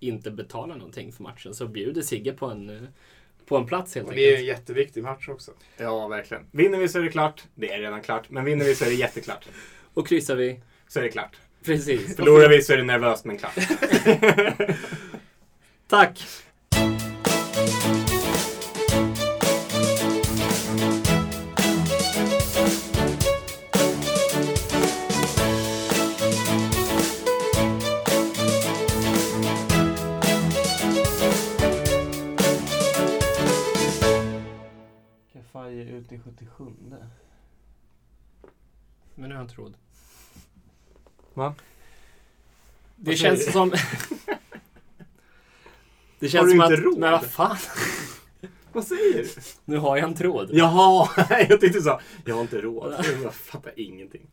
inte 0.00 0.30
betala 0.30 0.74
någonting 0.74 1.12
för 1.12 1.22
matchen. 1.22 1.54
Så 1.54 1.66
bjuder 1.66 2.02
Sigge 2.02 2.32
på 2.32 2.46
en, 2.46 2.70
eh, 2.70 2.82
på 3.46 3.56
en 3.56 3.66
plats 3.66 3.94
helt 3.94 4.08
Och 4.08 4.14
det 4.14 4.20
är 4.20 4.28
en 4.28 4.32
enkelt. 4.38 4.48
jätteviktig 4.48 5.02
match 5.02 5.28
också. 5.28 5.52
Ja, 5.76 6.08
verkligen. 6.08 6.42
Vinner 6.50 6.78
vi 6.78 6.88
så 6.88 6.98
är 6.98 7.02
det 7.02 7.08
klart. 7.08 7.42
Det 7.54 7.72
är 7.72 7.78
redan 7.78 8.02
klart. 8.02 8.30
Men 8.30 8.44
vinner 8.44 8.64
vi 8.64 8.74
så 8.74 8.84
är 8.84 8.88
det 8.88 8.94
jätteklart. 8.94 9.48
Och 9.94 10.08
kryssar 10.08 10.36
vi. 10.36 10.60
Så 10.88 10.98
är 10.98 11.02
det 11.02 11.08
klart. 11.10 11.36
Precis. 11.64 12.16
Förlorar 12.16 12.48
vi 12.48 12.62
så 12.62 12.72
är 12.72 12.76
det 12.76 12.82
nervöst 12.84 13.24
men 13.24 13.38
klart. 13.38 13.54
Tack! 15.88 16.26
Ut 36.04 36.12
i 36.12 36.18
77. 36.18 36.64
Men 39.14 39.28
nu 39.28 39.34
har 39.34 39.42
jag 39.42 39.44
inte 39.44 39.54
råd. 39.54 39.76
Va? 41.34 41.54
Det 42.96 43.10
Vad 43.10 43.18
känns 43.18 43.52
som... 43.52 43.70
Det 46.18 46.28
känns 46.28 46.42
Har 46.42 46.44
du 46.44 46.50
som 46.50 46.62
inte 46.62 46.74
att... 46.74 46.80
råd? 46.80 46.98
Men 46.98 47.12
vad 47.12 47.24
fan. 47.24 47.56
Vad 48.72 48.86
säger 48.86 49.22
du? 49.22 49.28
Nu 49.64 49.76
har 49.76 49.96
jag 49.96 50.08
en 50.08 50.14
tråd. 50.14 50.50
Jaha, 50.52 51.08
jag 51.48 51.60
tänkte 51.60 51.80
så. 51.80 52.00
Jag 52.24 52.34
har 52.34 52.42
inte 52.42 52.60
råd. 52.60 53.04
Jag 53.22 53.34
fattar 53.34 53.72
ingenting. 53.76 54.30